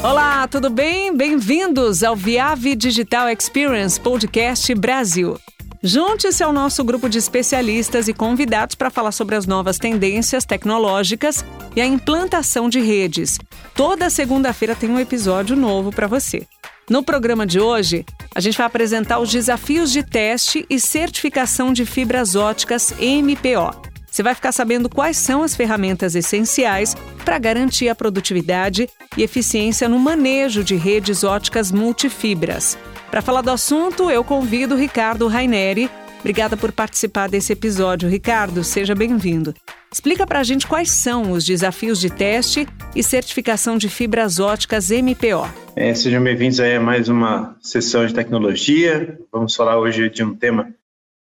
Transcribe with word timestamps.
Olá, 0.00 0.46
tudo 0.46 0.70
bem? 0.70 1.14
Bem-vindos 1.16 2.04
ao 2.04 2.14
Viave 2.14 2.76
Digital 2.76 3.28
Experience 3.30 3.98
Podcast 3.98 4.72
Brasil. 4.72 5.36
Junte-se 5.82 6.40
ao 6.40 6.52
nosso 6.52 6.84
grupo 6.84 7.08
de 7.08 7.18
especialistas 7.18 8.06
e 8.06 8.14
convidados 8.14 8.76
para 8.76 8.90
falar 8.90 9.10
sobre 9.10 9.34
as 9.34 9.44
novas 9.44 9.76
tendências 9.76 10.44
tecnológicas 10.44 11.44
e 11.74 11.80
a 11.80 11.86
implantação 11.86 12.68
de 12.68 12.78
redes. 12.78 13.40
Toda 13.74 14.08
segunda-feira 14.08 14.76
tem 14.76 14.88
um 14.88 15.00
episódio 15.00 15.56
novo 15.56 15.90
para 15.90 16.06
você. 16.06 16.46
No 16.88 17.02
programa 17.02 17.44
de 17.44 17.58
hoje, 17.58 18.06
a 18.32 18.38
gente 18.38 18.56
vai 18.56 18.68
apresentar 18.68 19.18
os 19.18 19.32
desafios 19.32 19.90
de 19.90 20.04
teste 20.04 20.64
e 20.70 20.78
certificação 20.78 21.72
de 21.72 21.84
fibras 21.84 22.36
óticas 22.36 22.94
MPO. 23.00 23.87
Você 24.18 24.22
vai 24.24 24.34
ficar 24.34 24.50
sabendo 24.50 24.88
quais 24.88 25.16
são 25.16 25.44
as 25.44 25.54
ferramentas 25.54 26.16
essenciais 26.16 26.96
para 27.24 27.38
garantir 27.38 27.88
a 27.88 27.94
produtividade 27.94 28.88
e 29.16 29.22
eficiência 29.22 29.88
no 29.88 29.96
manejo 29.96 30.64
de 30.64 30.74
redes 30.74 31.22
óticas 31.22 31.70
multifibras. 31.70 32.76
Para 33.12 33.22
falar 33.22 33.42
do 33.42 33.52
assunto, 33.52 34.10
eu 34.10 34.24
convido 34.24 34.74
o 34.74 34.76
Ricardo 34.76 35.28
Raineri. 35.28 35.88
Obrigada 36.18 36.56
por 36.56 36.72
participar 36.72 37.28
desse 37.28 37.52
episódio, 37.52 38.08
Ricardo. 38.08 38.64
Seja 38.64 38.92
bem-vindo. 38.92 39.54
Explica 39.92 40.26
para 40.26 40.40
a 40.40 40.42
gente 40.42 40.66
quais 40.66 40.90
são 40.90 41.30
os 41.30 41.44
desafios 41.44 42.00
de 42.00 42.10
teste 42.10 42.66
e 42.96 43.04
certificação 43.04 43.78
de 43.78 43.88
fibras 43.88 44.40
óticas 44.40 44.90
MPO. 44.90 45.48
É, 45.76 45.94
sejam 45.94 46.20
bem-vindos 46.20 46.58
a 46.58 46.80
mais 46.80 47.08
uma 47.08 47.56
sessão 47.60 48.04
de 48.04 48.12
tecnologia. 48.12 49.16
Vamos 49.30 49.54
falar 49.54 49.78
hoje 49.78 50.10
de 50.10 50.24
um 50.24 50.34
tema 50.34 50.74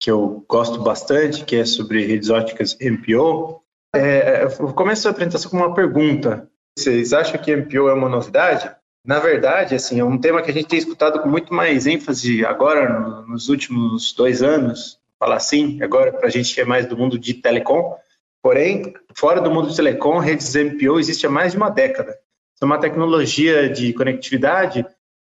que 0.02 0.10
eu 0.10 0.44
gosto 0.48 0.82
bastante, 0.82 1.44
que 1.44 1.54
é 1.54 1.64
sobre 1.64 2.04
redes 2.04 2.28
óticas 2.28 2.76
MPO. 2.80 3.62
É, 3.94 4.42
eu 4.42 4.74
começo 4.74 5.06
a 5.06 5.12
apresentação 5.12 5.48
com 5.48 5.58
uma 5.58 5.74
pergunta. 5.74 6.50
Vocês 6.76 7.12
acham 7.12 7.40
que 7.40 7.54
MPO 7.54 7.88
é 7.88 7.92
uma 7.94 8.08
novidade? 8.08 8.68
Na 9.06 9.20
verdade, 9.20 9.76
assim, 9.76 10.00
é 10.00 10.04
um 10.04 10.18
tema 10.18 10.42
que 10.42 10.50
a 10.50 10.54
gente 10.54 10.66
tem 10.66 10.78
escutado 10.80 11.20
com 11.20 11.28
muito 11.28 11.54
mais 11.54 11.86
ênfase 11.86 12.44
agora, 12.44 12.98
no, 12.98 13.28
nos 13.28 13.48
últimos 13.48 14.12
dois 14.12 14.42
anos, 14.42 14.98
falar 15.20 15.36
assim, 15.36 15.80
agora 15.80 16.12
para 16.12 16.26
a 16.26 16.30
gente 16.30 16.60
é 16.60 16.64
mais 16.64 16.84
do 16.84 16.96
mundo 16.96 17.16
de 17.16 17.34
telecom. 17.34 17.96
Porém, 18.42 18.94
fora 19.14 19.40
do 19.40 19.52
mundo 19.52 19.70
de 19.70 19.76
telecom, 19.76 20.18
redes 20.18 20.52
MPO 20.52 20.98
existe 20.98 21.28
há 21.28 21.30
mais 21.30 21.52
de 21.52 21.58
uma 21.58 21.70
década. 21.70 22.18
É 22.60 22.64
uma 22.64 22.80
tecnologia 22.80 23.70
de 23.70 23.92
conectividade 23.92 24.84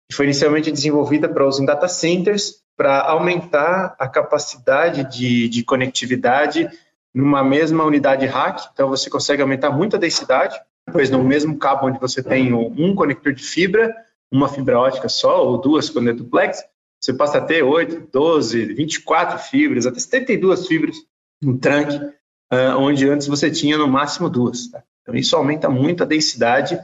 que 0.08 0.16
foi 0.16 0.26
inicialmente 0.26 0.72
desenvolvida 0.72 1.28
para 1.28 1.48
uso 1.48 1.64
em 1.64 1.66
data 1.66 1.88
centers 1.88 2.62
para 2.80 3.02
aumentar 3.02 3.94
a 4.00 4.08
capacidade 4.08 5.04
de, 5.04 5.50
de 5.50 5.64
conectividade 5.66 6.70
numa 7.14 7.44
mesma 7.44 7.84
unidade 7.84 8.26
rack. 8.26 8.70
Então, 8.72 8.88
você 8.88 9.10
consegue 9.10 9.42
aumentar 9.42 9.70
muito 9.70 9.98
a 9.98 10.00
densidade 10.00 10.58
pois 10.92 11.10
no 11.10 11.24
mesmo 11.24 11.58
cabo 11.58 11.88
onde 11.88 12.00
você 12.00 12.22
tem 12.22 12.54
um 12.54 12.96
conector 12.96 13.34
de 13.34 13.44
fibra, 13.44 13.94
uma 14.32 14.50
fibra 14.50 14.80
ótica 14.80 15.08
só, 15.08 15.46
ou 15.46 15.58
duas 15.58 15.90
quando 15.90 16.10
é 16.10 16.14
duplex, 16.14 16.64
você 17.00 17.14
passa 17.14 17.38
a 17.38 17.42
ter 17.42 17.64
8, 17.64 18.10
12, 18.12 18.74
24 18.74 19.40
fibras, 19.40 19.86
até 19.86 20.00
72 20.00 20.68
fibras 20.68 20.98
no 21.42 21.58
trunk, 21.58 21.96
uh, 21.96 22.78
onde 22.78 23.08
antes 23.08 23.28
você 23.28 23.50
tinha 23.50 23.78
no 23.78 23.88
máximo 23.88 24.30
duas. 24.30 24.68
Tá? 24.68 24.84
Então 25.02 25.16
isso 25.16 25.36
aumenta 25.36 25.70
muito 25.70 26.04
a 26.04 26.06
densidade 26.06 26.80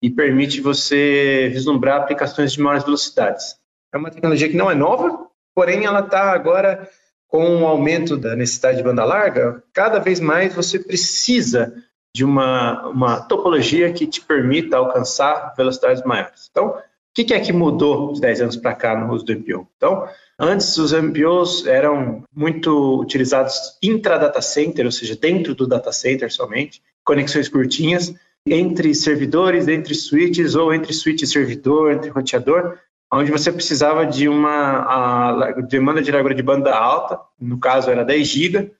e 0.00 0.10
permite 0.10 0.60
você 0.60 1.50
vislumbrar 1.52 2.00
aplicações 2.00 2.52
de 2.52 2.60
maiores 2.60 2.84
velocidades. 2.84 3.56
É 3.92 3.98
uma 3.98 4.10
tecnologia 4.10 4.48
que 4.48 4.56
não 4.56 4.70
é 4.70 4.74
nova, 4.74 5.25
porém 5.56 5.86
ela 5.86 6.00
está 6.00 6.32
agora 6.32 6.86
com 7.26 7.62
o 7.62 7.66
aumento 7.66 8.14
da 8.16 8.36
necessidade 8.36 8.76
de 8.76 8.82
banda 8.84 9.04
larga, 9.04 9.62
cada 9.72 9.98
vez 9.98 10.20
mais 10.20 10.54
você 10.54 10.78
precisa 10.78 11.74
de 12.14 12.24
uma, 12.24 12.88
uma 12.88 13.20
topologia 13.20 13.90
que 13.92 14.06
te 14.06 14.20
permita 14.20 14.76
alcançar 14.76 15.54
velocidades 15.56 16.02
maiores. 16.04 16.48
Então, 16.50 16.68
o 16.68 16.74
que 17.14 17.32
é 17.32 17.40
que 17.40 17.52
mudou 17.52 18.12
de 18.12 18.20
10 18.20 18.42
anos 18.42 18.56
para 18.56 18.74
cá 18.74 18.94
no 18.94 19.12
uso 19.12 19.24
do 19.24 19.32
MPO? 19.32 19.66
Então, 19.76 20.06
antes 20.38 20.76
os 20.76 20.92
MPOs 20.92 21.66
eram 21.66 22.22
muito 22.34 23.00
utilizados 23.00 23.78
intra-data 23.82 24.42
center, 24.42 24.84
ou 24.84 24.92
seja, 24.92 25.16
dentro 25.16 25.54
do 25.54 25.66
data 25.66 25.90
center 25.90 26.30
somente, 26.30 26.82
conexões 27.02 27.48
curtinhas, 27.48 28.14
entre 28.46 28.94
servidores, 28.94 29.66
entre 29.66 29.94
switches 29.94 30.54
ou 30.54 30.72
entre 30.72 30.92
switch 30.92 31.22
e 31.22 31.26
servidor, 31.26 31.92
entre 31.92 32.10
roteador, 32.10 32.78
onde 33.12 33.30
você 33.30 33.52
precisava 33.52 34.04
de 34.04 34.28
uma 34.28 35.52
demanda 35.68 36.02
de 36.02 36.10
largura 36.10 36.34
de 36.34 36.42
banda 36.42 36.74
alta, 36.74 37.20
no 37.40 37.58
caso 37.58 37.90
era 37.90 38.04
10 38.04 38.28
GB, 38.28 38.72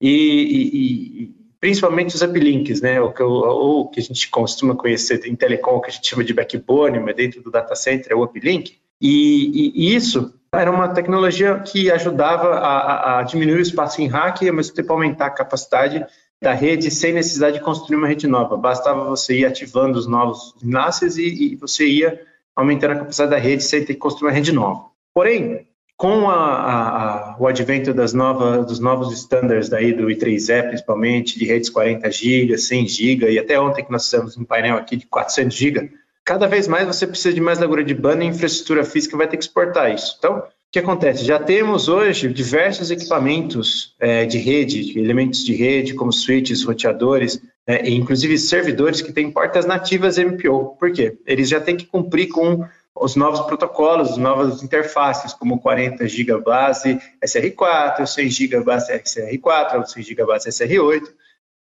e, 0.00 0.10
e, 0.10 1.34
principalmente 1.60 2.14
os 2.14 2.22
uplinks, 2.22 2.80
né, 2.80 3.00
o 3.00 3.12
que, 3.12 3.22
o 3.22 3.88
que 3.88 4.00
a 4.00 4.02
gente 4.02 4.28
costuma 4.30 4.74
conhecer 4.74 5.24
em 5.26 5.36
telecom, 5.36 5.80
que 5.80 5.90
a 5.90 5.92
gente 5.92 6.08
chama 6.08 6.24
de 6.24 6.34
backbone, 6.34 6.98
mas 6.98 7.14
dentro 7.14 7.42
do 7.42 7.50
data 7.50 7.74
center 7.74 8.12
é 8.12 8.14
o 8.14 8.22
uplink, 8.22 8.78
e, 9.00 9.72
e 9.74 9.94
isso 9.94 10.32
era 10.54 10.70
uma 10.70 10.88
tecnologia 10.88 11.58
que 11.60 11.90
ajudava 11.90 12.56
a, 12.56 13.18
a, 13.18 13.22
diminuir 13.22 13.56
o 13.56 13.62
espaço 13.62 14.02
em 14.02 14.06
rack 14.06 14.44
e 14.44 14.48
ao 14.48 14.54
mesmo 14.54 14.74
tempo 14.74 14.92
aumentar 14.92 15.26
a 15.26 15.30
capacidade 15.30 16.04
da 16.42 16.52
rede 16.52 16.90
sem 16.90 17.12
necessidade 17.12 17.58
de 17.58 17.64
construir 17.64 17.96
uma 17.96 18.06
rede 18.06 18.26
nova. 18.26 18.56
Bastava 18.56 19.04
você 19.04 19.38
ir 19.38 19.46
ativando 19.46 19.98
os 19.98 20.06
novos 20.06 20.54
enlaces 20.62 21.16
e, 21.16 21.52
e 21.52 21.56
você 21.56 21.86
ia 21.86 22.20
aumentando 22.54 22.92
a 22.92 22.98
capacidade 22.98 23.30
da 23.30 23.38
rede 23.38 23.62
sem 23.62 23.84
ter 23.84 23.94
que 23.94 24.00
construir 24.00 24.28
uma 24.28 24.34
rede 24.34 24.52
nova. 24.52 24.86
Porém, 25.14 25.66
com 25.96 26.28
a, 26.28 26.34
a, 26.34 27.36
o 27.38 27.46
advento 27.46 27.94
das 27.94 28.12
novas, 28.12 28.66
dos 28.66 28.80
novos 28.80 29.12
standards 29.12 29.68
daí 29.68 29.92
do 29.92 30.08
I3E, 30.08 30.68
principalmente, 30.68 31.38
de 31.38 31.44
redes 31.44 31.70
40 31.70 32.10
GB, 32.10 32.58
100 32.58 32.88
GB, 32.88 33.30
e 33.30 33.38
até 33.38 33.60
ontem 33.60 33.84
que 33.84 33.92
nós 33.92 34.04
fizemos 34.04 34.36
um 34.36 34.44
painel 34.44 34.76
aqui 34.76 34.96
de 34.96 35.06
400 35.06 35.56
GB, 35.56 35.92
cada 36.24 36.46
vez 36.46 36.66
mais 36.66 36.86
você 36.86 37.06
precisa 37.06 37.32
de 37.32 37.40
mais 37.40 37.58
largura 37.58 37.84
de 37.84 37.94
banda 37.94 38.24
e 38.24 38.26
infraestrutura 38.26 38.84
física 38.84 39.16
vai 39.16 39.28
ter 39.28 39.36
que 39.36 39.44
exportar 39.44 39.94
isso. 39.94 40.16
Então, 40.18 40.38
o 40.38 40.42
que 40.72 40.78
acontece? 40.78 41.24
Já 41.24 41.38
temos 41.38 41.88
hoje 41.88 42.32
diversos 42.32 42.90
equipamentos 42.90 43.94
é, 44.00 44.24
de 44.24 44.38
rede, 44.38 44.92
de 44.92 44.98
elementos 44.98 45.44
de 45.44 45.54
rede, 45.54 45.94
como 45.94 46.12
switches, 46.12 46.64
roteadores, 46.64 47.40
é, 47.66 47.88
e 47.88 47.94
inclusive 47.94 48.36
servidores 48.38 49.00
que 49.00 49.12
têm 49.12 49.30
portas 49.30 49.64
nativas 49.64 50.18
MPO. 50.18 50.76
Por 50.78 50.92
quê? 50.92 51.18
Eles 51.26 51.48
já 51.48 51.60
têm 51.60 51.76
que 51.76 51.86
cumprir 51.86 52.28
com 52.28 52.64
os 52.94 53.16
novos 53.16 53.40
protocolos, 53.40 54.12
as 54.12 54.16
novas 54.16 54.62
interfaces, 54.62 55.32
como 55.32 55.60
40 55.60 56.06
GB 56.06 56.40
base 56.40 57.00
SR4, 57.24 58.06
100 58.06 58.30
GB 58.30 58.60
base 58.64 58.92
SR4, 58.92 59.86
100 59.86 60.02
GB 60.02 60.26
base 60.26 60.50
SR8. 60.50 61.02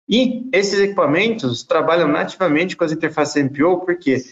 E 0.08 0.48
esses 0.52 0.78
equipamentos 0.78 1.64
trabalham 1.64 2.06
nativamente 2.06 2.76
com 2.76 2.84
as 2.84 2.92
interfaces 2.92 3.42
MPO, 3.42 3.80
porque 3.80 4.22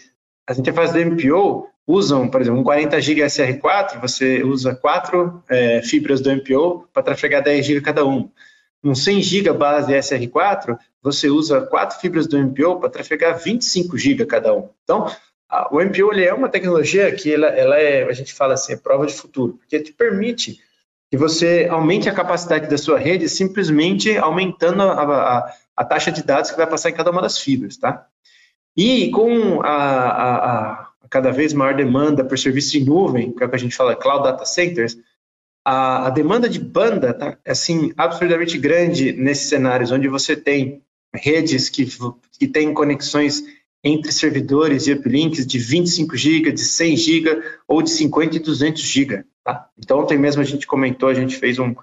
as 0.47 0.57
interfaces 0.57 0.93
do 0.93 0.99
MPO 0.99 1.67
usam, 1.87 2.29
por 2.29 2.41
exemplo, 2.41 2.61
um 2.61 2.63
40 2.63 2.99
GB 3.01 3.21
SR4, 3.21 3.99
você 3.99 4.41
usa 4.43 4.73
quatro 4.73 5.43
é, 5.49 5.81
fibras 5.81 6.21
do 6.21 6.31
MPO 6.31 6.87
para 6.93 7.03
trafegar 7.03 7.43
10 7.43 7.65
GB 7.65 7.81
cada 7.81 8.05
um. 8.05 8.29
Um 8.83 8.95
100 8.95 9.21
GB 9.21 9.53
base 9.53 9.91
SR4, 9.91 10.77
você 11.05 11.29
usa 11.29 11.61
quatro 11.61 11.99
fibras 11.99 12.25
do 12.25 12.35
MPO 12.35 12.79
para 12.79 12.89
trafegar 12.89 13.37
25 13.37 13.95
GB 13.95 14.25
cada 14.25 14.55
um. 14.55 14.69
Então, 14.83 15.05
o 15.69 15.79
MPO 15.79 16.11
é 16.13 16.33
uma 16.33 16.49
tecnologia 16.49 17.13
que 17.13 17.31
ela, 17.31 17.45
ela 17.45 17.77
é, 17.77 18.03
a 18.03 18.11
gente 18.11 18.33
fala 18.33 18.55
assim, 18.55 18.73
é 18.73 18.75
prova 18.75 19.05
de 19.05 19.13
futuro, 19.13 19.53
porque 19.53 19.79
te 19.79 19.93
permite 19.93 20.59
que 21.11 21.15
você 21.15 21.67
aumente 21.69 22.09
a 22.09 22.13
capacidade 22.13 22.67
da 22.67 22.77
sua 22.77 22.97
rede 22.97 23.29
simplesmente 23.29 24.17
aumentando 24.17 24.81
a, 24.81 25.03
a, 25.03 25.53
a 25.77 25.85
taxa 25.85 26.11
de 26.11 26.23
dados 26.23 26.49
que 26.49 26.57
vai 26.57 26.65
passar 26.65 26.89
em 26.89 26.95
cada 26.95 27.11
uma 27.11 27.21
das 27.21 27.37
fibras, 27.37 27.77
tá? 27.77 28.07
E 28.75 29.11
com 29.11 29.61
a, 29.61 29.67
a, 29.67 30.81
a 30.81 30.89
cada 31.07 31.31
vez 31.31 31.53
maior 31.53 31.75
demanda 31.75 32.25
por 32.25 32.39
serviço 32.39 32.79
em 32.79 32.83
nuvem, 32.83 33.31
que 33.31 33.43
é 33.43 33.45
o 33.45 33.49
que 33.49 33.55
a 33.55 33.59
gente 33.59 33.75
fala 33.75 33.95
cloud 33.95 34.23
data 34.23 34.43
centers, 34.43 34.97
a, 35.63 36.07
a 36.07 36.09
demanda 36.09 36.49
de 36.49 36.59
banda 36.59 37.13
tá 37.13 37.37
assim 37.45 37.93
absurdamente 37.95 38.57
grande 38.57 39.11
nesses 39.11 39.49
cenários 39.49 39.91
onde 39.91 40.07
você 40.07 40.35
tem 40.35 40.81
redes 41.15 41.69
que, 41.69 41.87
que 42.37 42.47
têm 42.47 42.73
conexões 42.73 43.43
entre 43.83 44.11
servidores 44.11 44.87
e 44.87 44.93
uplinks 44.93 45.45
de 45.45 45.59
25 45.59 46.17
GB, 46.17 46.51
de 46.51 46.61
100 46.61 46.97
GB 46.97 47.43
ou 47.67 47.83
de 47.83 47.91
50 47.91 48.37
e 48.37 48.39
200 48.39 48.81
GB. 48.81 49.23
Tá? 49.43 49.69
Então, 49.77 49.99
ontem 49.99 50.17
mesmo 50.17 50.41
a 50.41 50.45
gente 50.45 50.65
comentou, 50.65 51.07
a 51.07 51.13
gente 51.13 51.35
fez 51.35 51.59
um, 51.59 51.75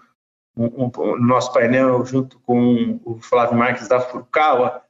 um, 0.56 0.90
um 0.98 1.16
nosso 1.24 1.52
painel 1.52 2.04
junto 2.04 2.40
com 2.40 3.00
o 3.04 3.20
Flávio 3.20 3.56
Marques 3.56 3.86
da 3.86 4.00
Furukawa 4.00 4.82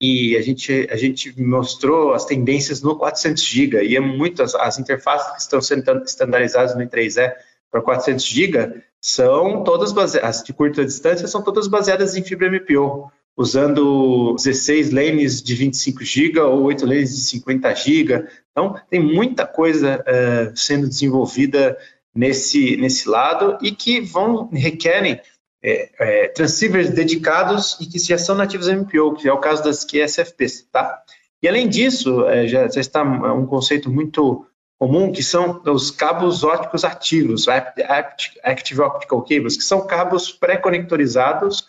e 0.00 0.36
a 0.36 0.40
gente, 0.40 0.88
a 0.90 0.96
gente 0.96 1.38
mostrou 1.42 2.14
as 2.14 2.24
tendências 2.24 2.80
no 2.80 2.96
400 2.96 3.44
GB 3.44 3.84
e 3.84 3.96
é 3.96 4.00
muitas 4.00 4.54
as 4.54 4.78
interfaces 4.78 5.32
que 5.32 5.40
estão 5.40 5.60
sendo 5.60 6.04
estandarizadas 6.04 6.76
no 6.76 6.82
I3E 6.82 7.34
para 7.70 7.82
400 7.82 8.24
GB 8.24 8.82
são 9.00 9.64
todas 9.64 9.92
baseadas, 9.92 10.38
as 10.38 10.44
de 10.44 10.52
curta 10.52 10.84
distância 10.84 11.26
são 11.26 11.42
todas 11.42 11.66
baseadas 11.66 12.16
em 12.16 12.22
fibra 12.22 12.50
MPO 12.50 13.10
usando 13.36 14.34
16 14.34 14.90
lanes 14.90 15.42
de 15.42 15.54
25 15.54 16.04
GB 16.04 16.40
ou 16.40 16.62
8 16.64 16.86
lanes 16.86 17.14
de 17.14 17.22
50 17.22 17.74
GB. 17.74 18.26
Então, 18.50 18.74
tem 18.90 19.00
muita 19.00 19.46
coisa 19.46 20.02
uh, 20.02 20.56
sendo 20.56 20.88
desenvolvida 20.88 21.76
nesse, 22.14 22.76
nesse 22.76 23.08
lado 23.08 23.56
e 23.62 23.70
que 23.70 24.00
vão 24.00 24.48
requerem 24.52 25.20
é, 25.62 25.90
é, 25.98 26.28
transceivers 26.28 26.90
dedicados 26.90 27.76
e 27.80 27.86
que 27.86 27.98
já 27.98 28.18
são 28.18 28.34
nativos 28.34 28.68
MPO, 28.68 29.14
que 29.14 29.28
é 29.28 29.32
o 29.32 29.38
caso 29.38 29.62
das 29.62 29.84
QSFPs, 29.84 30.66
tá? 30.72 31.02
E 31.42 31.48
além 31.48 31.68
disso, 31.68 32.26
é, 32.26 32.46
já, 32.46 32.68
já, 32.68 32.80
está 32.80 33.02
um 33.02 33.46
conceito 33.46 33.90
muito 33.90 34.46
comum 34.78 35.12
que 35.12 35.22
são 35.22 35.62
os 35.66 35.90
cabos 35.90 36.42
ópticos 36.42 36.84
ativos, 36.84 37.46
Active 37.48 38.80
Optical 38.80 39.22
Cables, 39.22 39.56
que 39.56 39.64
são 39.64 39.86
cabos 39.86 40.32
pré-conectorizados 40.32 41.66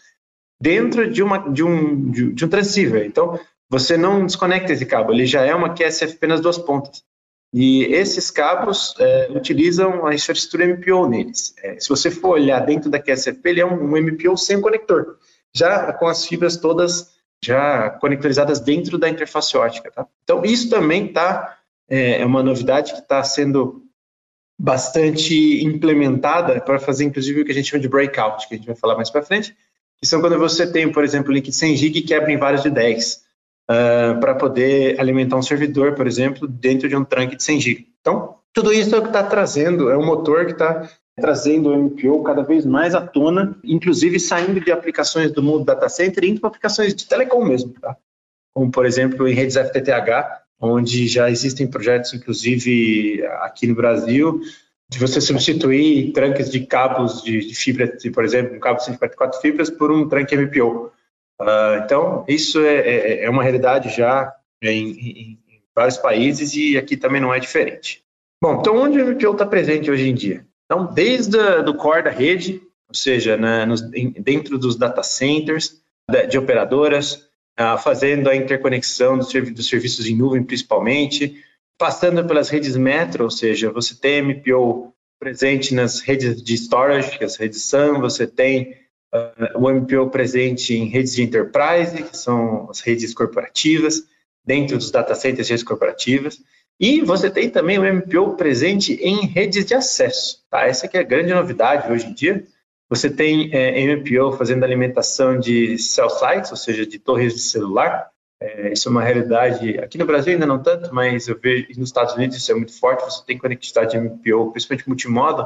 dentro 0.62 1.12
de, 1.12 1.24
uma, 1.24 1.40
de, 1.50 1.63
um, 1.63 2.12
de, 2.12 2.31
de 2.34 2.46
um 2.46 2.48
transceiver. 2.48 3.04
Então, 3.06 3.40
você 3.68 3.98
não 3.98 4.25
desconecta 4.25 4.72
esse 4.72 4.86
cabo, 4.86 5.12
ele 5.12 5.25
já 5.25 5.42
é 5.42 5.56
uma 5.56 5.74
QSFP 5.74 6.28
nas 6.28 6.40
duas 6.40 6.58
pontas. 6.58 7.04
E 7.54 7.84
esses 7.86 8.31
cabos 8.31 8.94
é, 9.00 9.30
utilizam 9.31 10.06
a 10.06 10.13
infraestrutura 10.13 10.68
MPO 10.68 11.08
neles. 11.08 11.54
É, 11.62 11.80
se 11.80 11.90
você 11.90 12.10
for 12.10 12.31
olhar 12.31 12.60
dentro 12.62 12.90
da 12.90 13.00
QSFP, 13.00 13.50
ele 13.50 13.62
é 13.62 13.66
um, 13.66 13.74
um, 13.74 13.98
MPO 13.98 14.38
sem 14.38 14.62
conector, 14.62 15.18
já 15.54 15.92
com 15.92 16.08
as 16.08 16.25
fibras 16.25 16.56
todas 16.56 17.12
já 17.44 17.90
conectorizadas 17.90 18.60
dentro 18.60 18.98
da 18.98 19.10
interface 19.10 19.58
ótica. 19.58 19.92
Tá? 19.92 20.08
Então, 20.24 20.46
isso 20.46 20.69
também 20.69 21.08
está 21.08 21.58
é, 21.90 22.22
é 22.22 22.25
uma 22.25 22.44
novidade 22.44 22.94
que 22.94 23.00
está 23.00 23.22
sendo 23.24 23.84
bastante 24.58 25.66
implementada 25.66 26.62
para 26.62 26.80
fazer, 26.80 27.04
inclusive, 27.04 27.42
o 27.42 27.46
que 27.46 27.52
a 27.52 27.56
gente 27.56 27.69
chama 27.69 27.81
de 27.81 27.90
breakout, 27.90 28.48
que 28.48 28.54
a 28.54 28.58
gente 28.58 28.68
vai 28.68 28.75
falar 28.75 28.96
mais 28.96 29.10
para 29.10 29.24
frente, 29.24 29.56
que 30.01 30.07
são 30.07 30.19
quando 30.19 30.38
você 30.39 30.65
tem, 30.65 30.92
por 30.92 31.03
exemplo, 31.03 31.31
link 31.31 31.45
de 31.45 31.56
100 31.56 31.77
GB 31.77 32.00
e 32.00 32.01
quebra 32.01 32.31
em 32.31 32.38
vários 32.38 32.63
de 32.63 32.71
10, 32.71 33.13
uh, 33.13 33.21
ah, 33.69 34.18
para 34.19 34.33
poder 34.33 35.00
alimentar 35.00 35.38
um 35.38 35.44
servidor, 35.44 35.94
por 35.94 36.07
exemplo, 36.07 36.48
dentro 36.48 36.89
de 36.89 36.95
um 36.95 37.06
trunk 37.06 37.36
de 37.36 37.44
100 37.44 37.62
GB. 37.62 37.88
Então, 38.01 38.36
tudo 38.51 38.74
isso 38.74 38.95
é 38.95 38.98
o 38.98 39.01
que 39.01 39.09
está 39.09 39.24
trazendo, 39.24 39.92
é 39.92 39.98
um 39.98 40.06
motor 40.06 40.45
que 40.45 40.53
está 40.53 40.89
trazendo 41.15 41.69
o 41.69 41.77
MPO 41.77 42.24
cada 42.24 42.42
vez 42.42 42.65
mais 42.65 42.95
à 42.95 43.01
tona, 43.01 43.56
inclusive 43.63 44.19
saindo 44.19 44.59
de 44.59 44.71
aplicações 44.71 45.31
do 45.31 45.44
mundo 45.44 45.65
data 45.65 45.88
center 45.88 46.24
indo 46.24 46.42
para 46.42 46.50
aplicações 46.50 46.95
de 46.95 47.06
telecom 47.06 47.45
mesmo, 47.45 47.74
tá? 47.80 47.95
como 48.53 48.71
por 48.71 48.86
exemplo 48.86 49.27
em 49.27 49.33
redes 49.33 49.56
FTTH, 49.56 50.42
onde 50.59 51.07
já 51.07 51.30
existem 51.30 51.68
projetos, 51.68 52.13
inclusive 52.13 53.24
aqui 53.42 53.68
no 53.68 53.75
Brasil, 53.75 54.42
de 54.91 54.99
você 54.99 55.21
substituir 55.21 56.11
tranques 56.11 56.51
de 56.51 56.65
cabos 56.65 57.23
de, 57.23 57.47
de 57.47 57.55
fibra, 57.55 57.88
de, 57.88 58.11
por 58.11 58.25
exemplo, 58.25 58.57
um 58.57 58.59
cabo 58.59 58.77
de 58.77 58.85
144 58.85 59.39
fibras 59.39 59.69
por 59.69 59.89
um 59.89 60.07
tranque 60.07 60.35
MPO. 60.35 60.88
Uh, 60.88 60.91
ah, 61.39 61.81
então, 61.85 62.25
isso 62.27 62.59
é, 62.59 62.75
é, 62.75 63.23
é, 63.23 63.29
uma 63.29 63.41
realidade 63.41 63.89
já 63.95 64.33
em, 64.61 64.91
em, 64.91 65.39
em, 65.47 65.61
vários 65.73 65.97
países 65.97 66.53
e 66.53 66.77
aqui 66.77 66.97
também 66.97 67.21
não 67.21 67.33
é 67.33 67.39
diferente. 67.39 68.03
Bom, 68.43 68.59
então 68.59 68.75
onde 68.75 68.99
o 68.99 69.07
MPO 69.07 69.31
está 69.31 69.45
presente 69.45 69.89
hoje 69.89 70.09
em 70.09 70.13
dia? 70.13 70.45
Então, 70.65 70.85
desde 70.93 71.38
o 71.38 71.73
core 71.75 72.03
da 72.03 72.11
rede, 72.11 72.61
ou 72.89 72.93
seja, 72.93 73.38
nos, 73.65 73.81
dentro 73.81 74.59
dos 74.59 74.75
data 74.75 75.03
centers, 75.03 75.81
de, 76.09 76.27
de 76.27 76.38
operadoras, 76.38 77.29
uh, 77.57 77.77
fazendo 77.81 78.29
a 78.29 78.35
interconexão 78.35 79.17
dos, 79.17 79.31
dos 79.31 79.69
serviços 79.69 80.05
em 80.05 80.17
nuvem 80.17 80.43
principalmente, 80.43 81.41
passando 81.81 82.24
pelas 82.24 82.48
redes 82.48 82.78
metro, 82.78 83.24
ou 83.24 83.31
seja, 83.31 83.72
você 83.72 83.95
tem 83.95 84.22
MPO 84.22 84.94
presente 85.19 85.74
nas 85.74 86.00
redes 86.00 86.39
de 86.44 86.54
storage, 86.54 87.18
que 87.18 87.24
é 87.24 87.25
as 87.25 87.38
redes 87.38 87.63
SAN, 87.63 88.00
você 88.00 88.28
tem 88.28 88.75
uh, 89.12 89.57
o 89.57 89.68
MPO 89.68 90.12
presente 90.12 90.75
em 90.75 90.86
redes 90.86 91.16
de 91.16 91.24
enterprise, 91.24 92.04
que 92.04 92.16
são 92.16 92.69
as 92.69 92.81
redes 92.81 93.16
corporativas, 93.16 94.04
dentro 94.45 94.78
dos 94.78 94.92
data 94.92 95.16
centers 95.16 95.50
redes 95.50 95.63
corporativas, 95.63 96.39
e 96.80 97.01
você 97.01 97.31
tem 97.31 97.50
também 97.50 97.80
o 97.80 97.94
MPO 97.94 98.36
presente 98.36 98.94
em 99.01 99.25
redes 99.25 99.66
de 99.66 99.74
acesso, 99.74 100.45
tá? 100.51 100.68
Essa 100.68 100.88
que 100.88 100.98
é 100.98 101.00
a 101.00 101.04
grande 101.04 101.34
novidade 101.34 101.92
hoje 101.92 102.06
em 102.06 102.13
dia. 102.13 102.45
Você 102.92 103.10
tem 103.10 103.50
é, 103.51 103.95
MPO 103.95 104.34
fazendo 104.34 104.63
alimentação 104.63 105.39
de 105.39 105.80
cell 105.80 106.12
sites, 106.12 106.51
ou 106.51 106.57
seja, 106.57 106.86
de 106.86 107.00
torres 107.00 107.34
de 107.34 107.39
celular, 107.39 108.12
é, 108.41 108.73
isso 108.73 108.89
é 108.89 108.91
uma 108.91 109.03
realidade, 109.03 109.77
aqui 109.77 109.99
no 109.99 110.05
Brasil 110.05 110.33
ainda 110.33 110.47
não 110.47 110.61
tanto, 110.61 110.93
mas 110.93 111.27
eu 111.27 111.39
vejo 111.39 111.67
nos 111.77 111.89
Estados 111.89 112.15
Unidos 112.15 112.35
isso 112.35 112.51
é 112.51 112.55
muito 112.55 112.77
forte, 112.77 113.03
você 113.03 113.23
tem 113.23 113.38
conectividade 113.38 113.95
MPO, 113.95 114.51
principalmente 114.51 114.88
multimodo, 114.88 115.45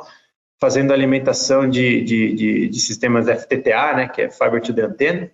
fazendo 0.62 0.94
alimentação 0.94 1.70
de, 1.70 2.02
de, 2.02 2.34
de, 2.34 2.70
de, 2.70 2.80
sistemas 2.80 3.28
FTTA, 3.28 3.94
né, 3.94 4.08
que 4.08 4.22
é 4.22 4.30
Fiber 4.30 4.62
to 4.62 4.74
the 4.74 4.84
Antenna, 4.84 5.30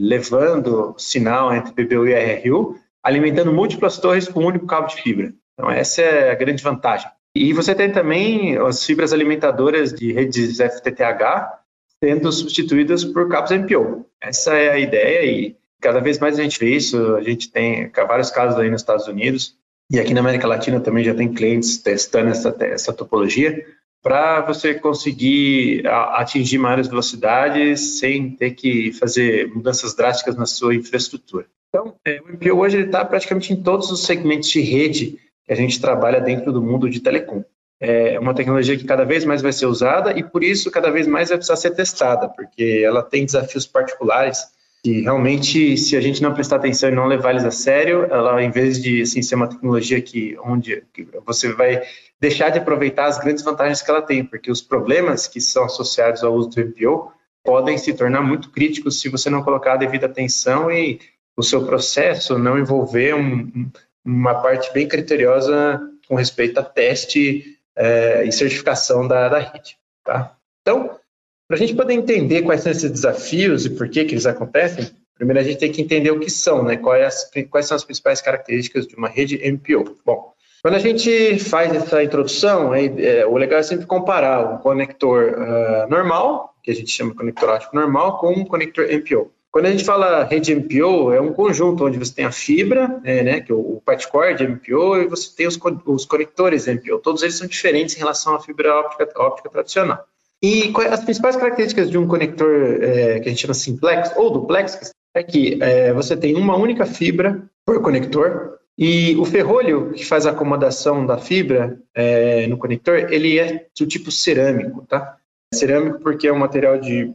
levando 0.00 0.94
sinal 0.96 1.54
entre 1.54 1.72
PBU 1.72 2.08
e 2.08 2.14
RRU, 2.14 2.78
alimentando 3.02 3.52
múltiplas 3.52 3.98
torres 3.98 4.26
com 4.26 4.40
um 4.40 4.46
único 4.46 4.66
cabo 4.66 4.86
de 4.86 4.96
fibra. 4.96 5.34
Então 5.52 5.70
essa 5.70 6.00
é 6.00 6.30
a 6.30 6.34
grande 6.34 6.62
vantagem. 6.62 7.10
E 7.36 7.52
você 7.52 7.74
tem 7.74 7.92
também 7.92 8.56
as 8.56 8.82
fibras 8.84 9.12
alimentadoras 9.12 9.92
de 9.92 10.10
redes 10.10 10.56
FTTH 10.56 11.60
sendo 12.02 12.32
substituídas 12.32 13.04
por 13.04 13.28
cabos 13.28 13.50
MPO. 13.50 14.06
Essa 14.22 14.54
é 14.54 14.70
a 14.70 14.78
ideia 14.78 15.24
e 15.24 15.56
Cada 15.80 16.00
vez 16.00 16.18
mais 16.18 16.38
a 16.38 16.42
gente 16.42 16.58
vê 16.58 16.74
isso, 16.74 17.14
a 17.16 17.22
gente 17.22 17.50
tem 17.50 17.90
vários 17.90 18.30
casos 18.30 18.58
aí 18.58 18.70
nos 18.70 18.80
Estados 18.80 19.06
Unidos 19.06 19.56
e 19.90 20.00
aqui 20.00 20.14
na 20.14 20.20
América 20.20 20.48
Latina 20.48 20.80
também 20.80 21.04
já 21.04 21.14
tem 21.14 21.32
clientes 21.32 21.78
testando 21.78 22.30
essa, 22.30 22.56
essa 22.60 22.92
topologia 22.92 23.64
para 24.02 24.42
você 24.42 24.74
conseguir 24.74 25.86
atingir 25.86 26.58
maiores 26.58 26.88
velocidades 26.88 27.98
sem 27.98 28.30
ter 28.30 28.50
que 28.50 28.92
fazer 28.92 29.48
mudanças 29.48 29.94
drásticas 29.94 30.36
na 30.36 30.44
sua 30.44 30.74
infraestrutura. 30.74 31.46
Então, 31.68 31.94
é, 32.06 32.20
o 32.20 32.28
MPO 32.28 32.58
hoje 32.58 32.80
está 32.80 33.04
praticamente 33.04 33.52
em 33.52 33.62
todos 33.62 33.90
os 33.90 34.04
segmentos 34.04 34.50
de 34.50 34.60
rede 34.60 35.18
que 35.44 35.52
a 35.52 35.56
gente 35.56 35.80
trabalha 35.80 36.20
dentro 36.20 36.52
do 36.52 36.62
mundo 36.62 36.88
de 36.88 37.00
telecom. 37.00 37.42
É 37.80 38.18
uma 38.18 38.34
tecnologia 38.34 38.76
que 38.76 38.84
cada 38.84 39.04
vez 39.04 39.24
mais 39.24 39.42
vai 39.42 39.52
ser 39.52 39.66
usada 39.66 40.16
e, 40.16 40.22
por 40.22 40.44
isso, 40.44 40.70
cada 40.70 40.90
vez 40.90 41.06
mais 41.06 41.30
vai 41.30 41.38
precisar 41.38 41.56
ser 41.56 41.70
testada, 41.70 42.28
porque 42.28 42.82
ela 42.84 43.02
tem 43.02 43.24
desafios 43.24 43.66
particulares 43.66 44.38
que 44.84 45.00
realmente, 45.00 45.78
se 45.78 45.96
a 45.96 46.00
gente 46.00 46.22
não 46.22 46.34
prestar 46.34 46.56
atenção 46.56 46.90
e 46.90 46.94
não 46.94 47.06
levar 47.06 47.30
eles 47.30 47.44
a 47.46 47.50
sério, 47.50 48.04
ela, 48.04 48.42
em 48.42 48.50
vez 48.50 48.80
de 48.80 49.00
assim, 49.00 49.22
ser 49.22 49.34
uma 49.34 49.48
tecnologia 49.48 49.98
que, 50.02 50.36
onde 50.44 50.84
você 51.24 51.50
vai 51.54 51.82
deixar 52.20 52.50
de 52.50 52.58
aproveitar 52.58 53.06
as 53.06 53.18
grandes 53.18 53.42
vantagens 53.42 53.80
que 53.80 53.90
ela 53.90 54.02
tem, 54.02 54.22
porque 54.22 54.50
os 54.50 54.60
problemas 54.60 55.26
que 55.26 55.40
são 55.40 55.64
associados 55.64 56.22
ao 56.22 56.34
uso 56.34 56.50
do 56.50 56.60
MPO 56.60 57.10
podem 57.42 57.78
se 57.78 57.94
tornar 57.94 58.20
muito 58.20 58.50
críticos 58.50 59.00
se 59.00 59.08
você 59.08 59.30
não 59.30 59.42
colocar 59.42 59.72
a 59.72 59.78
devida 59.78 60.04
atenção 60.04 60.70
e 60.70 61.00
o 61.34 61.42
seu 61.42 61.64
processo 61.64 62.38
não 62.38 62.58
envolver 62.58 63.14
um, 63.14 63.70
uma 64.04 64.34
parte 64.34 64.70
bem 64.74 64.86
criteriosa 64.86 65.80
com 66.06 66.14
respeito 66.14 66.60
a 66.60 66.62
teste 66.62 67.58
é, 67.74 68.24
e 68.24 68.30
certificação 68.30 69.08
da, 69.08 69.30
da 69.30 69.38
rede. 69.38 69.78
Tá? 70.04 70.36
Então, 70.60 70.98
para 71.46 71.56
a 71.56 71.58
gente 71.58 71.74
poder 71.74 71.94
entender 71.94 72.42
quais 72.42 72.62
são 72.62 72.72
esses 72.72 72.90
desafios 72.90 73.66
e 73.66 73.70
por 73.70 73.88
que, 73.88 74.04
que 74.04 74.14
eles 74.14 74.26
acontecem, 74.26 74.90
primeiro 75.16 75.40
a 75.40 75.44
gente 75.44 75.58
tem 75.58 75.70
que 75.70 75.82
entender 75.82 76.10
o 76.10 76.18
que 76.18 76.30
são, 76.30 76.64
né? 76.64 76.76
Quais, 76.76 77.30
quais 77.50 77.66
são 77.66 77.76
as 77.76 77.84
principais 77.84 78.20
características 78.20 78.86
de 78.86 78.96
uma 78.96 79.08
rede 79.08 79.38
MPO. 79.38 79.96
Bom, 80.04 80.32
quando 80.62 80.76
a 80.76 80.78
gente 80.78 81.38
faz 81.38 81.74
essa 81.74 82.02
introdução, 82.02 82.74
é, 82.74 82.86
é, 82.86 83.26
o 83.26 83.36
legal 83.36 83.60
é 83.60 83.62
sempre 83.62 83.84
comparar 83.84 84.54
um 84.54 84.56
conector 84.56 85.34
uh, 85.34 85.90
normal, 85.90 86.54
que 86.62 86.70
a 86.70 86.74
gente 86.74 86.90
chama 86.90 87.10
de 87.10 87.18
conector 87.18 87.50
óptico 87.50 87.76
normal, 87.76 88.18
com 88.18 88.32
um 88.32 88.46
conector 88.46 88.86
MPO. 88.86 89.30
Quando 89.50 89.66
a 89.66 89.70
gente 89.70 89.84
fala 89.84 90.24
rede 90.24 90.54
MPO, 90.54 91.12
é 91.12 91.20
um 91.20 91.34
conjunto 91.34 91.84
onde 91.84 91.98
você 91.98 92.14
tem 92.14 92.24
a 92.24 92.32
fibra, 92.32 92.98
é, 93.04 93.22
né, 93.22 93.40
que 93.40 93.52
é 93.52 93.54
o 93.54 93.80
patchcore 93.84 94.34
de 94.34 94.48
MPO, 94.48 94.96
e 95.02 95.06
você 95.06 95.36
tem 95.36 95.46
os, 95.46 95.60
os 95.84 96.06
conectores 96.06 96.66
MPO. 96.66 96.98
Todos 97.00 97.22
eles 97.22 97.36
são 97.36 97.46
diferentes 97.46 97.94
em 97.94 97.98
relação 97.98 98.34
à 98.34 98.40
fibra 98.40 98.74
óptica, 98.74 99.06
óptica 99.16 99.50
tradicional. 99.50 100.02
E 100.44 100.70
as 100.90 101.02
principais 101.02 101.36
características 101.36 101.90
de 101.90 101.96
um 101.96 102.06
conector 102.06 102.76
é, 102.82 103.18
que 103.18 103.28
a 103.28 103.30
gente 103.30 103.40
chama 103.40 103.54
simplex 103.54 104.12
ou 104.14 104.28
duplex 104.28 104.90
é 105.14 105.22
que 105.22 105.58
é, 105.62 105.90
você 105.94 106.14
tem 106.14 106.36
uma 106.36 106.54
única 106.54 106.84
fibra 106.84 107.48
por 107.64 107.80
conector 107.80 108.58
e 108.76 109.16
o 109.16 109.24
ferrolho 109.24 109.92
que 109.92 110.04
faz 110.04 110.26
a 110.26 110.32
acomodação 110.32 111.06
da 111.06 111.16
fibra 111.16 111.80
é, 111.94 112.46
no 112.46 112.58
conector, 112.58 113.10
ele 113.10 113.38
é 113.38 113.68
do 113.78 113.86
tipo 113.86 114.10
cerâmico, 114.10 114.84
tá? 114.86 115.16
Cerâmico 115.54 116.00
porque 116.00 116.28
é 116.28 116.32
um 116.32 116.40
material 116.40 116.78
de 116.78 117.10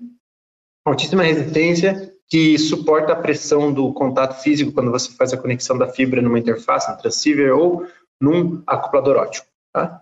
altíssima 0.83 1.21
resistência 1.21 2.11
que 2.27 2.57
suporta 2.57 3.13
a 3.13 3.21
pressão 3.21 3.71
do 3.71 3.93
contato 3.93 4.41
físico 4.41 4.71
quando 4.71 4.89
você 4.89 5.11
faz 5.11 5.33
a 5.33 5.37
conexão 5.37 5.77
da 5.77 5.87
fibra 5.87 6.19
numa 6.19 6.39
interface, 6.39 6.91
um 6.91 6.97
transceiver 6.97 7.55
ou 7.55 7.85
num 8.19 8.63
acoplador 8.65 9.17
óptico, 9.17 9.45
tá? 9.71 10.01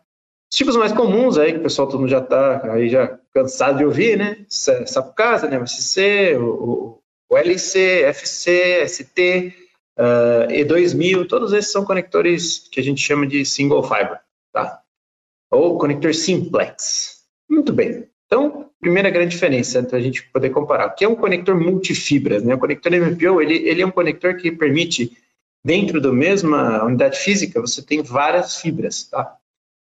Os 0.52 0.58
tipos 0.58 0.78
mais 0.78 0.94
comuns 0.94 1.38
aí, 1.38 1.54
que 1.54 1.60
o 1.60 1.64
pessoal 1.64 1.88
todo 1.88 2.00
mundo 2.00 2.10
já 2.10 2.20
está 2.20 2.74
aí 2.74 2.88
já 2.88 3.20
cansado 3.34 3.80
de 3.80 3.86
ouvir, 3.86 4.18
né? 4.18 4.46
Sapucasa, 4.50 5.48
né? 5.48 5.58
MSC, 5.58 6.38
o, 6.38 7.00
o 7.30 7.38
LC, 7.38 8.04
FC, 8.04 8.88
ST, 8.88 9.54
uh, 9.98 10.48
E2000, 10.50 11.28
todos 11.28 11.52
esses 11.52 11.72
são 11.72 11.84
conectores 11.84 12.68
que 12.72 12.80
a 12.80 12.84
gente 12.84 13.02
chama 13.02 13.28
de 13.28 13.44
single 13.46 13.84
fiber, 13.84 14.22
tá? 14.54 14.82
Ou 15.52 15.78
conector 15.78 16.14
simplex. 16.14 17.26
Muito 17.50 17.74
bem. 17.74 18.08
Então, 18.26 18.70
primeira 18.80 19.10
grande 19.10 19.32
diferença 19.32 19.80
entre 19.80 19.98
a 19.98 20.02
gente 20.02 20.24
poder 20.30 20.50
comparar, 20.50 20.90
que 20.92 21.04
é 21.04 21.08
um 21.08 21.16
conector 21.16 21.60
multifibras, 21.60 22.44
né? 22.44 22.56
O 22.56 22.60
conector 22.60 22.92
MPO, 22.94 23.42
ele, 23.42 23.68
ele 23.68 23.82
é 23.82 23.86
um 23.86 23.92
conector 23.92 24.36
que 24.38 24.52
permite, 24.52 25.18
dentro 25.64 26.00
da 26.00 26.12
mesma 26.12 26.84
unidade 26.86 27.20
física, 27.20 27.60
você 27.60 27.82
tem 27.82 28.02
várias 28.02 28.58
fibras, 28.58 29.04
tá? 29.04 29.37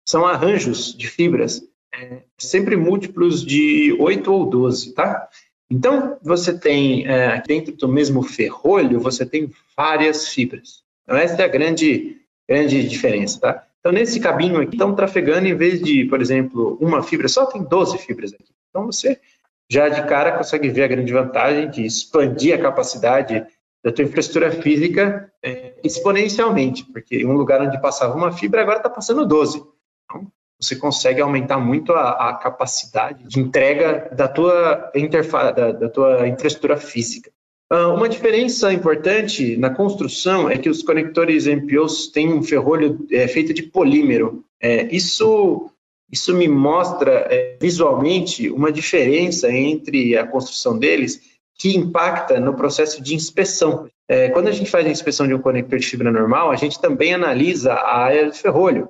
São 0.05 0.25
arranjos 0.25 0.95
de 0.95 1.07
fibras, 1.07 1.61
é, 1.93 2.23
sempre 2.37 2.75
múltiplos 2.75 3.45
de 3.45 3.95
8 3.99 4.31
ou 4.31 4.45
12, 4.45 4.93
tá? 4.93 5.29
Então, 5.69 6.17
você 6.21 6.57
tem, 6.57 7.07
é, 7.07 7.41
dentro 7.45 7.75
do 7.75 7.87
mesmo 7.87 8.21
ferrolho, 8.21 8.99
você 8.99 9.25
tem 9.25 9.51
várias 9.75 10.27
fibras. 10.27 10.83
Então, 11.03 11.17
essa 11.17 11.41
é 11.41 11.45
a 11.45 11.47
grande, 11.47 12.17
grande 12.47 12.87
diferença, 12.87 13.39
tá? 13.39 13.67
Então, 13.79 13.91
nesse 13.91 14.19
cabinho 14.19 14.61
aqui, 14.61 14.75
estão 14.75 14.95
trafegando, 14.95 15.47
em 15.47 15.55
vez 15.55 15.81
de, 15.81 16.05
por 16.05 16.21
exemplo, 16.21 16.77
uma 16.79 17.03
fibra 17.03 17.27
só, 17.27 17.45
tem 17.45 17.63
12 17.63 17.97
fibras 17.97 18.33
aqui. 18.33 18.53
Então, 18.69 18.85
você 18.85 19.19
já 19.69 19.89
de 19.89 20.05
cara 20.07 20.37
consegue 20.37 20.69
ver 20.69 20.83
a 20.83 20.87
grande 20.87 21.11
vantagem 21.11 21.69
de 21.69 21.85
expandir 21.85 22.55
a 22.55 22.61
capacidade 22.61 23.45
da 23.83 23.91
tua 23.91 24.05
infraestrutura 24.05 24.51
física 24.51 25.31
é, 25.43 25.73
exponencialmente, 25.83 26.85
porque 26.85 27.25
um 27.25 27.33
lugar 27.33 27.61
onde 27.61 27.81
passava 27.81 28.15
uma 28.15 28.31
fibra, 28.31 28.61
agora 28.61 28.77
está 28.77 28.89
passando 28.89 29.25
12. 29.25 29.63
Você 30.59 30.75
consegue 30.75 31.19
aumentar 31.19 31.57
muito 31.57 31.91
a, 31.93 32.29
a 32.29 32.33
capacidade 32.35 33.27
de 33.27 33.39
entrega 33.39 34.09
da 34.15 34.27
tua, 34.27 34.91
interface, 34.95 35.55
da, 35.55 35.71
da 35.73 35.89
tua 35.89 36.27
infraestrutura 36.27 36.77
física. 36.77 37.29
Uh, 37.71 37.93
uma 37.95 38.07
diferença 38.07 38.71
importante 38.71 39.57
na 39.57 39.69
construção 39.69 40.49
é 40.49 40.57
que 40.57 40.69
os 40.69 40.83
conectores 40.83 41.47
MPOs 41.47 42.07
têm 42.07 42.31
um 42.31 42.43
ferrolho 42.43 43.05
é, 43.11 43.27
feito 43.27 43.53
de 43.53 43.63
polímero. 43.63 44.45
É, 44.61 44.85
isso, 44.95 45.69
isso 46.11 46.33
me 46.35 46.47
mostra 46.47 47.27
é, 47.29 47.57
visualmente 47.59 48.49
uma 48.49 48.71
diferença 48.71 49.51
entre 49.51 50.15
a 50.15 50.25
construção 50.25 50.77
deles 50.77 51.19
que 51.57 51.75
impacta 51.75 52.39
no 52.39 52.53
processo 52.53 53.01
de 53.01 53.15
inspeção. 53.15 53.89
É, 54.07 54.29
quando 54.29 54.47
a 54.47 54.51
gente 54.51 54.69
faz 54.69 54.85
a 54.85 54.91
inspeção 54.91 55.27
de 55.27 55.33
um 55.33 55.39
conector 55.39 55.79
de 55.79 55.87
fibra 55.87 56.11
normal, 56.11 56.51
a 56.51 56.55
gente 56.55 56.79
também 56.79 57.13
analisa 57.13 57.73
a 57.73 57.97
área 57.97 58.29
de 58.29 58.37
ferrolho, 58.37 58.89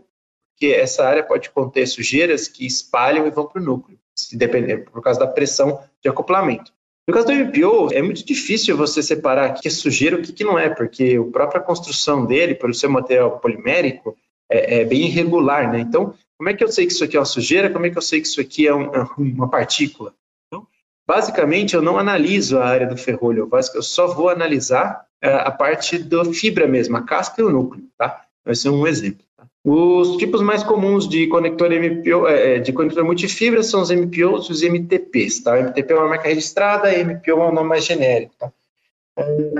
porque 0.63 0.67
essa 0.67 1.05
área 1.05 1.21
pode 1.21 1.49
conter 1.49 1.85
sujeiras 1.85 2.47
que 2.47 2.65
espalham 2.65 3.27
e 3.27 3.31
vão 3.31 3.45
para 3.45 3.61
o 3.61 3.65
núcleo, 3.65 3.99
se 4.15 4.37
depender, 4.37 4.89
por 4.89 5.01
causa 5.01 5.19
da 5.19 5.27
pressão 5.27 5.83
de 6.01 6.07
acoplamento. 6.07 6.71
No 7.05 7.13
caso 7.13 7.27
do 7.27 7.33
MPO, 7.33 7.89
é 7.91 8.01
muito 8.01 8.25
difícil 8.25 8.77
você 8.77 9.03
separar 9.03 9.49
o 9.49 9.53
que 9.61 9.67
é 9.67 9.71
sujeira 9.71 10.15
e 10.15 10.21
o 10.21 10.23
que 10.23 10.43
não 10.45 10.57
é, 10.57 10.69
porque 10.69 11.19
a 11.19 11.31
própria 11.31 11.59
construção 11.59 12.25
dele, 12.25 12.55
por 12.55 12.73
ser 12.73 12.87
material 12.87 13.39
polimérico, 13.39 14.15
é, 14.49 14.79
é, 14.79 14.85
bem 14.85 15.07
irregular, 15.07 15.69
né? 15.69 15.81
Então, 15.81 16.13
como 16.37 16.49
é 16.49 16.53
que 16.53 16.63
eu 16.63 16.69
sei 16.69 16.85
que 16.85 16.93
isso 16.93 17.03
aqui 17.03 17.17
é 17.17 17.19
uma 17.19 17.25
sujeira? 17.25 17.69
Como 17.69 17.85
é 17.85 17.89
que 17.89 17.97
eu 17.97 18.01
sei 18.01 18.21
que 18.21 18.27
isso 18.27 18.39
aqui 18.39 18.65
é 18.65 18.73
um, 18.73 18.83
é 18.95 19.05
uma 19.17 19.49
partícula? 19.49 20.13
Então, 20.47 20.65
basicamente, 21.05 21.75
eu 21.75 21.81
não 21.81 21.99
analiso 21.99 22.57
a 22.57 22.65
área 22.65 22.87
do 22.87 22.95
ferrolho, 22.95 23.49
eu 23.75 23.83
só 23.83 24.07
vou 24.07 24.29
analisar 24.29 25.05
é, 25.21 25.33
a 25.33 25.51
parte 25.51 25.97
da 25.97 26.23
fibra 26.23 26.67
mesmo, 26.67 26.95
a 26.95 27.01
casca 27.01 27.41
e 27.41 27.43
o 27.43 27.51
núcleo, 27.51 27.83
tá? 27.97 28.25
Vai 28.45 28.55
ser 28.55 28.69
um 28.69 28.87
exemplo. 28.87 29.25
Os 29.65 30.17
tipos 30.17 30.41
mais 30.41 30.61
comuns 30.61 31.07
de 31.07 31.27
conector 31.27 31.69
MPO, 31.71 32.27
é, 32.27 32.55
é, 32.55 32.59
de 32.59 32.73
conector 32.73 33.05
multifibra 33.05 33.63
são 33.63 33.81
os 33.81 33.89
MPOs 33.89 34.47
e 34.47 34.51
os 34.51 34.61
MTPs, 34.61 35.41
tá? 35.41 35.57
MTP 35.57 35.93
é 35.93 35.95
uma 35.95 36.09
marca 36.09 36.27
registrada, 36.27 36.91
MPO 36.91 37.31
é 37.31 37.35
um 37.35 37.53
nome 37.53 37.69
mais 37.69 37.85
genérico, 37.85 38.35
tá? 38.37 38.51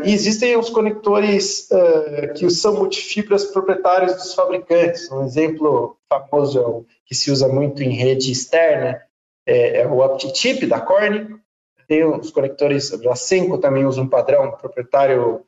E 0.03 0.11
existem 0.11 0.57
os 0.57 0.69
conectores 0.69 1.69
uh, 1.71 2.33
que 2.33 2.49
são 2.49 2.75
multifibras 2.75 3.45
proprietários 3.45 4.13
dos 4.15 4.33
fabricantes. 4.33 5.09
Um 5.09 5.23
exemplo 5.23 5.95
famoso 6.09 6.85
que 7.05 7.15
se 7.15 7.31
usa 7.31 7.47
muito 7.47 7.81
em 7.81 7.91
rede 7.91 8.31
externa 8.31 8.99
é, 9.45 9.81
é 9.81 9.87
o 9.87 9.99
OptiChip 9.99 10.65
da 10.65 10.81
Corning. 10.81 11.39
Tem 11.87 12.03
os 12.03 12.31
conectores, 12.31 12.91
a 12.91 13.15
Senko 13.15 13.57
também 13.57 13.85
usa 13.85 14.01
um 14.01 14.09
padrão 14.09 14.51
proprietário 14.51 15.41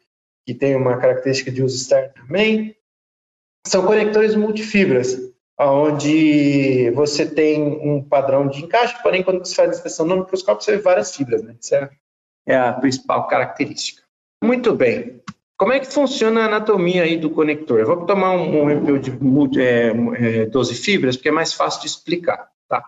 que 0.46 0.54
tem 0.54 0.76
uma 0.76 0.98
característica 0.98 1.52
de 1.52 1.64
uso 1.64 1.76
externo 1.76 2.14
também 2.14 2.76
são 3.66 3.86
conectores 3.86 4.36
multifibras, 4.36 5.18
onde 5.60 6.92
você 6.92 7.26
tem 7.26 7.62
um 7.62 8.02
padrão 8.02 8.48
de 8.48 8.64
encaixe, 8.64 9.02
porém, 9.02 9.24
quando 9.24 9.40
você 9.40 9.56
faz 9.56 9.70
a 9.70 9.74
inspeção 9.74 10.06
no 10.06 10.18
microscópio, 10.18 10.64
você 10.64 10.76
vê 10.76 10.82
várias 10.82 11.16
fibras, 11.16 11.42
né? 11.42 11.56
Isso 11.60 11.76
é, 11.76 11.90
é 12.48 12.58
a 12.58 12.74
principal 12.74 13.28
característica. 13.28 14.04
Muito 14.44 14.74
bem. 14.74 15.22
Como 15.58 15.72
é 15.72 15.80
que 15.80 15.88
funciona 15.88 16.42
a 16.42 16.46
anatomia 16.46 17.04
aí 17.04 17.18
do 17.18 17.30
conector? 17.30 17.80
Eu 17.80 17.88
vou 17.88 18.06
tomar 18.06 18.32
um, 18.34 18.70
MPU 18.70 19.00
de 19.00 19.62
é, 19.62 19.94
é, 20.42 20.46
12 20.46 20.76
fibras, 20.76 21.16
porque 21.16 21.30
é 21.30 21.32
mais 21.32 21.54
fácil 21.54 21.82
de 21.82 21.88
explicar. 21.88 22.50
Tá? 22.68 22.84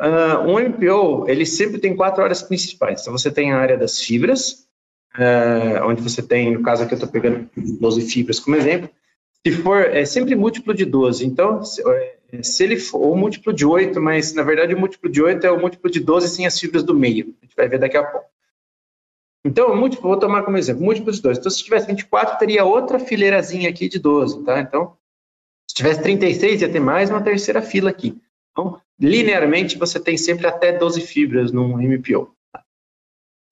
Uh, 0.00 0.50
um 0.50 0.58
MPO, 0.58 1.26
ele 1.28 1.46
sempre 1.46 1.78
tem 1.78 1.94
quatro 1.94 2.24
áreas 2.24 2.42
principais. 2.42 3.00
Então, 3.00 3.16
você 3.16 3.30
tem 3.30 3.52
a 3.52 3.58
área 3.58 3.78
das 3.78 4.00
fibras, 4.00 4.66
uh, 5.14 5.84
onde 5.84 6.02
você 6.02 6.20
tem, 6.20 6.52
no 6.52 6.62
caso 6.62 6.82
aqui 6.82 6.94
eu 6.94 6.96
estou 6.96 7.08
pegando 7.08 7.48
12 7.56 8.10
fibras 8.10 8.40
como 8.40 8.56
exemplo, 8.56 8.90
se 9.46 9.52
for, 9.52 9.82
é 9.82 10.04
sempre 10.04 10.34
múltiplo 10.34 10.72
de 10.72 10.84
12. 10.84 11.26
Então, 11.26 11.62
se, 11.62 11.82
é, 11.86 12.42
se 12.42 12.64
ele 12.64 12.78
for, 12.78 13.00
ou 13.00 13.16
múltiplo 13.16 13.52
de 13.52 13.66
8, 13.66 14.00
mas 14.00 14.32
na 14.32 14.42
verdade 14.42 14.74
o 14.74 14.78
múltiplo 14.78 15.10
de 15.10 15.22
8 15.22 15.46
é 15.46 15.50
o 15.50 15.60
múltiplo 15.60 15.90
de 15.90 16.00
12 16.00 16.28
sem 16.28 16.46
as 16.46 16.58
fibras 16.58 16.82
do 16.82 16.94
meio. 16.94 17.34
A 17.42 17.44
gente 17.44 17.56
vai 17.56 17.68
ver 17.68 17.78
daqui 17.78 17.96
a 17.96 18.02
pouco. 18.02 18.26
Então, 19.46 19.76
múltiplo, 19.76 20.08
vou 20.08 20.18
tomar 20.18 20.42
como 20.42 20.56
exemplo, 20.56 20.82
múltiplo 20.82 21.12
de 21.12 21.20
12. 21.20 21.38
Então, 21.38 21.50
se 21.50 21.62
tivesse 21.62 21.86
24, 21.86 22.38
teria 22.38 22.64
outra 22.64 22.98
fileirazinha 22.98 23.68
aqui 23.68 23.88
de 23.88 23.98
12, 23.98 24.42
tá? 24.42 24.58
Então, 24.58 24.96
se 25.68 25.76
tivesse 25.76 26.02
36, 26.02 26.62
ia 26.62 26.68
ter 26.72 26.80
mais 26.80 27.10
uma 27.10 27.22
terceira 27.22 27.60
fila 27.60 27.90
aqui. 27.90 28.18
Então, 28.52 28.80
linearmente, 28.98 29.76
você 29.76 30.00
tem 30.00 30.16
sempre 30.16 30.46
até 30.46 30.72
12 30.72 31.02
fibras 31.02 31.52
num 31.52 31.76
MPO. 31.76 32.33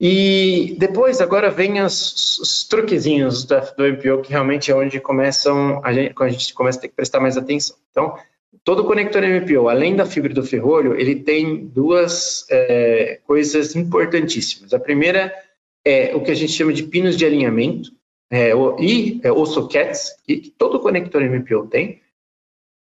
E 0.04 0.74
depois, 0.80 1.20
agora 1.20 1.48
vem 1.48 1.80
os, 1.80 2.36
os 2.40 2.64
truquezinhos 2.64 3.44
da, 3.44 3.60
do 3.60 3.84
MPO, 3.84 4.22
que 4.22 4.32
realmente 4.32 4.68
é 4.68 4.74
onde 4.74 4.98
começam 4.98 5.80
a 5.84 5.92
gente, 5.92 6.12
a 6.18 6.28
gente 6.28 6.52
começa 6.54 6.76
a 6.76 6.80
ter 6.82 6.88
que 6.88 6.96
prestar 6.96 7.20
mais 7.20 7.36
atenção. 7.36 7.76
Então, 7.92 8.16
todo 8.64 8.84
conector 8.84 9.22
MPO, 9.22 9.68
além 9.68 9.94
da 9.94 10.04
fibra 10.04 10.34
do 10.34 10.42
ferrolho, 10.42 10.98
ele 10.98 11.14
tem 11.14 11.68
duas 11.68 12.44
é, 12.50 13.20
coisas 13.24 13.76
importantíssimas. 13.76 14.74
A 14.74 14.80
primeira 14.80 15.32
é 15.84 16.16
o 16.16 16.20
que 16.20 16.32
a 16.32 16.34
gente 16.34 16.52
chama 16.52 16.72
de 16.72 16.82
pinos 16.82 17.16
de 17.16 17.24
alinhamento, 17.24 17.92
é, 18.28 18.52
o, 18.56 18.76
e 18.80 19.20
é, 19.22 19.30
ou 19.30 19.46
sockets, 19.46 20.16
que, 20.26 20.38
que 20.38 20.50
todo 20.50 20.80
conector 20.80 21.22
MPO 21.22 21.68
tem. 21.68 22.02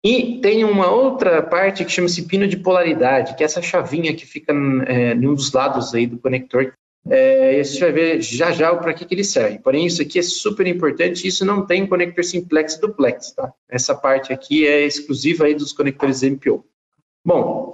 E 0.02 0.40
tem 0.40 0.64
uma 0.64 0.90
outra 0.90 1.42
parte 1.42 1.84
que 1.84 1.92
chama-se 1.92 2.26
pino 2.26 2.48
de 2.48 2.56
polaridade, 2.56 3.36
que 3.36 3.42
é 3.42 3.44
essa 3.44 3.60
chavinha 3.60 4.16
que 4.16 4.24
fica 4.24 4.54
é, 4.86 5.12
em 5.12 5.28
um 5.28 5.34
dos 5.34 5.52
lados 5.52 5.94
aí 5.94 6.06
do 6.06 6.16
conector, 6.16 6.72
é, 7.08 7.56
e 7.56 7.60
a 7.60 7.62
gente 7.62 7.80
vai 7.80 7.92
ver 7.92 8.20
já 8.20 8.52
já 8.52 8.74
para 8.76 8.92
que, 8.92 9.04
que 9.04 9.14
ele 9.14 9.24
serve. 9.24 9.58
Porém, 9.58 9.86
isso 9.86 10.02
aqui 10.02 10.18
é 10.18 10.22
super 10.22 10.66
importante, 10.66 11.26
isso 11.26 11.44
não 11.44 11.64
tem 11.64 11.86
conector 11.86 12.24
simplex 12.24 12.74
e 12.74 12.80
duplex, 12.80 13.32
tá? 13.32 13.52
Essa 13.68 13.94
parte 13.94 14.32
aqui 14.32 14.66
é 14.66 14.84
exclusiva 14.84 15.44
aí 15.44 15.54
dos 15.54 15.72
conectores 15.72 16.22
MPO. 16.22 16.64
Bom, 17.24 17.72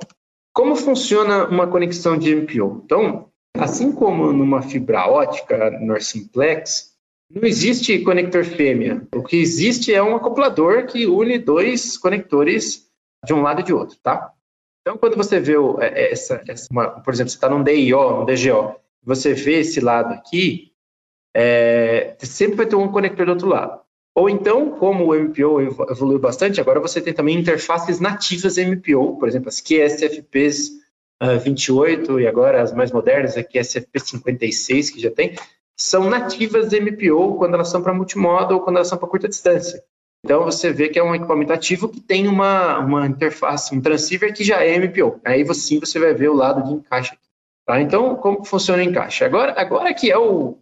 como 0.53 0.77
funciona 0.77 1.47
uma 1.49 1.67
conexão 1.67 2.17
de 2.17 2.35
MPO? 2.35 2.83
Então, 2.85 3.29
assim 3.59 3.93
como 3.93 4.33
numa 4.33 4.63
fibra 4.63 5.07
ótica, 5.07 5.71
no 5.71 6.01
simplex, 6.01 6.97
não 7.31 7.45
existe 7.45 7.99
conector 8.01 8.45
fêmea. 8.45 9.07
O 9.15 9.23
que 9.23 9.37
existe 9.37 9.93
é 9.93 10.03
um 10.03 10.15
acoplador 10.15 10.87
que 10.87 11.07
une 11.07 11.39
dois 11.39 11.99
conectores 11.99 12.87
de 13.25 13.35
um 13.35 13.43
lado 13.43 13.61
e 13.61 13.65
de 13.65 13.73
outro, 13.73 13.99
tá? 14.03 14.33
Então, 14.81 14.97
quando 14.97 15.17
você 15.17 15.41
vê 15.41 15.55
é, 15.81 16.13
essa, 16.13 16.43
essa 16.47 16.69
uma, 16.71 16.89
por 16.89 17.13
exemplo, 17.13 17.31
você 17.31 17.37
está 17.37 17.51
num 17.51 17.63
DIO, 17.63 18.21
num 18.21 18.25
DGO, 18.25 18.77
você 19.07 19.33
vê 19.33 19.61
esse 19.61 19.81
lado 19.81 20.13
aqui, 20.13 20.73
é, 21.35 22.17
sempre 22.19 22.57
vai 22.57 22.67
ter 22.67 22.75
um 22.75 22.91
conector 22.91 23.25
do 23.25 23.33
outro 23.33 23.49
lado. 23.49 23.81
Ou 24.17 24.29
então, 24.29 24.71
como 24.71 25.05
o 25.05 25.15
MPO 25.15 25.61
evoluiu 25.91 26.19
bastante, 26.19 26.61
agora 26.61 26.81
você 26.81 27.01
tem 27.01 27.13
também 27.13 27.39
interfaces 27.39 28.01
nativas 28.01 28.57
MPO, 28.57 29.19
por 29.19 29.29
exemplo, 29.29 29.49
as 29.49 29.61
QSFPs 29.61 30.71
uh, 31.23 31.39
28 31.39 32.21
e 32.21 32.27
agora 32.27 32.63
as 32.63 32.73
mais 32.73 32.91
modernas, 32.91 33.37
a 33.37 33.45
QSFP 33.45 34.01
56 34.01 34.91
que 34.91 35.01
já 35.01 35.11
tem, 35.11 35.37
são 35.77 36.09
nativas 36.09 36.73
MPO 36.73 37.37
quando 37.37 37.55
elas 37.55 37.69
são 37.69 37.83
para 37.83 37.93
multimodo 37.93 38.55
ou 38.55 38.61
quando 38.61 38.77
elas 38.77 38.89
são 38.89 38.97
para 38.97 39.09
curta 39.09 39.29
distância. 39.29 39.85
Então 40.25 40.43
você 40.43 40.73
vê 40.73 40.89
que 40.89 40.99
é 40.99 41.05
um 41.05 41.15
equipamento 41.15 41.53
ativo 41.53 41.89
que 41.89 42.01
tem 42.01 42.27
uma, 42.27 42.79
uma 42.79 43.07
interface, 43.07 43.75
um 43.75 43.81
transceiver 43.83 44.33
que 44.35 44.43
já 44.43 44.65
é 44.65 44.79
MPO. 44.79 45.21
Aí 45.25 45.45
sim 45.55 45.79
você 45.79 45.99
vai 45.99 46.15
ver 46.15 46.31
o 46.31 46.35
lado 46.35 46.65
de 46.65 46.73
encaixe 46.73 47.13
aqui. 47.13 47.26
Tá? 47.67 47.81
Então, 47.81 48.15
como 48.17 48.45
funciona 48.45 48.83
o 48.83 48.87
encaixe? 48.87 49.25
Agora, 49.25 49.53
agora 49.61 49.93
que 49.93 50.11
é 50.11 50.17
o, 50.17 50.59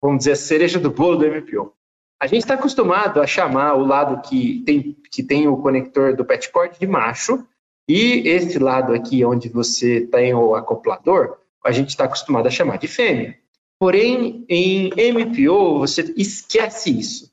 vamos 0.00 0.18
dizer, 0.18 0.32
a 0.32 0.36
cereja 0.36 0.78
do 0.78 0.90
bolo 0.90 1.16
do 1.16 1.26
MPO. 1.26 1.72
A 2.20 2.26
gente 2.26 2.42
está 2.42 2.54
acostumado 2.54 3.20
a 3.20 3.26
chamar 3.26 3.74
o 3.74 3.84
lado 3.84 4.20
que 4.28 4.62
tem, 4.64 4.96
que 5.10 5.22
tem 5.22 5.48
o 5.48 5.56
conector 5.56 6.14
do 6.14 6.24
petcord 6.24 6.78
de 6.78 6.86
macho 6.86 7.44
e 7.88 8.28
esse 8.28 8.58
lado 8.58 8.94
aqui 8.94 9.24
onde 9.24 9.48
você 9.48 10.02
tem 10.02 10.32
o 10.32 10.54
acoplador, 10.54 11.38
a 11.64 11.72
gente 11.72 11.90
está 11.90 12.04
acostumado 12.04 12.46
a 12.46 12.50
chamar 12.50 12.78
de 12.78 12.86
fêmea. 12.86 13.38
Porém, 13.78 14.44
em 14.48 14.90
MPO, 15.12 15.80
você 15.80 16.14
esquece 16.16 16.96
isso. 16.98 17.32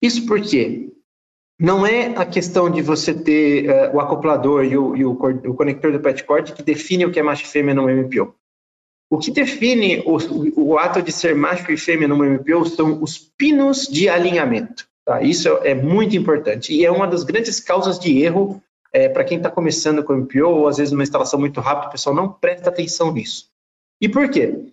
Isso 0.00 0.26
por 0.26 0.40
quê? 0.40 0.92
Não 1.58 1.86
é 1.86 2.06
a 2.16 2.24
questão 2.24 2.70
de 2.70 2.82
você 2.82 3.14
ter 3.14 3.68
uh, 3.68 3.96
o 3.96 4.00
acoplador 4.00 4.64
e, 4.64 4.76
o, 4.76 4.96
e 4.96 5.04
o, 5.04 5.12
o, 5.12 5.54
conector 5.54 5.92
do 5.92 6.00
petcord 6.00 6.52
que 6.52 6.62
define 6.62 7.06
o 7.06 7.12
que 7.12 7.20
é 7.20 7.22
macho 7.22 7.44
e 7.44 7.48
fêmea 7.48 7.74
no 7.74 7.88
MPO. 7.88 8.34
O 9.12 9.18
que 9.18 9.30
define 9.30 10.02
o, 10.06 10.16
o, 10.56 10.78
ato 10.78 11.02
de 11.02 11.12
ser 11.12 11.34
macho 11.34 11.70
e 11.70 11.76
fêmea 11.76 12.08
no 12.08 12.16
MPO 12.16 12.64
são 12.64 13.02
os 13.02 13.18
pinos 13.18 13.86
de 13.86 14.08
alinhamento. 14.08 14.88
Tá? 15.04 15.20
Isso 15.20 15.48
é 15.62 15.74
muito 15.74 16.16
importante 16.16 16.72
e 16.72 16.82
é 16.82 16.90
uma 16.90 17.06
das 17.06 17.22
grandes 17.22 17.60
causas 17.60 17.98
de 17.98 18.22
erro 18.22 18.62
é, 18.90 19.10
para 19.10 19.22
quem 19.22 19.36
está 19.36 19.50
começando 19.50 20.02
com 20.02 20.14
MPO 20.14 20.46
ou 20.46 20.66
às 20.66 20.78
vezes 20.78 20.94
uma 20.94 21.02
instalação 21.02 21.38
muito 21.38 21.60
rápida, 21.60 21.88
o 21.88 21.90
pessoal 21.90 22.16
não 22.16 22.32
presta 22.32 22.70
atenção 22.70 23.12
nisso. 23.12 23.50
E 24.00 24.08
por 24.08 24.30
quê? 24.30 24.64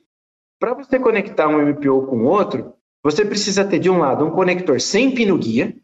Para 0.58 0.74
você 0.74 0.98
conectar 0.98 1.50
um 1.50 1.62
MPO 1.62 2.08
com 2.08 2.24
outro, 2.24 2.74
você 3.04 3.26
precisa 3.26 3.66
ter 3.66 3.80
de 3.80 3.90
um 3.90 3.98
lado 3.98 4.24
um 4.24 4.32
conector 4.32 4.80
sem 4.80 5.12
pino 5.12 5.38
guia 5.38 5.76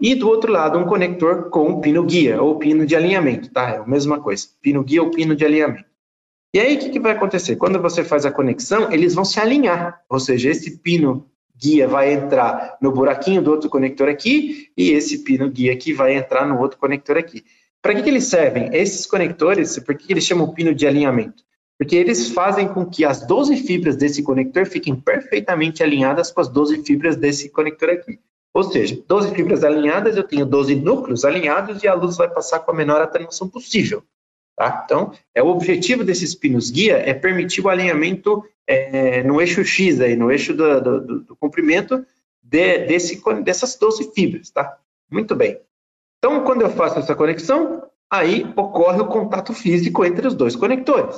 e 0.00 0.16
do 0.16 0.26
outro 0.26 0.50
lado 0.50 0.76
um 0.76 0.86
conector 0.86 1.50
com 1.50 1.80
pino 1.80 2.02
guia 2.02 2.42
ou 2.42 2.58
pino 2.58 2.84
de 2.84 2.96
alinhamento, 2.96 3.48
tá? 3.52 3.70
É 3.70 3.76
a 3.76 3.86
mesma 3.86 4.20
coisa, 4.20 4.48
pino 4.60 4.82
guia 4.82 5.04
ou 5.04 5.10
pino 5.12 5.36
de 5.36 5.44
alinhamento. 5.44 5.93
E 6.54 6.60
aí 6.60 6.76
o 6.76 6.78
que, 6.78 6.88
que 6.88 7.00
vai 7.00 7.10
acontecer? 7.10 7.56
Quando 7.56 7.82
você 7.82 8.04
faz 8.04 8.24
a 8.24 8.30
conexão, 8.30 8.92
eles 8.92 9.12
vão 9.12 9.24
se 9.24 9.40
alinhar, 9.40 10.00
ou 10.08 10.20
seja, 10.20 10.50
esse 10.50 10.78
pino 10.78 11.26
guia 11.56 11.88
vai 11.88 12.12
entrar 12.12 12.78
no 12.80 12.92
buraquinho 12.92 13.42
do 13.42 13.50
outro 13.50 13.68
conector 13.68 14.08
aqui 14.08 14.70
e 14.76 14.92
esse 14.92 15.24
pino 15.24 15.50
guia 15.50 15.72
aqui 15.72 15.92
vai 15.92 16.14
entrar 16.14 16.46
no 16.46 16.60
outro 16.60 16.78
conector 16.78 17.16
aqui. 17.16 17.44
Para 17.82 17.92
que, 17.96 18.04
que 18.04 18.08
eles 18.08 18.26
servem? 18.26 18.70
Esses 18.72 19.04
conectores, 19.04 19.76
por 19.80 19.96
que, 19.96 20.06
que 20.06 20.12
eles 20.12 20.22
chamam 20.22 20.54
pino 20.54 20.72
de 20.72 20.86
alinhamento? 20.86 21.42
Porque 21.76 21.96
eles 21.96 22.28
fazem 22.28 22.68
com 22.68 22.86
que 22.86 23.04
as 23.04 23.26
12 23.26 23.56
fibras 23.56 23.96
desse 23.96 24.22
conector 24.22 24.64
fiquem 24.64 24.94
perfeitamente 24.94 25.82
alinhadas 25.82 26.30
com 26.30 26.40
as 26.40 26.48
12 26.48 26.84
fibras 26.84 27.16
desse 27.16 27.48
conector 27.50 27.90
aqui. 27.90 28.20
Ou 28.54 28.62
seja, 28.62 28.96
12 29.08 29.34
fibras 29.34 29.64
alinhadas, 29.64 30.16
eu 30.16 30.22
tenho 30.22 30.46
12 30.46 30.76
núcleos 30.76 31.24
alinhados 31.24 31.82
e 31.82 31.88
a 31.88 31.94
luz 31.94 32.16
vai 32.16 32.28
passar 32.30 32.60
com 32.60 32.70
a 32.70 32.74
menor 32.74 33.00
atenuação 33.02 33.48
possível. 33.48 34.04
Tá? 34.56 34.82
Então, 34.84 35.12
é 35.34 35.42
o 35.42 35.48
objetivo 35.48 36.04
desses 36.04 36.34
pinos 36.34 36.70
guia 36.70 36.96
é 36.96 37.12
permitir 37.12 37.60
o 37.60 37.68
alinhamento 37.68 38.44
é, 38.66 39.22
no 39.22 39.40
eixo 39.40 39.64
X, 39.64 40.00
aí, 40.00 40.14
no 40.14 40.30
eixo 40.30 40.54
do, 40.54 40.80
do, 40.80 41.20
do 41.20 41.36
comprimento 41.36 42.06
de, 42.42 42.78
desse, 42.86 43.20
dessas 43.42 43.76
12 43.76 44.12
fibras. 44.12 44.50
Tá? 44.50 44.78
Muito 45.10 45.34
bem. 45.34 45.60
Então, 46.18 46.44
quando 46.44 46.62
eu 46.62 46.70
faço 46.70 46.98
essa 46.98 47.14
conexão, 47.14 47.82
aí 48.10 48.46
ocorre 48.56 49.00
o 49.00 49.06
contato 49.06 49.52
físico 49.52 50.04
entre 50.04 50.26
os 50.26 50.34
dois 50.34 50.54
conectores. 50.54 51.16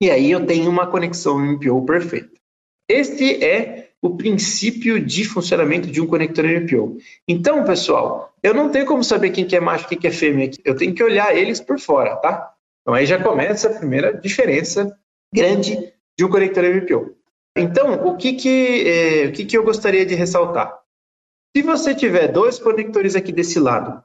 E 0.00 0.10
aí 0.10 0.30
eu 0.30 0.44
tenho 0.44 0.68
uma 0.68 0.86
conexão 0.86 1.38
MPO 1.38 1.86
perfeita. 1.86 2.32
Este 2.88 3.42
é 3.42 3.90
o 4.02 4.16
princípio 4.16 5.00
de 5.00 5.24
funcionamento 5.24 5.88
de 5.88 6.00
um 6.00 6.06
conector 6.06 6.44
MPO. 6.44 6.98
Então, 7.28 7.62
pessoal, 7.62 8.34
eu 8.42 8.52
não 8.52 8.68
tenho 8.68 8.84
como 8.84 9.04
saber 9.04 9.30
quem 9.30 9.46
que 9.46 9.54
é 9.54 9.60
macho 9.60 9.84
e 9.84 9.88
quem 9.90 9.98
que 9.98 10.08
é 10.08 10.10
fêmea. 10.10 10.50
Eu 10.64 10.74
tenho 10.74 10.92
que 10.92 11.02
olhar 11.02 11.34
eles 11.36 11.60
por 11.60 11.78
fora, 11.78 12.16
tá? 12.16 12.52
Então 12.82 12.94
aí 12.94 13.06
já 13.06 13.22
começa 13.22 13.68
a 13.68 13.78
primeira 13.78 14.12
diferença 14.12 14.98
grande 15.32 15.92
de 16.18 16.24
um 16.24 16.28
conector 16.28 16.64
MPO. 16.64 17.16
Então, 17.56 18.06
o 18.06 18.16
que 18.16 18.32
que, 18.34 18.88
é, 18.88 19.26
o 19.26 19.32
que 19.32 19.44
que 19.44 19.56
eu 19.56 19.62
gostaria 19.62 20.06
de 20.06 20.14
ressaltar? 20.14 20.78
Se 21.54 21.62
você 21.62 21.94
tiver 21.94 22.28
dois 22.28 22.58
conectores 22.58 23.14
aqui 23.14 23.30
desse 23.30 23.60
lado 23.60 24.02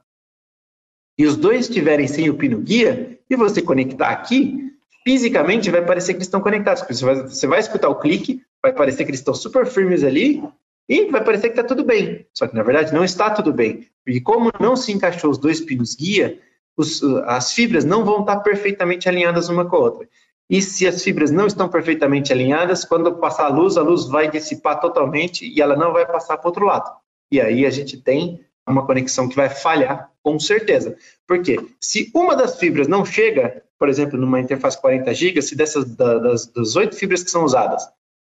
e 1.18 1.26
os 1.26 1.36
dois 1.36 1.60
estiverem 1.60 2.06
sem 2.06 2.28
o 2.28 2.36
pino 2.36 2.58
guia 2.58 3.18
e 3.28 3.36
você 3.36 3.62
conectar 3.62 4.10
aqui, 4.10 4.70
fisicamente 5.02 5.70
vai 5.70 5.84
parecer 5.84 6.12
que 6.12 6.18
eles 6.18 6.26
estão 6.26 6.42
conectados. 6.42 6.84
Você 6.86 7.04
vai, 7.04 7.14
você 7.22 7.46
vai 7.46 7.60
escutar 7.60 7.88
o 7.88 7.98
clique, 7.98 8.42
vai 8.62 8.72
parecer 8.72 9.04
que 9.04 9.10
eles 9.10 9.20
estão 9.20 9.34
super 9.34 9.66
firmes 9.66 10.04
ali 10.04 10.42
e 10.86 11.06
vai 11.06 11.24
parecer 11.24 11.48
que 11.48 11.58
está 11.58 11.64
tudo 11.64 11.84
bem. 11.84 12.26
Só 12.34 12.46
que, 12.46 12.54
na 12.54 12.62
verdade, 12.62 12.92
não 12.92 13.02
está 13.02 13.30
tudo 13.30 13.52
bem. 13.52 13.88
Porque 14.04 14.20
como 14.20 14.50
não 14.60 14.76
se 14.76 14.92
encaixou 14.92 15.30
os 15.30 15.38
dois 15.38 15.60
pinos 15.60 15.94
guia, 15.94 16.38
os, 16.78 17.02
as 17.26 17.52
fibras 17.52 17.84
não 17.84 18.04
vão 18.04 18.20
estar 18.20 18.36
perfeitamente 18.36 19.08
alinhadas 19.08 19.48
uma 19.48 19.68
com 19.68 19.76
a 19.76 19.80
outra. 19.80 20.08
E 20.48 20.62
se 20.62 20.86
as 20.86 21.02
fibras 21.02 21.30
não 21.30 21.46
estão 21.46 21.68
perfeitamente 21.68 22.32
alinhadas, 22.32 22.84
quando 22.84 23.16
passar 23.16 23.46
a 23.46 23.48
luz, 23.48 23.76
a 23.76 23.82
luz 23.82 24.06
vai 24.06 24.30
dissipar 24.30 24.80
totalmente 24.80 25.46
e 25.46 25.60
ela 25.60 25.76
não 25.76 25.92
vai 25.92 26.06
passar 26.06 26.38
para 26.38 26.46
o 26.46 26.48
outro 26.48 26.64
lado. 26.64 26.90
E 27.30 27.40
aí 27.40 27.66
a 27.66 27.70
gente 27.70 28.00
tem 28.00 28.40
uma 28.66 28.86
conexão 28.86 29.28
que 29.28 29.36
vai 29.36 29.50
falhar 29.50 30.10
com 30.22 30.38
certeza. 30.38 30.96
Por 31.26 31.42
quê? 31.42 31.58
Se 31.80 32.10
uma 32.14 32.36
das 32.36 32.58
fibras 32.58 32.86
não 32.86 33.04
chega, 33.04 33.62
por 33.78 33.88
exemplo, 33.88 34.18
numa 34.18 34.40
interface 34.40 34.80
40 34.80 35.12
GB, 35.12 35.42
se 35.42 35.56
dessas 35.56 35.84
das, 35.96 36.46
das 36.46 36.76
oito 36.76 36.94
fibras 36.94 37.22
que 37.22 37.30
são 37.30 37.44
usadas, 37.44 37.82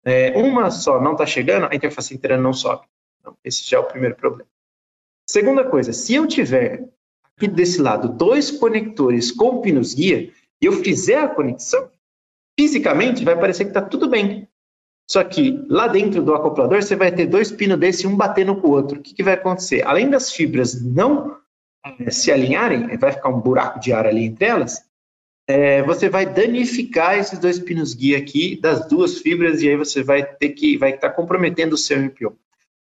é, 0.05 0.31
uma 0.39 0.71
só 0.71 1.01
não 1.01 1.13
está 1.13 1.27
chegando, 1.27 1.69
a 1.71 1.75
interface 1.75 2.15
inteira 2.15 2.39
não 2.39 2.53
sobe. 2.53 2.87
Então, 3.21 3.37
esse 3.45 3.69
já 3.69 3.79
é 3.79 3.81
o 3.81 3.85
primeiro 3.85 4.15
problema. 4.15 4.49
Segunda 5.27 5.65
coisa, 5.65 5.93
se 5.93 6.15
eu 6.15 6.27
tiver 6.27 6.89
aqui 7.39 7.47
desse 7.47 7.81
lado 7.81 8.09
dois 8.09 8.51
conectores 8.51 9.31
com 9.31 9.61
pinos 9.61 9.95
guia 9.95 10.31
e 10.61 10.67
eu 10.67 10.73
fizer 10.73 11.21
a 11.21 11.29
conexão, 11.29 11.89
fisicamente 12.59 13.25
vai 13.25 13.39
parecer 13.39 13.65
que 13.65 13.71
está 13.71 13.81
tudo 13.81 14.09
bem. 14.09 14.49
Só 15.09 15.23
que 15.25 15.65
lá 15.71 15.87
dentro 15.87 16.21
do 16.21 16.35
acoplador 16.35 16.83
você 16.83 16.97
vai 16.97 17.13
ter 17.13 17.27
dois 17.27 17.51
pinos 17.51 17.79
desse, 17.79 18.07
um 18.07 18.17
batendo 18.17 18.57
com 18.57 18.67
o 18.67 18.73
outro. 18.73 18.99
O 18.99 19.03
que, 19.03 19.15
que 19.15 19.23
vai 19.23 19.35
acontecer? 19.35 19.83
Além 19.87 20.11
das 20.11 20.33
fibras 20.33 20.83
não 20.83 21.37
é, 21.87 22.11
se 22.11 22.31
alinharem, 22.31 22.95
vai 22.99 23.13
ficar 23.13 23.29
um 23.29 23.41
buraco 23.41 23.81
de 23.81 23.93
ar 23.93 24.07
ali 24.07 24.25
entre 24.25 24.45
elas, 24.45 24.85
é, 25.49 25.83
você 25.83 26.11
vai 26.11 26.27
danificar 26.27 27.17
esses 27.17 27.39
dois 27.39 27.59
pinos 27.59 27.95
guia 27.95 28.19
aqui 28.19 28.61
das 28.61 28.87
duas 28.87 29.19
fibras 29.19 29.63
e 29.63 29.69
aí 29.69 29.77
você 29.77 30.03
vai 30.03 30.23
ter 30.23 30.51
que 30.51 30.77
vai 30.77 30.91
estar 30.91 31.11
comprometendo 31.11 31.73
o 31.73 31.79
seu 31.79 31.99
MPO. 31.99 32.37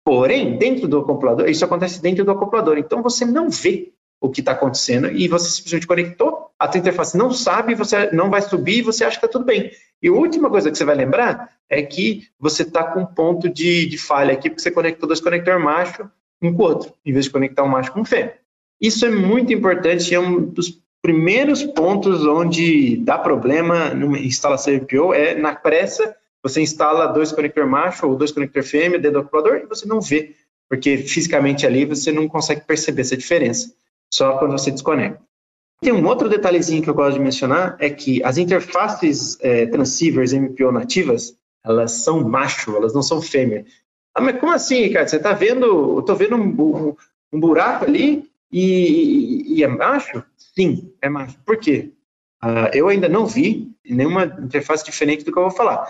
Porém, 0.05 0.57
dentro 0.57 0.89
do 0.89 0.99
acoplador, 0.99 1.49
isso 1.49 1.65
acontece 1.65 2.01
dentro 2.01 2.25
do 2.25 2.31
acoplador, 2.31 2.79
então 2.79 3.03
você 3.03 3.25
não 3.27 3.51
vê 3.51 3.93
o 4.21 4.29
que 4.29 4.41
está 4.41 4.53
acontecendo 4.53 5.11
e 5.11 5.29
você 5.29 5.49
simplesmente 5.49 5.87
conectou, 5.87 6.51
a 6.59 6.67
tua 6.67 6.79
interface 6.79 7.17
não 7.17 7.33
sabe, 7.33 7.75
você 7.75 8.11
não 8.11 8.31
vai 8.31 8.43
subir 8.43 8.79
e 8.79 8.83
você 8.83 9.05
acha 9.05 9.19
que 9.19 9.25
está 9.25 9.29
tudo 9.29 9.45
bem. 9.45 9.71
E 10.03 10.09
a 10.09 10.13
última 10.13 10.51
coisa 10.51 10.71
que 10.71 10.77
você 10.77 10.85
vai 10.85 10.97
lembrar 10.97 11.51
é 11.69 11.83
que 11.83 12.27
você 12.39 12.63
está 12.63 12.85
com 12.85 13.01
um 13.01 13.07
ponto 13.07 13.49
de, 13.49 13.87
de 13.87 13.99
falha 13.99 14.33
aqui, 14.33 14.49
porque 14.49 14.63
você 14.63 14.71
conectou 14.71 15.07
dois 15.07 15.21
conectores 15.21 15.63
macho 15.63 16.11
um 16.43 16.53
com 16.53 16.63
o 16.63 16.67
outro, 16.67 16.93
em 17.05 17.13
vez 17.13 17.27
de 17.27 17.31
conectar 17.31 17.63
um 17.63 17.69
macho 17.69 17.93
com 17.93 18.01
um 18.01 18.05
fêmea. 18.05 18.37
Isso 18.81 19.05
é 19.05 19.11
muito 19.11 19.53
importante, 19.53 20.15
é 20.15 20.21
um 20.21 20.41
dos 20.41 20.81
primeiros 21.03 21.63
pontos 21.63 22.25
onde 22.27 22.97
dá 22.99 23.19
problema 23.19 23.91
numa 23.91 24.19
instalação 24.19 24.75
MPO 24.75 25.15
é 25.15 25.35
na 25.35 25.55
pressa, 25.55 26.17
você 26.43 26.61
instala 26.61 27.07
dois 27.07 27.33
conectores 27.33 27.71
macho 27.71 28.07
ou 28.07 28.17
dois 28.17 28.31
conectores 28.31 28.71
fêmea 28.71 28.99
dentro 28.99 29.21
do 29.21 29.27
acoplador 29.27 29.57
e 29.57 29.67
você 29.67 29.87
não 29.87 30.01
vê, 30.01 30.35
porque 30.69 30.97
fisicamente 30.99 31.67
ali 31.67 31.85
você 31.85 32.13
não 32.13 32.29
consegue 32.29 32.63
perceber 32.63 33.03
essa 33.03 33.17
diferença, 33.17 33.73
só 34.13 34.39
quando 34.39 34.53
você 34.53 34.71
desconecta. 34.71 35.21
Tem 35.81 35.93
um 35.93 36.07
outro 36.07 36.29
detalhezinho 36.29 36.83
que 36.83 36.91
eu 36.91 36.95
gosto 36.95 37.15
de 37.15 37.21
mencionar, 37.21 37.77
é 37.79 37.89
que 37.89 38.23
as 38.25 38.37
interfaces 38.37 39.39
é, 39.41 39.67
transceivers 39.67 40.33
MPO 40.33 40.73
nativas, 40.73 41.37
elas 41.65 41.93
são 41.93 42.29
macho, 42.29 42.75
elas 42.77 42.93
não 42.93 43.03
são 43.03 43.23
fêmea. 43.23 43.65
Ah, 44.15 44.21
mas 44.21 44.41
como 44.41 44.53
assim, 44.53 44.83
Ricardo? 44.83 45.09
Você 45.09 45.17
está 45.17 45.33
vendo, 45.33 45.67
eu 45.67 46.01
estou 46.01 46.17
vendo 46.17 46.35
um, 46.35 46.89
um, 46.89 46.97
um 47.33 47.39
buraco 47.39 47.85
ali 47.85 48.29
e, 48.51 49.55
e, 49.55 49.63
é 49.63 49.69
macho? 49.69 50.25
Sim, 50.37 50.93
é 51.01 51.09
macho. 51.09 51.39
Por 51.47 51.57
quê? 51.59 51.93
Uh, 52.43 52.71
eu 52.73 52.89
ainda 52.89 53.09
não 53.09 53.27
vi 53.27 53.71
nenhuma 53.89 54.25
interface 54.25 54.85
diferente 54.85 55.25
do 55.25 55.33
que 55.33 55.39
eu 55.39 55.45
vou 55.45 55.53
falar. 55.53 55.87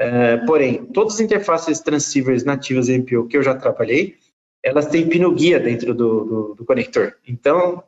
Uh, 0.00 0.44
porém, 0.46 0.84
todas 0.86 1.14
as 1.14 1.20
interfaces 1.20 1.80
transceivers 1.80 2.44
nativas 2.44 2.88
MPO 2.88 3.26
que 3.28 3.36
eu 3.36 3.42
já 3.42 3.54
trabalhei, 3.54 4.16
elas 4.62 4.86
têm 4.86 5.08
pino 5.08 5.32
guia 5.34 5.58
dentro 5.60 5.94
do, 5.94 6.24
do, 6.24 6.54
do 6.54 6.64
conector. 6.64 7.14
Então, 7.26 7.82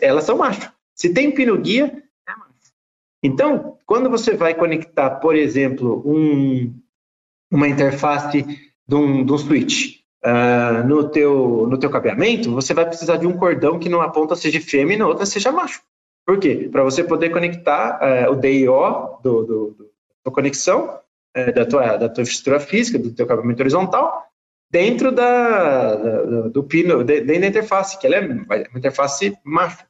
elas 0.00 0.24
são 0.24 0.36
macho. 0.36 0.70
Se 0.94 1.12
tem 1.12 1.30
pino 1.30 1.58
guia, 1.58 2.02
é 2.28 2.30
macho. 2.32 2.72
Então, 3.22 3.78
quando 3.86 4.10
você 4.10 4.34
vai 4.34 4.54
conectar, 4.54 5.10
por 5.16 5.34
exemplo, 5.34 6.02
um, 6.06 6.74
uma 7.50 7.68
interface 7.68 8.42
de 8.86 8.94
um, 8.94 9.24
de 9.24 9.32
um 9.32 9.38
switch 9.38 10.00
uh, 10.24 10.86
no, 10.86 11.08
teu, 11.08 11.66
no 11.68 11.78
teu 11.78 11.90
cabeamento, 11.90 12.52
você 12.52 12.74
vai 12.74 12.86
precisar 12.86 13.16
de 13.16 13.26
um 13.26 13.36
cordão 13.36 13.78
que 13.78 13.88
numa 13.88 14.10
ponta 14.10 14.36
seja 14.36 14.60
fêmea 14.60 14.94
e 14.94 14.98
na 14.98 15.06
outra 15.06 15.26
seja 15.26 15.50
macho. 15.50 15.82
Por 16.26 16.38
quê? 16.38 16.68
Para 16.70 16.84
você 16.84 17.02
poder 17.02 17.30
conectar 17.30 17.98
uh, 18.00 18.32
o 18.32 18.36
DIO 18.36 19.18
do, 19.22 19.42
do, 19.42 19.70
do, 19.70 19.90
da 20.24 20.30
conexão 20.30 21.00
uh, 21.36 21.52
da, 21.54 21.66
tua, 21.66 21.96
da 21.96 22.08
tua 22.08 22.22
estrutura 22.22 22.60
física, 22.60 22.98
do 22.98 23.10
teu 23.10 23.26
cabeamento 23.26 23.60
horizontal, 23.60 24.29
dentro 24.70 25.10
da, 25.10 25.94
da 25.94 26.48
do 26.48 26.62
pino, 26.62 27.02
dentro 27.02 27.26
da 27.26 27.46
interface, 27.46 27.98
que 27.98 28.06
ela 28.06 28.16
é 28.16 28.20
uma 28.20 28.78
interface 28.78 29.36
macho. 29.44 29.84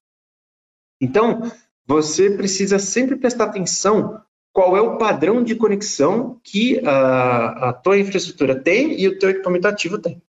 Então, 1.00 1.42
você 1.86 2.30
precisa 2.30 2.78
sempre 2.78 3.16
prestar 3.16 3.44
atenção 3.44 4.22
qual 4.52 4.76
é 4.76 4.80
o 4.80 4.96
padrão 4.96 5.42
de 5.42 5.54
conexão 5.54 6.40
que 6.42 6.80
a, 6.86 7.68
a 7.68 7.72
tua 7.72 7.98
infraestrutura 7.98 8.60
tem 8.60 9.00
e 9.00 9.06
o 9.06 9.18
teu 9.18 9.30
equipamento 9.30 9.68
ativo 9.68 9.98
tem. 9.98 10.20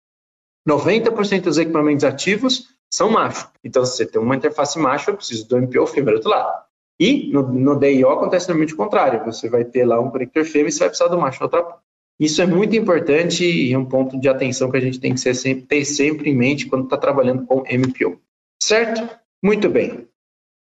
90% 0.68 1.42
dos 1.42 1.58
equipamentos 1.58 2.04
ativos 2.04 2.68
são 2.92 3.10
macho. 3.10 3.50
Então, 3.64 3.84
se 3.84 3.96
você 3.96 4.06
tem 4.06 4.20
uma 4.20 4.36
interface 4.36 4.78
macho, 4.78 5.10
eu 5.10 5.16
preciso 5.16 5.48
do 5.48 5.56
MPO 5.56 5.86
fêmea 5.86 6.12
do 6.12 6.16
outro 6.16 6.30
lado. 6.30 6.64
E 6.98 7.32
no, 7.32 7.42
no 7.42 7.78
DIO 7.78 8.10
acontece 8.10 8.48
normalmente 8.48 8.74
o 8.74 8.76
contrário. 8.76 9.24
Você 9.24 9.48
vai 9.48 9.64
ter 9.64 9.86
lá 9.86 9.98
um 9.98 10.10
conector 10.10 10.44
fêmea 10.44 10.68
e 10.68 10.72
você 10.72 10.80
vai 10.80 10.88
precisar 10.88 11.08
do 11.08 11.18
macho 11.18 11.40
na 11.40 11.46
outra 11.46 11.62
ponta. 11.62 11.89
Isso 12.20 12.42
é 12.42 12.46
muito 12.46 12.76
importante 12.76 13.46
e 13.46 13.72
é 13.72 13.78
um 13.78 13.86
ponto 13.86 14.20
de 14.20 14.28
atenção 14.28 14.70
que 14.70 14.76
a 14.76 14.80
gente 14.80 15.00
tem 15.00 15.14
que 15.14 15.34
sempre, 15.34 15.64
ter 15.64 15.86
sempre 15.86 16.28
em 16.28 16.36
mente 16.36 16.66
quando 16.66 16.84
está 16.84 16.98
trabalhando 16.98 17.46
com 17.46 17.62
MPO. 17.62 18.20
Certo? 18.62 19.08
Muito 19.42 19.70
bem. 19.70 20.06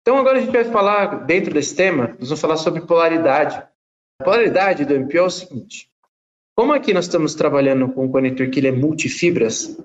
Então, 0.01 0.17
agora 0.17 0.37
a 0.37 0.41
gente 0.41 0.53
vai 0.53 0.63
falar, 0.63 1.25
dentro 1.25 1.53
desse 1.53 1.75
tema, 1.75 2.15
nós 2.17 2.29
vamos 2.29 2.39
falar 2.39 2.55
sobre 2.55 2.81
polaridade. 2.81 3.61
A 4.21 4.23
polaridade 4.23 4.85
do 4.85 4.97
MPO 4.97 5.17
é 5.17 5.21
o 5.21 5.29
seguinte: 5.29 5.91
como 6.55 6.71
aqui 6.71 6.93
nós 6.93 7.05
estamos 7.05 7.35
trabalhando 7.35 7.89
com 7.89 8.05
um 8.05 8.11
conector 8.11 8.49
que 8.49 8.61
ele 8.61 8.69
é 8.69 8.71
multifibras, 8.71 9.77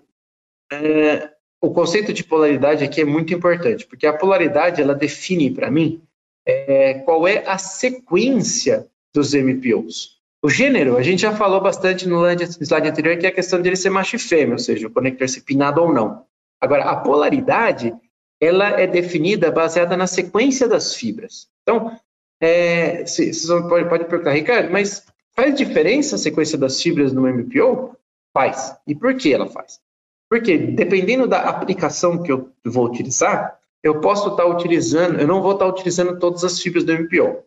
é, 0.73 1.29
o 1.61 1.73
conceito 1.73 2.13
de 2.13 2.23
polaridade 2.23 2.85
aqui 2.85 3.01
é 3.01 3.05
muito 3.05 3.35
importante, 3.35 3.85
porque 3.85 4.07
a 4.07 4.17
polaridade 4.17 4.81
ela 4.81 4.95
define 4.95 5.51
para 5.51 5.71
mim 5.73 6.01
é, 6.47 6.95
qual 7.01 7.27
é 7.27 7.45
a 7.49 7.59
sequência 7.59 8.87
dos 9.13 9.35
MPOs. 9.35 10.23
O 10.45 10.51
gênero, 10.51 10.99
a 10.99 11.03
gente 11.03 11.23
já 11.23 11.35
falou 11.35 11.59
bastante 11.59 12.07
no 12.07 12.23
slide 12.29 12.87
anterior, 12.87 13.17
que 13.17 13.25
é 13.25 13.31
a 13.31 13.35
questão 13.35 13.63
de 13.63 13.67
ele 13.67 13.77
ser 13.77 13.89
macho 13.89 14.17
e 14.17 14.19
fêmea, 14.19 14.53
ou 14.53 14.59
seja, 14.59 14.87
o 14.87 14.91
conector 14.91 15.27
ser 15.27 15.41
pinado 15.41 15.81
ou 15.81 15.91
não. 15.91 16.27
Agora, 16.61 16.85
a 16.85 16.97
polaridade, 16.97 17.95
ela 18.39 18.79
é 18.79 18.87
definida 18.87 19.51
baseada 19.51 19.97
na 19.97 20.07
sequência 20.07 20.69
das 20.69 20.95
fibras. 20.95 21.49
Então, 21.63 21.99
é, 22.39 23.07
vocês 23.07 23.47
podem 23.47 23.89
pode 23.89 24.05
perguntar, 24.05 24.33
Ricardo, 24.33 24.71
mas 24.71 25.07
faz 25.35 25.55
diferença 25.55 26.17
a 26.17 26.19
sequência 26.19 26.59
das 26.59 26.79
fibras 26.79 27.11
no 27.11 27.23
MPO? 27.23 27.97
Faz. 28.35 28.77
E 28.87 28.95
por 28.95 29.17
que 29.17 29.33
ela 29.33 29.47
faz? 29.47 29.81
Porque 30.29 30.59
dependendo 30.59 31.27
da 31.27 31.41
aplicação 31.41 32.23
que 32.23 32.31
eu 32.31 32.51
vou 32.63 32.85
utilizar, 32.85 33.59
eu 33.83 33.99
posso 33.99 34.29
estar 34.29 34.45
utilizando, 34.45 35.19
eu 35.19 35.27
não 35.27 35.41
vou 35.41 35.53
estar 35.53 35.67
utilizando 35.67 36.19
todas 36.19 36.45
as 36.45 36.61
fibras 36.61 36.85
do 36.85 36.93
MPO. 36.93 37.45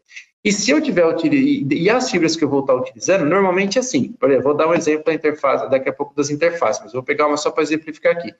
E 0.48 0.52
se 0.54 0.72
eu 0.72 0.80
tiver 0.80 1.04
e 1.26 1.90
as 1.90 2.10
fibras 2.10 2.38
que 2.38 2.44
eu 2.46 2.48
vou 2.48 2.62
estar 2.62 2.74
utilizando, 2.74 3.26
normalmente 3.26 3.78
é 3.78 3.82
assim. 3.82 4.14
Por 4.14 4.30
exemplo, 4.30 4.46
vou 4.46 4.56
dar 4.56 4.70
um 4.70 4.74
exemplo 4.74 5.04
da 5.04 5.14
interface, 5.14 5.70
daqui 5.70 5.90
a 5.90 5.92
pouco 5.92 6.16
das 6.16 6.30
interfaces, 6.30 6.82
mas 6.82 6.94
vou 6.94 7.04
pegar 7.04 7.28
uma 7.28 7.36
só 7.36 7.52
para 7.52 7.64
exemplificar 7.64 8.14
aqui. 8.14 8.34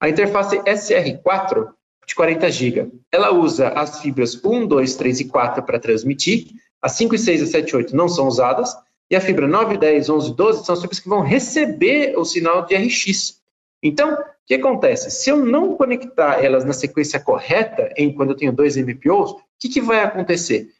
A 0.00 0.08
interface 0.08 0.58
SR4 0.58 1.68
de 2.04 2.16
40 2.16 2.50
GB, 2.50 2.90
ela 3.12 3.32
usa 3.32 3.68
as 3.68 4.00
fibras 4.00 4.44
1, 4.44 4.66
2, 4.66 4.96
3 4.96 5.20
e 5.20 5.24
4 5.26 5.62
para 5.62 5.78
transmitir, 5.78 6.48
as 6.82 6.94
5 6.96 7.14
e 7.14 7.18
6 7.20 7.42
e 7.42 7.46
7 7.46 7.70
e 7.70 7.76
8 7.76 7.94
não 7.94 8.08
são 8.08 8.26
usadas, 8.26 8.74
e 9.08 9.14
a 9.14 9.20
fibra 9.20 9.46
9, 9.46 9.76
10, 9.76 10.10
11 10.10 10.30
e 10.30 10.34
12 10.34 10.64
são 10.64 10.72
as 10.72 10.80
fibras 10.80 10.98
que 10.98 11.08
vão 11.08 11.20
receber 11.20 12.18
o 12.18 12.24
sinal 12.24 12.66
de 12.66 12.74
RX. 12.74 13.40
Então, 13.80 14.14
o 14.14 14.18
que 14.48 14.54
acontece? 14.54 15.12
Se 15.12 15.30
eu 15.30 15.36
não 15.36 15.76
conectar 15.76 16.44
elas 16.44 16.64
na 16.64 16.72
sequência 16.72 17.20
correta, 17.20 17.88
em 17.96 18.12
quando 18.12 18.30
eu 18.30 18.36
tenho 18.36 18.52
dois 18.52 18.76
MPOs, 18.76 19.30
o 19.30 19.40
que, 19.60 19.68
que 19.68 19.80
vai 19.80 20.00
acontecer? 20.00 20.72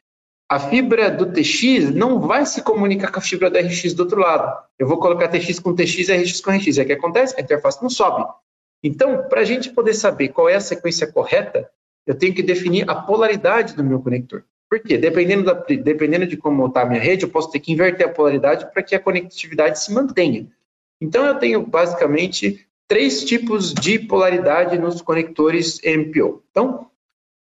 A 0.52 0.58
fibra 0.58 1.10
do 1.10 1.32
TX 1.32 1.94
não 1.94 2.20
vai 2.20 2.44
se 2.44 2.60
comunicar 2.60 3.10
com 3.10 3.18
a 3.18 3.22
fibra 3.22 3.48
do 3.48 3.58
RX 3.58 3.94
do 3.94 4.00
outro 4.00 4.20
lado. 4.20 4.54
Eu 4.78 4.86
vou 4.86 4.98
colocar 4.98 5.26
TX 5.28 5.58
com 5.58 5.74
TX 5.74 6.10
e 6.10 6.14
RX 6.14 6.42
com 6.42 6.50
RX. 6.50 6.76
É 6.76 6.82
o 6.82 6.84
que 6.84 6.92
acontece? 6.92 7.34
A 7.38 7.40
interface 7.40 7.82
não 7.82 7.88
sobe. 7.88 8.30
Então, 8.84 9.26
para 9.30 9.40
a 9.40 9.44
gente 9.44 9.70
poder 9.70 9.94
saber 9.94 10.28
qual 10.28 10.50
é 10.50 10.56
a 10.56 10.60
sequência 10.60 11.10
correta, 11.10 11.70
eu 12.06 12.14
tenho 12.14 12.34
que 12.34 12.42
definir 12.42 12.84
a 12.86 12.94
polaridade 12.94 13.74
do 13.74 13.82
meu 13.82 13.98
conector. 14.00 14.44
Por 14.68 14.78
quê? 14.80 14.98
Dependendo, 14.98 15.44
da, 15.44 15.54
dependendo 15.54 16.26
de 16.26 16.36
como 16.36 16.66
está 16.66 16.82
a 16.82 16.86
minha 16.86 17.00
rede, 17.00 17.24
eu 17.24 17.30
posso 17.30 17.50
ter 17.50 17.58
que 17.58 17.72
inverter 17.72 18.06
a 18.06 18.12
polaridade 18.12 18.70
para 18.74 18.82
que 18.82 18.94
a 18.94 19.00
conectividade 19.00 19.82
se 19.82 19.90
mantenha. 19.90 20.46
Então, 21.00 21.24
eu 21.24 21.36
tenho 21.36 21.64
basicamente 21.64 22.66
três 22.86 23.24
tipos 23.24 23.72
de 23.72 23.98
polaridade 24.00 24.76
nos 24.76 25.00
conectores 25.00 25.80
MPO. 25.82 26.42
Então, 26.50 26.90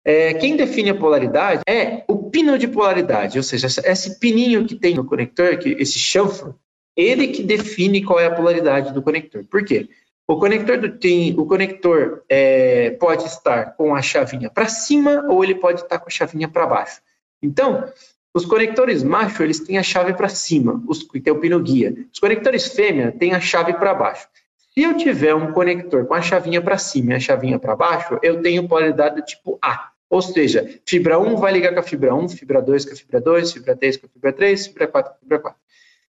é, 0.05 0.35
quem 0.35 0.57
define 0.57 0.91
a 0.91 0.95
polaridade 0.95 1.63
é 1.67 2.05
o 2.09 2.31
pino 2.31 2.59
de 2.59 2.67
polaridade, 2.67 3.39
ou 3.39 3.43
seja, 3.43 3.67
esse 3.67 4.19
pininho 4.19 4.67
que 4.67 4.75
tem 4.75 4.95
no 4.95 5.05
conector, 5.05 5.59
que, 5.59 5.71
esse 5.79 5.99
chanfro, 5.99 6.59
ele 6.97 7.29
que 7.29 7.43
define 7.43 8.03
qual 8.03 8.19
é 8.19 8.27
a 8.27 8.35
polaridade 8.35 8.93
do 8.93 9.03
conector. 9.03 9.45
Por 9.45 9.65
quê? 9.65 9.89
O 10.27 10.39
conector, 10.39 10.79
do, 10.79 10.97
tem, 10.97 11.39
o 11.39 11.45
conector 11.45 12.23
é, 12.29 12.91
pode 12.93 13.25
estar 13.25 13.77
com 13.77 13.95
a 13.95 14.01
chavinha 14.01 14.49
para 14.49 14.69
cima 14.69 15.27
ou 15.29 15.43
ele 15.43 15.57
pode 15.57 15.81
estar 15.81 15.99
com 15.99 16.07
a 16.07 16.11
chavinha 16.11 16.49
para 16.49 16.67
baixo. 16.67 17.01
Então, 17.43 17.85
os 18.33 18.45
conectores 18.45 19.03
macho, 19.03 19.43
eles 19.43 19.59
têm 19.61 19.77
a 19.77 19.83
chave 19.83 20.15
para 20.15 20.29
cima, 20.29 20.81
os, 20.87 21.03
que 21.03 21.21
tem 21.21 21.33
o 21.33 21.41
pino 21.41 21.61
guia. 21.61 22.07
Os 22.13 22.21
conectores 22.21 22.69
fêmea 22.69 23.11
têm 23.11 23.35
a 23.35 23.41
chave 23.41 23.73
para 23.75 23.93
baixo. 23.93 24.29
Se 24.73 24.83
eu 24.83 24.97
tiver 24.97 25.35
um 25.35 25.53
conector 25.53 26.07
com 26.07 26.15
a 26.15 26.23
chavinha 26.23 26.63
para 26.63 26.79
cima 26.79 27.13
e 27.13 27.15
a 27.17 27.21
chavinha 27.21 27.59
para 27.59 27.75
baixo, 27.75 28.19
eu 28.23 28.41
tenho 28.41 28.69
polaridade 28.69 29.17
do 29.17 29.23
tipo 29.23 29.59
A. 29.61 29.91
Ou 30.09 30.23
seja, 30.23 30.81
fibra 30.87 31.19
1 31.19 31.37
vai 31.37 31.53
ligar 31.53 31.73
com 31.73 31.81
a 31.81 31.83
fibra 31.83 32.15
1, 32.15 32.29
fibra 32.31 32.61
2 32.61 32.85
com 32.85 32.93
a 32.93 32.97
fibra 32.97 33.21
2, 33.21 33.53
fibra 33.53 33.77
3 33.77 33.97
com 33.97 34.07
a 34.07 34.09
fibra 34.09 34.33
3, 34.33 34.67
fibra 34.67 34.87
4 34.87 35.11
com 35.11 35.17
a 35.17 35.21
fibra 35.21 35.39
4. 35.39 35.61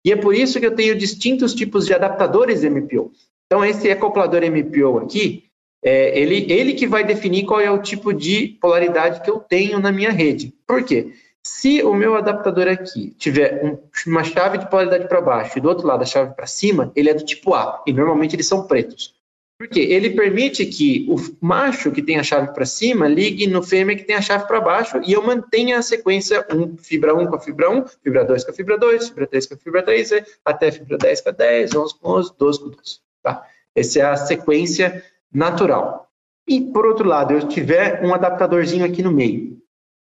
E 0.05 0.13
é 0.13 0.17
por 0.17 0.35
isso 0.35 0.59
que 0.59 0.67
eu 0.67 0.75
tenho 0.75 0.97
distintos 0.97 1.55
tipos 1.55 1.87
de 1.87 1.95
adaptadores 1.95 2.65
MPO. 2.65 3.13
Então, 3.47 3.65
esse 3.65 3.91
acoplador 3.91 4.43
MPO 4.43 4.99
aqui, 4.99 5.45
é 5.85 6.19
ele, 6.19 6.51
ele 6.51 6.75
que 6.75 6.87
vai 6.87 7.05
definir 7.05 7.45
qual 7.45 7.61
é 7.61 7.71
o 7.71 7.83
tipo 7.83 8.13
de 8.13 8.57
polaridade 8.61 9.21
que 9.21 9.31
eu 9.31 9.39
tenho 9.39 9.79
na 9.79 9.93
minha 9.93 10.11
rede. 10.11 10.55
Por 10.67 10.85
quê? 10.85 11.13
Se 11.45 11.83
o 11.83 11.93
meu 11.93 12.15
adaptador 12.15 12.69
aqui 12.69 13.11
tiver 13.19 13.65
um, 13.65 13.79
uma 14.07 14.23
chave 14.23 14.59
de 14.59 14.71
polaridade 14.71 15.09
para 15.09 15.21
baixo 15.21 15.59
e 15.59 15.61
do 15.61 15.69
outro 15.69 15.87
lado 15.87 16.03
a 16.03 16.07
chave 16.07 16.35
para 16.35 16.47
cima, 16.47 16.93
ele 16.95 17.11
é 17.11 17.15
do 17.15 17.25
tipo 17.25 17.55
A, 17.55 17.83
e 17.87 17.93
normalmente 17.93 18.37
eles 18.37 18.47
são 18.47 18.67
pretos. 18.67 19.15
Por 19.59 19.69
quê? 19.69 19.81
Ele 19.81 20.11
permite 20.11 20.67
que 20.67 21.07
o 21.09 21.17
macho 21.41 21.93
que 21.93 22.03
tem 22.03 22.19
a 22.19 22.25
chave 22.25 22.53
para 22.53 22.67
cima 22.67 23.07
ligue 23.07 23.47
no 23.47 23.63
fêmea 23.63 23.95
que 23.95 24.03
tem 24.03 24.17
a 24.17 24.21
chave 24.21 24.45
para 24.47 24.61
baixo 24.61 25.01
e 25.07 25.13
eu 25.13 25.23
mantenha 25.23 25.79
a 25.79 25.83
sequência 25.83 26.45
1, 26.53 26.79
fibra 26.79 27.15
1 27.15 27.27
com 27.27 27.37
a 27.37 27.41
fibra 27.41 27.71
1, 27.71 27.87
fibra 28.03 28.25
2 28.25 28.45
com 28.45 28.51
a 28.51 28.55
fibra 28.55 28.77
2, 28.77 29.09
fibra 29.11 29.27
3 29.29 29.47
com 29.47 29.55
a 29.55 29.57
fibra 29.57 29.83
3, 29.85 30.11
até 30.45 30.73
fibra 30.73 30.99
10 30.99 31.21
com 31.21 31.29
a 31.29 31.33
10, 31.33 31.75
11 31.77 31.95
com 32.01 32.09
11, 32.11 32.33
12 32.37 32.59
com 32.59 32.69
12. 32.71 33.01
Tá? 33.23 33.47
Essa 33.75 33.99
é 34.01 34.03
a 34.03 34.17
sequência 34.17 35.05
natural. 35.33 36.11
E, 36.49 36.61
por 36.61 36.85
outro 36.85 37.07
lado, 37.07 37.33
eu 37.33 37.47
tiver 37.47 38.05
um 38.05 38.13
adaptadorzinho 38.13 38.85
aqui 38.85 39.01
no 39.01 39.13
meio, 39.13 39.62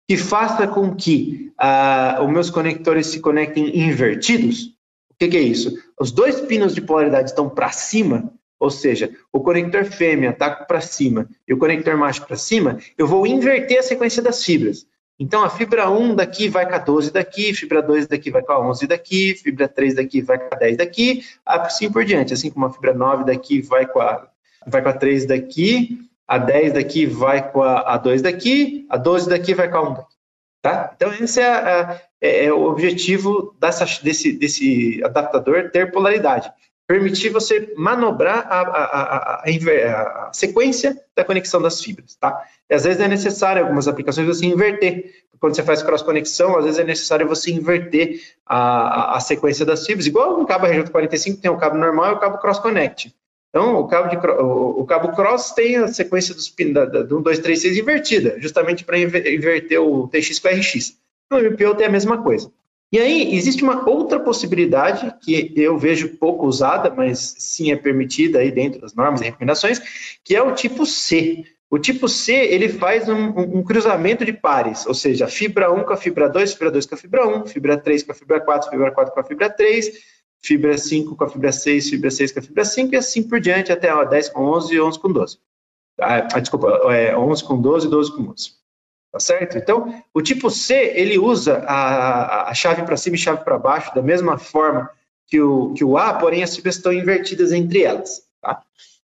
que 0.10 0.18
faça 0.18 0.68
com 0.68 0.96
que 0.96 1.52
uh, 1.62 2.24
os 2.24 2.32
meus 2.32 2.50
conectores 2.50 3.06
se 3.06 3.20
conectem 3.20 3.80
invertidos, 3.80 4.74
o 5.12 5.16
que, 5.20 5.28
que 5.28 5.38
é 5.38 5.42
isso? 5.42 5.78
Os 6.02 6.12
dois 6.12 6.42
pinos 6.42 6.74
de 6.74 6.82
polaridade 6.82 7.30
estão 7.30 7.48
para 7.48 7.72
cima, 7.72 8.34
ou 8.60 8.72
seja, 8.72 9.12
o 9.32 9.40
conector 9.40 9.86
fêmea 9.86 10.32
está 10.32 10.50
para 10.50 10.82
cima 10.82 11.30
e 11.48 11.54
o 11.54 11.60
conector 11.60 11.96
macho 11.96 12.26
para 12.26 12.36
cima, 12.36 12.80
eu 12.98 13.06
vou 13.06 13.28
inverter 13.28 13.78
a 13.78 13.84
sequência 13.84 14.20
das 14.20 14.44
fibras. 14.44 14.84
Então, 15.20 15.44
a 15.44 15.50
fibra 15.50 15.92
1 15.92 16.16
daqui 16.16 16.50
vai 16.50 16.68
com 16.68 16.74
a 16.74 16.80
12 16.80 17.12
daqui, 17.12 17.54
fibra 17.54 17.80
2 17.80 18.08
daqui 18.08 18.32
vai 18.32 18.42
com 18.42 18.54
a 18.54 18.68
11 18.68 18.88
daqui, 18.88 19.36
fibra 19.36 19.68
3 19.68 19.94
daqui 19.94 20.24
vai 20.24 20.40
com 20.40 20.56
a 20.56 20.58
10 20.58 20.78
daqui, 20.78 21.24
assim 21.46 21.92
por 21.92 22.04
diante. 22.04 22.34
Assim 22.34 22.50
como 22.50 22.66
a 22.66 22.74
fibra 22.74 22.96
9 22.96 23.26
daqui 23.26 23.62
vai 23.62 23.86
com 23.86 24.00
a, 24.00 24.28
vai 24.66 24.82
com 24.82 24.90
a 24.90 24.94
3 24.94 25.28
daqui, 25.28 26.09
a 26.30 26.38
10 26.38 26.74
daqui 26.74 27.06
vai 27.08 27.52
com 27.52 27.64
a, 27.64 27.96
a 27.96 27.98
2 27.98 28.22
daqui, 28.22 28.86
a 28.90 28.98
12 28.98 29.30
daqui 29.30 29.56
vai 29.56 29.70
com 29.70 29.78
a 29.78 29.90
1 29.90 29.94
daqui. 29.96 30.16
Tá? 30.62 30.92
Então, 30.96 31.12
esse 31.14 31.42
é, 31.42 31.48
a, 31.48 32.02
é, 32.22 32.46
é 32.46 32.54
o 32.54 32.64
objetivo 32.66 33.56
dessa, 33.60 33.86
desse, 34.04 34.34
desse 34.34 35.02
adaptador 35.04 35.72
ter 35.72 35.92
polaridade 35.92 36.52
permitir 36.90 37.30
você 37.30 37.72
manobrar 37.78 38.48
a, 38.50 38.62
a, 38.62 40.34
sequência 40.34 41.00
da 41.16 41.24
conexão 41.24 41.62
das 41.62 41.80
fibras, 41.84 42.16
tá? 42.16 42.44
E 42.68 42.74
às 42.74 42.84
vezes 42.84 43.00
é 43.00 43.08
necessário, 43.08 43.62
algumas 43.62 43.88
aplicações, 43.88 44.26
você 44.26 44.48
inverter. 44.48 45.12
Quando 45.40 45.56
você 45.56 45.62
faz 45.62 45.84
cross-conexão, 45.84 46.58
às 46.58 46.66
vezes 46.66 46.80
é 46.80 46.84
necessário 46.84 47.28
você 47.28 47.52
inverter 47.52 48.20
a, 48.44 49.20
sequência 49.20 49.64
das 49.64 49.86
fibras, 49.86 50.08
igual 50.08 50.36
no 50.36 50.48
cabo 50.48 50.66
RJ45 50.66 51.40
tem 51.40 51.52
o 51.52 51.58
cabo 51.58 51.78
normal 51.78 52.14
e 52.14 52.16
o 52.16 52.20
cabo 52.20 52.40
cross-connect. 52.40 53.16
Então, 53.50 53.80
o 53.80 53.88
cabo, 53.88 54.10
de, 54.10 54.18
o, 54.18 54.82
o, 54.82 54.86
cabo 54.86 55.12
cross 55.16 55.52
tem 55.52 55.76
a 55.78 55.88
sequência 55.88 56.36
dos 56.36 56.50
pin, 56.50 56.72
da, 56.72 56.86
da, 56.86 57.02
do 57.02 57.18
1, 57.18 57.22
2, 57.24 57.40
3, 57.40 57.62
6 57.62 57.78
invertida, 57.78 58.36
justamente 58.40 58.86
para 58.86 59.00
inverter 59.00 59.82
o 59.82 60.08
TX 60.08 60.40
com 60.40 60.48
o 60.48 60.52
RX. 60.52 60.98
No 61.32 61.40
MPO 61.40 61.76
tem 61.76 61.88
a 61.88 61.92
mesma 61.92 62.22
coisa. 62.22 62.52
E 62.92 63.00
aí, 63.00 63.36
existe 63.36 63.64
uma 63.64 63.88
outra 63.88 64.20
possibilidade 64.20 65.14
que 65.22 65.54
eu 65.56 65.78
vejo 65.78 66.18
pouco 66.18 66.48
usada, 66.48 66.90
mas 66.90 67.36
sim 67.38 67.72
é 67.72 67.76
permitida 67.76 68.40
aí 68.40 68.52
dentro 68.52 68.82
das 68.82 68.96
normas 68.96 69.22
e 69.22 69.26
recomendações, 69.26 69.80
que 70.24 70.36
é 70.36 70.42
o 70.42 70.54
tipo 70.54 70.86
C. 70.86 71.46
O 71.70 71.78
tipo 71.78 72.10
C, 72.10 72.34
ele 72.34 72.68
faz 72.68 73.08
um, 73.08 73.60
um, 73.60 73.64
cruzamento 73.64 74.26
de 74.26 74.34
pares, 74.34 74.88
ou 74.88 74.94
seja, 74.96 75.28
fibra 75.28 75.72
1 75.72 75.84
com 75.84 75.94
a 75.94 75.98
fibra 75.98 76.28
2, 76.28 76.54
fibra 76.54 76.72
2 76.72 76.86
com 76.88 76.96
a 76.96 76.98
fibra 76.98 77.28
1, 77.28 77.46
fibra 77.46 77.78
3 77.78 78.04
com 78.04 78.12
a 78.12 78.16
fibra 78.16 78.40
4, 78.40 78.72
fibra 78.72 78.92
4 78.92 79.14
com 79.14 79.20
a 79.20 79.24
fibra 79.24 79.50
3, 79.52 79.92
fibra 80.42 80.78
5 80.78 81.16
com 81.16 81.24
a 81.24 81.30
fibra 81.30 81.52
6, 81.52 81.90
fibra 81.90 82.12
6 82.12 82.32
com 82.32 82.40
a 82.40 82.44
fibra 82.44 82.66
5 82.66 82.94
e 82.94 82.98
assim 82.98 83.24
por 83.24 83.40
diante 83.40 83.72
até 83.72 83.94
ó, 83.94 84.04
10 84.04 84.30
com 84.30 84.44
11 84.46 84.74
e 84.74 84.82
11 84.82 85.00
com 85.00 85.12
12. 85.12 85.38
Ah, 86.00 86.40
desculpa, 86.40 86.68
é 86.94 87.16
11 87.18 87.44
com 87.44 87.62
12 87.62 87.88
e 87.88 87.90
12 87.90 88.16
com 88.16 88.30
11. 88.30 88.60
Tá 89.12 89.20
certo? 89.20 89.58
Então, 89.58 90.04
o 90.14 90.22
tipo 90.22 90.50
C, 90.52 90.94
ele 90.96 91.18
usa 91.18 91.64
a, 91.68 92.50
a 92.50 92.54
chave 92.54 92.84
para 92.84 92.96
cima 92.96 93.16
e 93.16 93.20
chave 93.20 93.44
para 93.44 93.58
baixo 93.58 93.94
da 93.94 94.02
mesma 94.02 94.38
forma 94.38 94.90
que 95.28 95.42
o, 95.42 95.74
que 95.74 95.84
o 95.84 95.98
A, 95.98 96.14
porém 96.14 96.44
as 96.44 96.56
fibras 96.56 96.76
estão 96.76 96.94
invertidas 96.94 97.52
entre 97.52 97.84
elas. 97.84 98.22
Tá? 98.42 98.62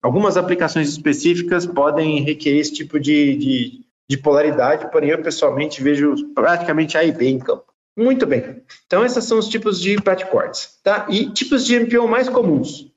Algumas 0.01 0.37
aplicações 0.37 0.89
específicas 0.89 1.65
podem 1.65 2.21
requerer 2.21 2.59
esse 2.59 2.73
tipo 2.73 2.99
de, 2.99 3.35
de, 3.37 3.85
de 4.07 4.17
polaridade, 4.17 4.91
porém 4.91 5.09
eu 5.09 5.21
pessoalmente 5.21 5.81
vejo 5.81 6.33
praticamente 6.33 6.97
A 6.97 7.03
e 7.03 7.11
B 7.11 7.27
em 7.27 7.39
campo. 7.39 7.66
Muito 7.97 8.27
bem. 8.27 8.61
Então, 8.85 9.03
esses 9.03 9.23
são 9.23 9.39
os 9.39 9.49
tipos 9.49 9.81
de 9.81 9.99
platcords, 9.99 10.79
tá? 10.83 11.07
E 11.09 11.31
tipos 11.31 11.65
de 11.65 11.79
MPO 11.79 12.07
mais 12.07 12.29
comuns. 12.29 12.91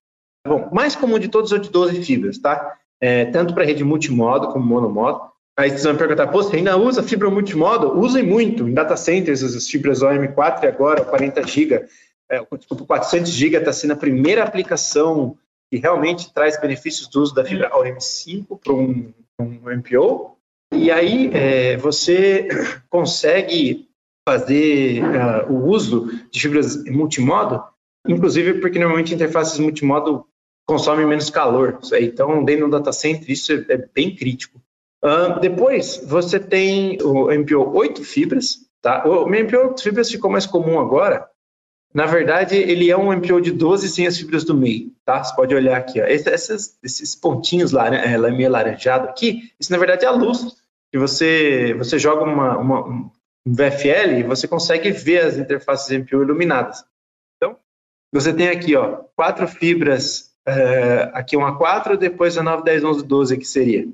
Bom, 0.46 0.68
mais 0.70 0.94
comum 0.94 1.18
de 1.18 1.28
todos 1.28 1.52
é 1.52 1.58
de 1.58 1.70
12 1.70 2.02
fibras, 2.02 2.36
tá? 2.36 2.76
É, 3.00 3.24
tanto 3.24 3.54
para 3.54 3.64
rede 3.64 3.82
multimodo 3.82 4.48
como 4.48 4.64
monomodo. 4.64 5.22
Aí 5.58 5.70
vocês 5.70 5.84
vão 5.84 5.96
perguntar, 5.96 6.26
pô, 6.26 6.42
você 6.42 6.56
ainda 6.56 6.76
usa 6.76 7.02
fibra 7.02 7.30
multimodo? 7.30 7.98
Usem 7.98 8.22
muito 8.22 8.68
em 8.68 8.74
data 8.74 8.96
centers, 8.96 9.42
as 9.42 9.68
fibras 9.68 10.00
OM4 10.00 10.64
e 10.64 10.66
agora 10.66 11.04
40 11.04 11.46
GB, 11.46 11.86
é, 12.30 12.40
desculpa, 12.56 12.84
400 12.84 13.30
GB 13.30 13.56
está 13.56 13.72
sendo 13.72 13.92
a 13.94 13.96
primeira 13.96 14.44
aplicação 14.44 15.36
que 15.70 15.78
realmente 15.78 16.32
traz 16.32 16.60
benefícios 16.60 17.08
do 17.08 17.22
uso 17.22 17.34
da 17.34 17.44
fibra 17.44 17.70
OM5 17.70 18.58
para 18.62 18.72
um, 18.72 19.12
um 19.40 19.60
MPO. 19.76 20.36
E 20.72 20.90
aí 20.90 21.30
é, 21.34 21.76
você 21.76 22.48
consegue 22.88 23.89
fazer 24.28 25.02
uh, 25.02 25.52
o 25.52 25.66
uso 25.66 26.11
de 26.30 26.40
fibras 26.40 26.85
multimodo, 26.85 27.62
inclusive 28.06 28.61
porque 28.61 28.78
normalmente 28.78 29.14
interfaces 29.14 29.59
multimodo 29.59 30.26
consomem 30.66 31.06
menos 31.06 31.30
calor. 31.30 31.80
Então, 32.00 32.44
dentro 32.44 32.66
do 32.66 32.78
data 32.78 32.92
center, 32.92 33.30
isso 33.30 33.52
é, 33.52 33.64
é 33.70 33.88
bem 33.92 34.14
crítico. 34.14 34.61
Uh, 35.02 35.40
depois, 35.40 36.02
você 36.06 36.38
tem 36.38 37.00
o 37.02 37.26
MPO 37.33 37.76
8 37.76 38.04
fibras. 38.04 38.59
Tá? 38.83 39.04
O 39.04 39.26
MPO 39.26 39.68
8 39.68 39.83
fibras 39.83 40.11
ficou 40.11 40.30
mais 40.30 40.46
comum 40.46 40.78
agora. 40.78 41.28
Na 41.92 42.06
verdade, 42.06 42.56
ele 42.56 42.88
é 42.88 42.96
um 42.96 43.12
MPO 43.12 43.40
de 43.40 43.50
12 43.50 43.88
sem 43.88 44.06
as 44.06 44.16
fibras 44.16 44.44
do 44.44 44.54
meio. 44.54 44.92
Tá? 45.04 45.24
Você 45.24 45.35
pode 45.35 45.54
olhar 45.54 45.76
aqui. 45.76 46.00
Ó. 46.00 46.06
Esses, 46.06 47.16
pontinhos 47.16 47.72
lá, 47.72 47.88
é, 47.88 48.16
meio 48.30 48.46
alaranjado 48.46 49.09
aqui, 49.09 49.50
isso 49.59 49.72
na 49.72 49.78
verdade 49.78 50.04
é 50.04 50.09
a 50.09 50.12
luz. 50.12 50.56
Que 50.92 50.98
você, 50.98 51.74
você 51.74 51.98
joga 51.98 52.24
uma, 52.24 52.59
uma, 52.59 52.88
um 52.88 53.11
VFL 53.46 54.26
você 54.26 54.46
consegue 54.46 54.90
ver 54.90 55.20
as 55.20 55.37
interfaces 55.37 55.90
MPO 55.90 56.22
iluminadas. 56.22 56.85
Então, 57.37 57.57
você 58.12 58.33
tem 58.33 58.48
aqui 58.48 58.76
ó, 58.76 59.05
quatro 59.16 59.46
fibras, 59.48 60.33
uh, 60.48 61.11
aqui 61.12 61.37
uma 61.37 61.57
4, 61.57 61.96
depois 61.96 62.37
a 62.37 62.42
9, 62.42 62.62
10, 62.64 62.85
11, 62.85 63.05
12 63.05 63.38
que 63.38 63.44
seria. 63.44 63.88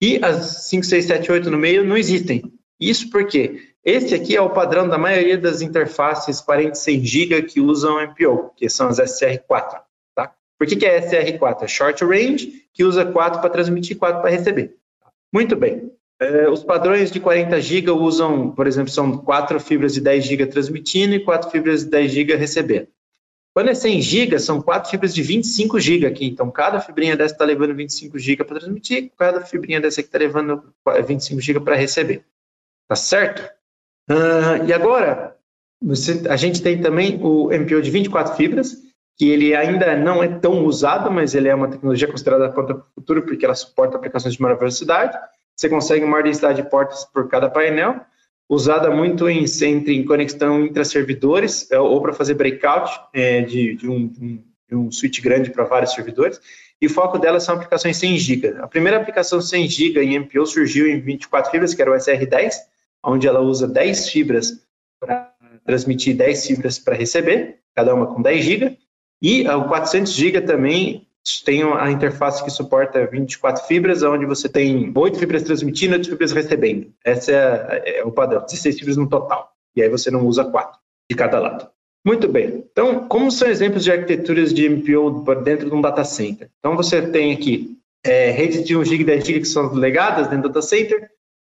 E 0.00 0.22
as 0.24 0.68
5, 0.68 0.84
6, 0.84 1.04
7, 1.04 1.32
8 1.32 1.50
no 1.50 1.58
meio 1.58 1.84
não 1.84 1.96
existem. 1.96 2.42
Isso 2.80 3.10
porque 3.10 3.74
esse 3.84 4.14
aqui 4.14 4.36
é 4.36 4.40
o 4.40 4.50
padrão 4.50 4.88
da 4.88 4.96
maioria 4.96 5.36
das 5.36 5.60
interfaces 5.60 6.40
46 6.40 7.08
GB 7.08 7.42
que 7.42 7.60
usam 7.60 8.00
MPO, 8.00 8.52
que 8.56 8.68
são 8.68 8.88
as 8.88 8.98
SR4. 8.98 9.82
Tá? 10.14 10.34
Por 10.56 10.66
que, 10.66 10.76
que 10.76 10.86
é 10.86 11.00
SR4? 11.00 11.62
É 11.62 11.68
Short 11.68 12.04
Range, 12.04 12.68
que 12.72 12.84
usa 12.84 13.04
4 13.04 13.40
para 13.40 13.50
transmitir 13.50 13.96
e 13.96 13.98
4 13.98 14.20
para 14.20 14.30
receber. 14.30 14.76
Muito 15.32 15.56
bem. 15.56 15.90
É, 16.20 16.48
os 16.48 16.64
padrões 16.64 17.10
de 17.10 17.20
40 17.20 17.60
GB 17.60 17.90
usam, 17.92 18.50
por 18.50 18.66
exemplo, 18.66 18.90
são 18.90 19.18
4 19.18 19.60
fibras 19.60 19.94
de 19.94 20.00
10 20.00 20.24
GB 20.24 20.46
transmitindo 20.46 21.14
e 21.14 21.24
4 21.24 21.50
fibras 21.50 21.84
de 21.84 21.90
10 21.90 22.10
GB 22.10 22.34
recebendo. 22.34 22.88
Quando 23.58 23.70
é 23.70 23.74
100 23.74 24.00
GB, 24.02 24.38
são 24.38 24.62
quatro 24.62 24.88
fibras 24.88 25.12
de 25.12 25.20
25 25.20 25.80
GB 25.80 26.06
aqui. 26.06 26.26
Então, 26.26 26.48
cada 26.48 26.80
fibrinha 26.80 27.16
dessa 27.16 27.34
está 27.34 27.44
levando 27.44 27.74
25 27.74 28.16
GB 28.16 28.44
para 28.44 28.60
transmitir, 28.60 29.10
cada 29.18 29.40
fibrinha 29.40 29.80
dessa 29.80 30.00
aqui 30.00 30.08
está 30.08 30.16
levando 30.16 30.62
25 31.06 31.40
GB 31.40 31.60
para 31.64 31.74
receber. 31.74 32.24
Tá 32.86 32.94
certo? 32.94 33.42
Uh, 34.08 34.64
e 34.64 34.72
agora, 34.72 35.36
você, 35.82 36.22
a 36.28 36.36
gente 36.36 36.62
tem 36.62 36.80
também 36.80 37.20
o 37.20 37.48
MPO 37.48 37.82
de 37.82 37.90
24 37.90 38.36
fibras, 38.36 38.76
que 39.16 39.28
ele 39.28 39.52
ainda 39.56 39.96
não 39.96 40.22
é 40.22 40.28
tão 40.28 40.64
usado, 40.64 41.10
mas 41.10 41.34
ele 41.34 41.48
é 41.48 41.54
uma 41.54 41.68
tecnologia 41.68 42.06
considerada 42.06 42.50
pronta 42.50 42.74
para 42.74 42.84
o 42.84 42.94
futuro, 42.94 43.22
porque 43.22 43.44
ela 43.44 43.56
suporta 43.56 43.96
aplicações 43.96 44.34
de 44.34 44.40
maior 44.40 44.56
velocidade. 44.56 45.18
Você 45.58 45.68
consegue 45.68 46.04
maior 46.04 46.22
densidade 46.22 46.62
de 46.62 46.70
portas 46.70 47.04
por 47.04 47.28
cada 47.28 47.50
painel 47.50 48.00
usada 48.48 48.90
muito 48.90 49.28
em, 49.28 49.44
entre, 49.44 49.96
em 49.96 50.04
conexão 50.04 50.64
intra-servidores 50.64 51.68
é, 51.70 51.78
ou 51.78 52.00
para 52.00 52.12
fazer 52.12 52.34
breakout 52.34 52.90
é, 53.12 53.42
de, 53.42 53.74
de, 53.74 53.90
um, 53.90 54.06
de, 54.06 54.74
um, 54.74 54.90
switch 54.90 55.20
grande 55.20 55.50
para 55.50 55.64
vários 55.64 55.92
servidores. 55.92 56.40
E 56.80 56.86
o 56.86 56.90
foco 56.90 57.18
dela 57.18 57.40
são 57.40 57.56
aplicações 57.56 57.96
100 57.96 58.18
GB. 58.18 58.56
A 58.60 58.68
primeira 58.68 58.98
aplicação 58.98 59.40
100 59.40 59.68
GB 59.68 60.00
em 60.00 60.20
MPO 60.20 60.46
surgiu 60.46 60.86
em 60.86 61.00
24 61.00 61.50
fibras, 61.50 61.74
que 61.74 61.82
era 61.82 61.90
o 61.90 61.94
SR10, 61.94 62.52
onde 63.04 63.26
ela 63.26 63.40
usa 63.40 63.66
10 63.66 64.10
fibras 64.10 64.62
para 65.00 65.34
transmitir 65.66 66.16
10 66.16 66.46
fibras 66.46 66.78
para 66.78 66.94
receber, 66.94 67.58
cada 67.74 67.92
uma 67.92 68.06
com 68.06 68.22
10 68.22 68.44
GB. 68.44 68.78
E 69.20 69.46
o 69.48 69.64
400 69.64 70.12
GB 70.12 70.40
também 70.42 71.07
tem 71.44 71.62
a 71.62 71.90
interface 71.90 72.42
que 72.42 72.50
suporta 72.50 73.06
24 73.06 73.64
fibras, 73.66 74.02
onde 74.02 74.26
você 74.26 74.48
tem 74.48 74.92
8 74.94 75.18
fibras 75.18 75.42
transmitindo 75.42 75.94
e 75.94 75.98
8 75.98 76.08
fibras 76.10 76.32
recebendo. 76.32 76.92
Esse 77.04 77.32
é, 77.32 77.82
é, 77.84 78.04
o 78.04 78.12
padrão, 78.12 78.44
16 78.44 78.78
fibras 78.78 78.96
no 78.96 79.08
total. 79.08 79.52
E 79.76 79.82
aí 79.82 79.88
você 79.88 80.10
não 80.10 80.26
usa 80.26 80.44
4 80.44 80.78
de 81.10 81.16
cada 81.16 81.38
lado. 81.38 81.68
Muito 82.06 82.28
bem. 82.28 82.64
Então, 82.72 83.06
como 83.08 83.30
são 83.30 83.48
exemplos 83.48 83.84
de 83.84 83.92
arquiteturas 83.92 84.52
de 84.54 84.68
MPO 84.68 85.24
dentro 85.42 85.68
de 85.68 85.74
um 85.74 85.80
data 85.80 86.04
center? 86.04 86.48
Então, 86.58 86.76
você 86.76 87.02
tem 87.02 87.32
aqui 87.32 87.76
é, 88.04 88.30
redes 88.30 88.64
de 88.64 88.76
1 88.76 88.84
GB 88.84 89.02
e 89.02 89.04
10 89.04 89.26
GB 89.26 89.40
que 89.40 89.46
são 89.46 89.72
legadas 89.74 90.28
dentro 90.28 90.48
do 90.48 90.54
data 90.54 90.62
center. 90.62 91.10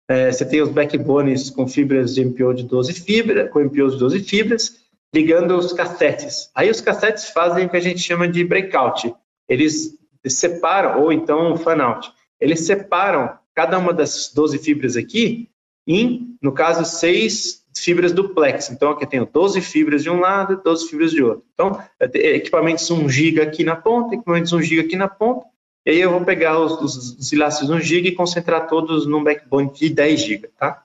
É, 0.10 0.32
você 0.32 0.43
tem 0.43 0.62
os 0.62 0.69
backbones 0.69 1.50
com 1.50 1.67
fibras 1.67 2.13
de 2.13 2.26
MPO 2.26 2.54
de 2.54 2.63
12 2.63 2.93
fibras, 2.93 3.50
com 3.50 3.60
MPOs 3.60 3.93
de 3.93 4.00
12 4.00 4.19
fibras, 4.24 4.76
ligando 5.13 5.58
os 5.58 5.71
cassetes. 5.71 6.50
Aí 6.56 6.69
os 6.69 6.82
cassetes 6.82 7.30
fazem 7.30 7.65
o 7.65 7.69
que 7.69 7.78
a 7.78 7.82
gente 7.82 8.00
chama 8.00 8.28
de 8.28 8.43
breakout, 8.43 9.13
eles 9.52 9.98
separam, 10.28 11.02
ou 11.02 11.12
então 11.12 11.58
fan-out, 11.58 12.12
eles 12.40 12.62
separam 12.62 13.38
cada 13.54 13.78
uma 13.78 13.94
das 13.94 14.32
12 14.34 14.58
fibras 14.60 14.96
aqui 14.96 15.50
em, 15.86 16.38
no 16.42 16.54
caso, 16.54 16.86
seis 16.86 17.66
fibras 17.76 18.14
duplex. 18.14 18.70
Então, 18.70 18.92
aqui 18.92 19.04
eu 19.04 19.10
tenho 19.10 19.26
12 19.26 19.60
fibras 19.62 20.04
de 20.04 20.10
um 20.10 20.20
lado 20.20 20.54
e 20.54 20.64
12 20.64 20.88
fibras 20.88 21.12
de 21.12 21.24
outro. 21.24 21.44
Então, 21.54 21.82
equipamentos 22.00 22.90
1 22.90 23.10
GB 23.10 23.42
aqui 23.42 23.64
na 23.64 23.76
ponta, 23.76 24.16
equipamentos 24.16 24.54
1 24.54 24.62
GB 24.62 24.82
aqui 24.82 24.96
na 24.96 25.08
ponta, 25.08 25.46
e 25.86 25.92
aí 25.92 26.00
eu 26.00 26.12
vou 26.12 26.24
pegar 26.24 26.60
os, 26.60 26.80
os, 26.80 27.18
os 27.18 27.34
enlaces 27.34 27.70
1 27.70 27.80
GB 27.82 28.10
e 28.10 28.16
concentrar 28.16 28.68
todos 28.68 29.06
num 29.06 29.24
backbone 29.24 29.72
de 29.74 29.90
10 29.90 30.22
GB, 30.22 30.50
tá? 30.58 30.84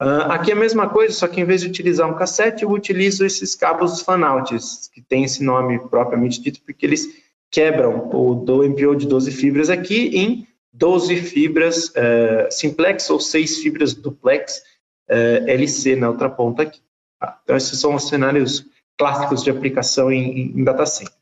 Uh, 0.00 0.30
aqui 0.30 0.52
é 0.52 0.54
a 0.54 0.58
mesma 0.58 0.88
coisa, 0.88 1.12
só 1.12 1.26
que 1.26 1.40
em 1.40 1.44
vez 1.44 1.62
de 1.62 1.68
utilizar 1.68 2.08
um 2.08 2.14
cassete, 2.14 2.62
eu 2.62 2.70
utilizo 2.70 3.24
esses 3.24 3.56
cabos 3.56 4.00
fan-outs, 4.02 4.88
que 4.94 5.00
tem 5.00 5.24
esse 5.24 5.42
nome 5.42 5.80
propriamente 5.88 6.40
dito, 6.40 6.60
porque 6.64 6.86
eles 6.86 7.08
quebram 7.50 8.10
o 8.12 8.34
do 8.34 8.62
MPO 8.62 8.96
de 8.96 9.06
12 9.06 9.30
fibras 9.32 9.70
aqui 9.70 10.08
em 10.14 10.46
12 10.72 11.16
fibras 11.16 11.88
uh, 11.88 12.50
simplex 12.50 13.08
ou 13.10 13.18
6 13.18 13.58
fibras 13.58 13.94
duplex 13.94 14.62
eh, 15.08 15.44
LC 15.46 15.96
na 15.96 16.10
outra 16.10 16.28
ponta 16.28 16.62
aqui. 16.62 16.80
Tá? 17.18 17.40
Então, 17.42 17.56
esses 17.56 17.80
são 17.80 17.94
os 17.94 18.06
cenários 18.08 18.66
clássicos 18.98 19.42
de 19.42 19.50
aplicação 19.50 20.12
em, 20.12 20.52
em 20.58 20.62
data 20.62 20.84
center. 20.84 21.14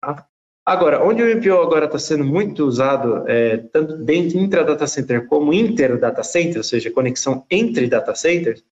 Tá? 0.00 0.26
Agora, 0.64 1.04
onde 1.04 1.22
o 1.22 1.36
MPO 1.36 1.60
agora 1.60 1.86
está 1.86 1.98
sendo 1.98 2.24
muito 2.24 2.64
usado, 2.64 3.28
é, 3.28 3.56
tanto 3.56 3.96
dentro 3.96 4.38
intra 4.38 4.62
data 4.62 4.86
center 4.86 5.26
como 5.26 5.52
inter 5.52 5.98
data 5.98 6.22
center, 6.22 6.58
ou 6.58 6.62
seja, 6.62 6.90
conexão 6.90 7.44
entre 7.50 7.88
data 7.88 8.14
centers, 8.14 8.60
é 8.60 8.64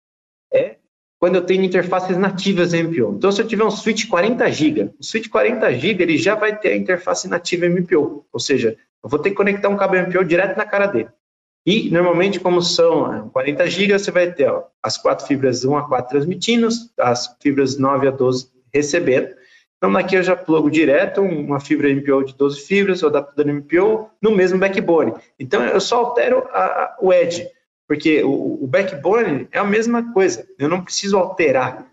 quando 1.19 1.35
eu 1.35 1.41
tenho 1.41 1.63
interfaces 1.63 2.17
nativas 2.17 2.73
MPO. 2.73 3.15
Então, 3.17 3.31
se 3.31 3.41
eu 3.41 3.47
tiver 3.47 3.65
um 3.65 3.71
switch 3.71 4.07
40 4.07 4.49
GB, 4.49 4.93
o 4.99 5.03
switch 5.03 5.27
40 5.27 5.73
GB 5.73 6.03
ele 6.03 6.17
já 6.17 6.33
vai 6.33 6.57
ter 6.57 6.69
a 6.69 6.77
interface 6.77 7.27
nativa 7.27 7.67
MPO, 7.67 8.25
ou 8.31 8.39
seja, 8.39 8.77
eu 9.03 9.09
vou 9.09 9.19
ter 9.19 9.31
que 9.31 9.35
conectar 9.35 9.67
um 9.67 9.75
cabo 9.75 9.95
MPO 9.95 10.23
direto 10.23 10.57
na 10.57 10.65
cara 10.65 10.87
dele. 10.87 11.09
E, 11.65 11.89
normalmente, 11.91 12.39
como 12.39 12.61
são 12.61 13.29
40 13.29 13.69
GB, 13.69 13.99
você 13.99 14.11
vai 14.11 14.31
ter 14.31 14.49
ó, 14.49 14.63
as 14.81 14.97
quatro 14.97 15.27
fibras 15.27 15.65
1 15.65 15.77
a 15.77 15.87
4 15.87 16.09
transmitindo, 16.09 16.69
as 16.97 17.35
fibras 17.41 17.77
9 17.77 18.07
a 18.07 18.11
12 18.11 18.49
recebendo. 18.73 19.35
Então, 19.77 19.95
aqui 19.95 20.15
eu 20.15 20.23
já 20.23 20.35
plugo 20.35 20.71
direto 20.71 21.21
uma 21.21 21.59
fibra 21.59 21.89
MPO 21.89 22.23
de 22.23 22.35
12 22.35 22.61
fibras, 22.61 23.03
ou 23.03 23.09
adaptador 23.09 23.53
MPO, 23.53 24.09
no 24.21 24.31
mesmo 24.31 24.57
backbone. 24.57 25.13
Então, 25.37 25.63
eu 25.65 25.79
só 25.79 25.97
altero 25.97 26.47
a, 26.51 26.63
a, 26.63 26.97
o 27.01 27.13
edge. 27.13 27.45
Porque 27.89 28.21
o, 28.23 28.63
o 28.63 28.67
backbone 28.67 29.47
é 29.51 29.57
a 29.57 29.63
mesma 29.63 30.13
coisa. 30.13 30.47
Eu 30.59 30.69
não 30.69 30.83
preciso 30.83 31.17
alterar 31.17 31.91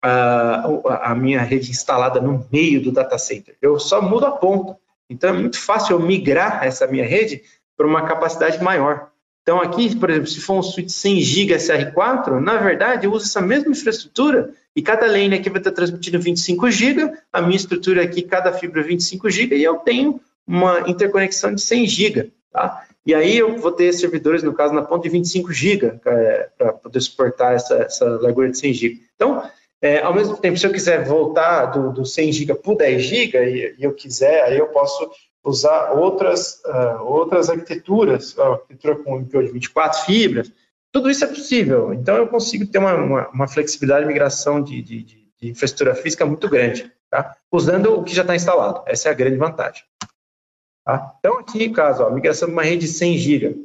a, 0.00 1.10
a, 1.10 1.14
minha 1.16 1.42
rede 1.42 1.68
instalada 1.68 2.20
no 2.20 2.46
meio 2.52 2.80
do 2.80 2.92
data 2.92 3.18
center. 3.18 3.56
Eu 3.60 3.76
só 3.80 4.00
mudo 4.00 4.24
a 4.24 4.30
ponta. 4.30 4.78
Então 5.10 5.30
é 5.30 5.32
muito 5.32 5.58
fácil 5.58 5.96
eu 5.96 6.00
migrar 6.00 6.62
essa 6.62 6.86
minha 6.86 7.04
rede 7.04 7.42
para 7.76 7.88
uma 7.88 8.06
capacidade 8.06 8.62
maior. 8.62 9.10
Então 9.42 9.60
aqui, 9.60 9.96
por 9.96 10.10
exemplo, 10.10 10.28
se 10.28 10.40
for 10.40 10.60
um 10.60 10.62
switch 10.62 10.90
100 10.90 11.20
GB 11.20 11.56
SR4, 11.56 12.38
na 12.38 12.58
verdade 12.58 13.06
eu 13.06 13.12
uso 13.12 13.26
essa 13.26 13.40
mesma 13.40 13.72
infraestrutura 13.72 14.54
e 14.76 14.80
cada 14.80 15.06
lane 15.06 15.34
aqui 15.34 15.50
vai 15.50 15.58
estar 15.58 15.72
transmitindo 15.72 16.20
25 16.20 16.70
GB, 16.70 17.12
a 17.32 17.42
minha 17.42 17.56
estrutura 17.56 18.04
aqui, 18.04 18.22
cada 18.22 18.52
fibra 18.52 18.80
25 18.80 19.28
GB 19.28 19.56
e 19.56 19.64
eu 19.64 19.74
tenho 19.78 20.20
uma 20.46 20.88
interconexão 20.88 21.52
de 21.52 21.60
100 21.60 21.88
GB. 21.88 22.32
Tá? 22.52 22.86
E 23.04 23.14
aí 23.14 23.38
eu 23.38 23.56
vou 23.58 23.72
ter 23.72 23.92
servidores, 23.92 24.42
no 24.42 24.52
caso, 24.52 24.74
na 24.74 24.82
ponta 24.82 25.04
de 25.04 25.08
25 25.08 25.52
GB 25.52 26.00
é, 26.04 26.48
para 26.56 26.72
poder 26.74 27.00
suportar 27.00 27.54
essa, 27.54 27.74
essa 27.76 28.04
largura 28.20 28.50
de 28.50 28.58
100 28.58 28.74
GB. 28.74 29.00
Então, 29.16 29.42
é, 29.80 30.00
ao 30.00 30.14
mesmo 30.14 30.36
tempo, 30.36 30.56
se 30.56 30.66
eu 30.66 30.72
quiser 30.72 31.04
voltar 31.04 31.66
do, 31.66 31.92
do 31.92 32.06
100 32.06 32.32
GB 32.32 32.54
para 32.54 32.74
10 32.76 33.02
GB 33.02 33.38
e, 33.44 33.74
e, 33.78 33.84
eu 33.84 33.92
quiser, 33.92 34.44
aí 34.44 34.58
eu 34.58 34.68
posso 34.68 35.10
usar 35.44 35.92
outras, 35.92 36.62
uh, 36.64 37.02
outras 37.02 37.50
arquiteturas, 37.50 38.38
arquitetura 38.38 38.96
com 38.96 39.18
MPO 39.18 39.42
de 39.42 39.52
24 39.52 40.04
fibras, 40.04 40.52
tudo 40.92 41.10
isso 41.10 41.24
é 41.24 41.28
possível. 41.28 41.92
Então, 41.92 42.16
eu 42.16 42.28
consigo 42.28 42.64
ter 42.66 42.78
uma, 42.78 42.94
uma, 42.94 43.28
uma 43.30 43.48
flexibilidade 43.48 44.02
de 44.02 44.08
migração 44.08 44.62
de, 44.62 44.80
de, 44.82 45.02
de, 45.02 45.22
infraestrutura 45.42 45.96
física 45.96 46.24
muito 46.24 46.48
grande, 46.48 46.92
tá? 47.10 47.34
usando 47.50 47.98
o 47.98 48.04
que 48.04 48.14
já 48.14 48.22
está 48.22 48.36
instalado. 48.36 48.82
Essa 48.86 49.08
é 49.08 49.10
a 49.10 49.14
grande 49.14 49.36
vantagem. 49.36 49.82
Tá? 50.84 51.14
Então, 51.18 51.38
aqui, 51.38 51.70
caso, 51.70 52.02
ó, 52.02 52.10
migração 52.10 52.48
de 52.48 52.54
uma 52.54 52.62
rede 52.62 52.86
de 52.86 52.92
100 52.92 53.18
GB. 53.18 53.56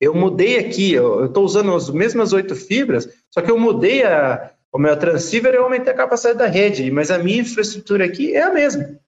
Eu 0.00 0.14
mudei 0.14 0.58
aqui, 0.58 0.92
eu 0.92 1.26
estou 1.26 1.44
usando 1.44 1.74
as 1.74 1.90
mesmas 1.90 2.32
oito 2.32 2.54
fibras, 2.54 3.08
só 3.30 3.40
que 3.40 3.50
eu 3.50 3.58
mudei 3.58 4.04
a, 4.04 4.52
o 4.72 4.78
meu 4.78 4.96
transceiver 4.96 5.54
e 5.54 5.56
eu 5.56 5.64
aumentei 5.64 5.92
a 5.92 5.96
capacidade 5.96 6.38
da 6.38 6.46
rede, 6.46 6.90
mas 6.90 7.10
a 7.10 7.18
minha 7.18 7.40
infraestrutura 7.40 8.04
aqui 8.04 8.34
é 8.34 8.42
a 8.42 8.52
mesma. 8.52 8.98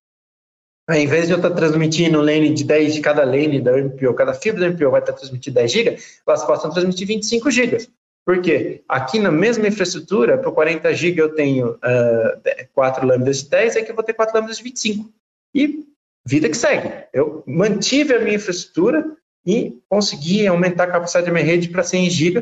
Ao 0.88 0.96
invés 0.96 1.26
de 1.26 1.32
eu 1.32 1.36
estar 1.36 1.50
transmitindo 1.50 2.20
lane 2.20 2.52
de 2.52 2.64
10 2.64 2.94
de 2.94 3.00
cada 3.00 3.24
lane 3.24 3.60
da 3.60 3.76
MPO, 3.76 4.14
cada 4.14 4.34
fibra 4.34 4.62
da 4.62 4.70
MPO 4.70 4.90
vai 4.90 5.00
estar 5.00 5.12
transmitindo 5.12 5.54
10 5.54 5.70
GB, 5.70 5.98
elas 6.26 6.44
passam 6.44 6.70
a 6.70 6.74
transmitir 6.74 7.06
25 7.06 7.50
GB. 7.50 7.86
Por 8.26 8.42
quê? 8.42 8.82
Aqui 8.88 9.18
na 9.18 9.30
mesma 9.30 9.68
infraestrutura, 9.68 10.36
para 10.36 10.50
40 10.50 10.92
GB 10.92 11.22
eu 11.22 11.34
tenho 11.34 11.72
uh, 11.74 12.68
4 12.74 13.06
lâminas 13.06 13.42
de 13.42 13.50
10, 13.50 13.76
aqui 13.76 13.90
eu 13.90 13.94
vou 13.94 14.04
ter 14.04 14.14
4 14.14 14.34
lâminas 14.34 14.56
de 14.56 14.64
25. 14.64 15.12
E 15.54 15.84
vida 16.24 16.48
que 16.48 16.56
segue. 16.56 17.06
Eu 17.12 17.42
mantive 17.46 18.14
a 18.14 18.20
minha 18.20 18.36
infraestrutura 18.36 19.04
e 19.44 19.78
consegui 19.88 20.46
aumentar 20.46 20.84
a 20.84 20.92
capacidade 20.92 21.26
da 21.26 21.32
minha 21.32 21.44
rede 21.44 21.68
para 21.68 21.82
100 21.82 22.10
GB 22.10 22.38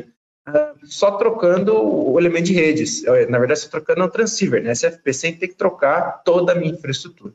uh, 0.47 0.85
só 0.85 1.11
trocando 1.11 1.75
o 1.75 2.19
elemento 2.19 2.45
de 2.45 2.53
redes. 2.53 3.03
Na 3.29 3.39
verdade, 3.39 3.61
só 3.61 3.69
trocando 3.69 4.03
o 4.03 4.09
transceiver, 4.09 4.61
né? 4.63 4.71
SFP, 4.71 5.13
sem 5.13 5.35
ter 5.35 5.49
que 5.49 5.55
trocar 5.55 6.23
toda 6.23 6.51
a 6.51 6.55
minha 6.55 6.73
infraestrutura. 6.73 7.33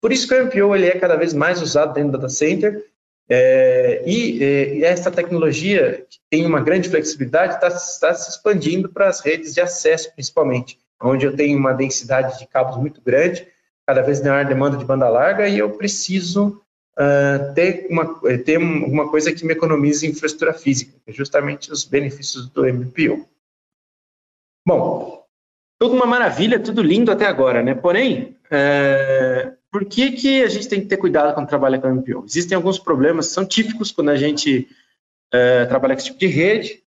Por 0.00 0.12
isso 0.12 0.28
que 0.28 0.34
o 0.34 0.44
MPO 0.44 0.76
ele 0.76 0.86
é 0.86 0.98
cada 0.98 1.16
vez 1.16 1.32
mais 1.32 1.60
usado 1.60 1.94
dentro 1.94 2.12
do 2.12 2.18
data 2.18 2.28
center 2.28 2.84
é, 3.28 4.04
e, 4.06 4.38
e, 4.38 4.84
essa 4.84 5.10
tecnologia, 5.10 6.06
que 6.08 6.18
tem 6.30 6.46
uma 6.46 6.60
grande 6.60 6.88
flexibilidade, 6.88 7.54
está 7.54 7.70
tá 7.70 8.14
se 8.14 8.30
expandindo 8.30 8.88
para 8.88 9.08
as 9.08 9.20
redes 9.20 9.52
de 9.52 9.60
acesso, 9.60 10.12
principalmente, 10.14 10.78
onde 11.02 11.26
eu 11.26 11.34
tenho 11.34 11.58
uma 11.58 11.72
densidade 11.72 12.38
de 12.38 12.46
cabos 12.46 12.76
muito 12.76 13.00
grande, 13.00 13.46
cada 13.86 14.02
vez 14.02 14.20
maior 14.20 14.44
demanda 14.44 14.76
de 14.76 14.84
banda 14.84 15.08
larga, 15.08 15.48
e 15.48 15.58
eu 15.58 15.70
preciso 15.70 16.60
uh, 16.98 17.54
ter, 17.54 17.86
uma, 17.88 18.20
ter 18.44 18.58
uma 18.58 19.08
coisa 19.08 19.32
que 19.32 19.46
me 19.46 19.52
economize 19.52 20.06
infraestrutura 20.06 20.52
física, 20.52 20.92
é 21.06 21.12
justamente 21.12 21.70
os 21.70 21.84
benefícios 21.84 22.48
do 22.48 22.64
MPO. 22.64 23.26
Bom, 24.66 25.24
tudo 25.78 25.94
uma 25.94 26.06
maravilha, 26.06 26.58
tudo 26.58 26.82
lindo 26.82 27.12
até 27.12 27.26
agora, 27.26 27.62
né? 27.62 27.74
Porém, 27.74 28.36
é, 28.50 29.52
por 29.70 29.84
que, 29.84 30.12
que 30.12 30.42
a 30.42 30.48
gente 30.48 30.68
tem 30.68 30.80
que 30.80 30.86
ter 30.86 30.96
cuidado 30.96 31.32
quando 31.34 31.48
trabalha 31.48 31.78
com 31.78 31.88
MPO? 31.88 32.24
Existem 32.26 32.56
alguns 32.56 32.78
problemas 32.78 33.26
são 33.26 33.46
típicos 33.46 33.92
quando 33.92 34.08
a 34.08 34.16
gente 34.16 34.68
é, 35.32 35.66
trabalha 35.66 35.94
com 35.94 35.98
esse 35.98 36.08
tipo 36.08 36.18
de 36.18 36.26
rede. 36.26 36.82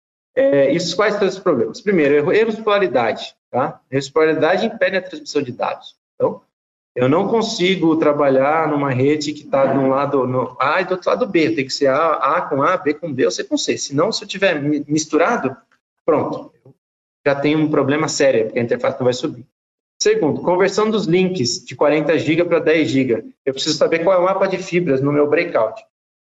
Isso, 0.72 0.94
quais 0.94 1.14
são 1.16 1.26
esses 1.26 1.40
problemas? 1.40 1.80
Primeiro, 1.80 2.32
erros 2.32 2.54
de 2.54 2.62
polaridade. 2.62 3.34
Tá? 3.50 3.80
Erros 3.90 4.06
de 4.06 4.12
polaridade 4.12 4.66
impedem 4.66 5.00
a 5.00 5.02
transmissão 5.02 5.42
de 5.42 5.50
dados. 5.50 5.96
Então, 6.14 6.42
eu 6.98 7.08
não 7.08 7.28
consigo 7.28 7.96
trabalhar 7.96 8.66
numa 8.66 8.90
rede 8.90 9.32
que 9.32 9.44
está 9.44 9.66
de 9.66 9.78
um 9.78 9.88
lado 9.88 10.26
no 10.26 10.56
A 10.60 10.80
e 10.80 10.84
do 10.84 10.94
outro 10.94 11.08
lado 11.08 11.26
B. 11.28 11.50
Tem 11.50 11.64
que 11.64 11.72
ser 11.72 11.86
A, 11.86 12.14
A 12.14 12.42
com 12.42 12.60
A, 12.60 12.76
B 12.76 12.92
com 12.92 13.12
B 13.12 13.24
ou 13.24 13.30
C 13.30 13.44
com 13.44 13.56
C. 13.56 13.78
Senão, 13.78 14.10
se 14.10 14.24
eu 14.24 14.28
tiver 14.28 14.60
misturado, 14.60 15.56
pronto, 16.04 16.52
já 17.24 17.36
tem 17.36 17.54
um 17.54 17.70
problema 17.70 18.08
sério, 18.08 18.46
porque 18.46 18.58
a 18.58 18.62
interface 18.62 18.98
não 18.98 19.04
vai 19.04 19.12
subir. 19.12 19.46
Segundo, 20.02 20.42
conversão 20.42 20.90
dos 20.90 21.06
links 21.06 21.64
de 21.64 21.76
40 21.76 22.18
GB 22.18 22.44
para 22.46 22.58
10 22.58 22.88
GB. 22.88 23.24
Eu 23.46 23.52
preciso 23.52 23.78
saber 23.78 24.00
qual 24.00 24.16
é 24.16 24.20
o 24.20 24.24
mapa 24.24 24.48
de 24.48 24.58
fibras 24.58 25.00
no 25.00 25.12
meu 25.12 25.28
breakout. 25.28 25.80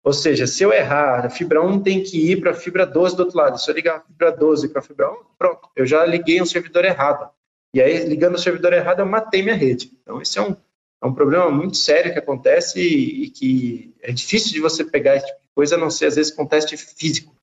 Ou 0.02 0.12
seja, 0.12 0.48
se 0.48 0.64
eu 0.64 0.72
errar, 0.72 1.26
a 1.26 1.30
fibra 1.30 1.62
1 1.62 1.80
tem 1.80 2.02
que 2.02 2.32
ir 2.32 2.40
para 2.40 2.50
a 2.50 2.54
fibra 2.54 2.84
12 2.84 3.16
do 3.16 3.22
outro 3.22 3.38
lado. 3.38 3.60
Se 3.60 3.70
eu 3.70 3.74
ligar 3.74 3.98
a 3.98 4.00
fibra 4.00 4.32
12 4.32 4.68
para 4.68 4.80
a 4.80 4.82
fibra 4.82 5.12
1, 5.12 5.16
pronto, 5.38 5.68
eu 5.76 5.86
já 5.86 6.04
liguei 6.04 6.42
um 6.42 6.46
servidor 6.46 6.84
errado. 6.84 7.30
E 7.74 7.80
aí, 7.80 8.04
ligando 8.04 8.34
o 8.36 8.38
servidor 8.38 8.72
errado, 8.72 9.00
eu 9.00 9.06
matei 9.06 9.42
minha 9.42 9.54
rede. 9.54 9.92
Então, 10.02 10.20
esse 10.20 10.38
é 10.38 10.42
um, 10.42 10.56
é 11.02 11.06
um 11.06 11.12
problema 11.12 11.50
muito 11.50 11.76
sério 11.76 12.12
que 12.12 12.18
acontece 12.18 12.80
e, 12.80 13.24
e 13.24 13.30
que 13.30 13.94
é 14.02 14.12
difícil 14.12 14.52
de 14.52 14.60
você 14.60 14.84
pegar 14.84 15.16
esse 15.16 15.26
tipo 15.26 15.40
de 15.40 15.48
coisa, 15.54 15.74
a 15.76 15.78
não 15.78 15.90
ser, 15.90 16.06
às 16.06 16.16
vezes, 16.16 16.32
com 16.32 16.46
teste 16.46 16.76
físico. 16.76 17.34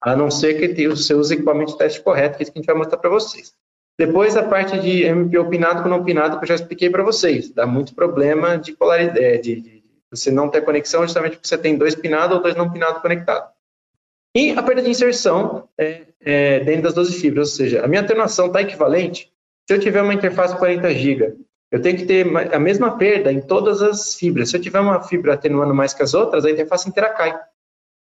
A 0.00 0.16
não 0.16 0.30
ser 0.30 0.74
que 0.74 0.88
você 0.88 1.14
use 1.14 1.34
equipamento 1.34 1.72
de 1.72 1.78
teste 1.78 2.00
correto, 2.00 2.36
que 2.36 2.42
é 2.42 2.44
isso 2.44 2.52
que 2.52 2.58
a 2.58 2.62
gente 2.62 2.66
vai 2.66 2.76
mostrar 2.76 2.98
para 2.98 3.10
vocês. 3.10 3.54
Depois, 3.98 4.34
a 4.34 4.42
parte 4.42 4.78
de 4.80 5.04
MPO 5.12 5.50
pinado 5.50 5.82
com 5.82 5.88
não 5.90 6.02
pinado, 6.02 6.38
que 6.38 6.44
eu 6.44 6.48
já 6.48 6.54
expliquei 6.54 6.88
para 6.88 7.02
vocês. 7.02 7.50
Dá 7.50 7.66
muito 7.66 7.94
problema 7.94 8.56
de 8.56 8.72
polaridade, 8.72 9.22
é, 9.22 9.36
de, 9.36 9.60
de, 9.60 9.84
você 10.10 10.30
não 10.30 10.48
ter 10.48 10.62
conexão, 10.62 11.02
justamente 11.02 11.32
porque 11.32 11.46
você 11.46 11.58
tem 11.58 11.76
dois 11.76 11.94
pinados 11.94 12.36
ou 12.36 12.42
dois 12.42 12.56
não 12.56 12.72
pinados 12.72 13.02
conectados. 13.02 13.50
E 14.34 14.52
a 14.52 14.62
perda 14.62 14.80
de 14.80 14.88
inserção 14.88 15.68
é, 15.76 16.02
é, 16.20 16.60
dentro 16.60 16.84
das 16.84 16.94
12 16.94 17.20
fibras, 17.20 17.50
ou 17.50 17.56
seja, 17.56 17.84
a 17.84 17.88
minha 17.88 18.00
atenuação 18.00 18.46
está 18.46 18.62
equivalente. 18.62 19.29
Se 19.70 19.74
eu 19.74 19.78
tiver 19.78 20.02
uma 20.02 20.12
interface 20.12 20.56
40 20.56 20.92
GB, 20.92 21.36
eu 21.70 21.80
tenho 21.80 21.96
que 21.96 22.04
ter 22.04 22.26
a 22.52 22.58
mesma 22.58 22.98
perda 22.98 23.32
em 23.32 23.40
todas 23.40 23.80
as 23.80 24.16
fibras. 24.16 24.50
Se 24.50 24.56
eu 24.56 24.60
tiver 24.60 24.80
uma 24.80 25.00
fibra 25.00 25.34
atenuando 25.34 25.72
mais 25.72 25.94
que 25.94 26.02
as 26.02 26.12
outras, 26.12 26.44
a 26.44 26.50
interface 26.50 26.88
inteira 26.88 27.08
cai. 27.10 27.38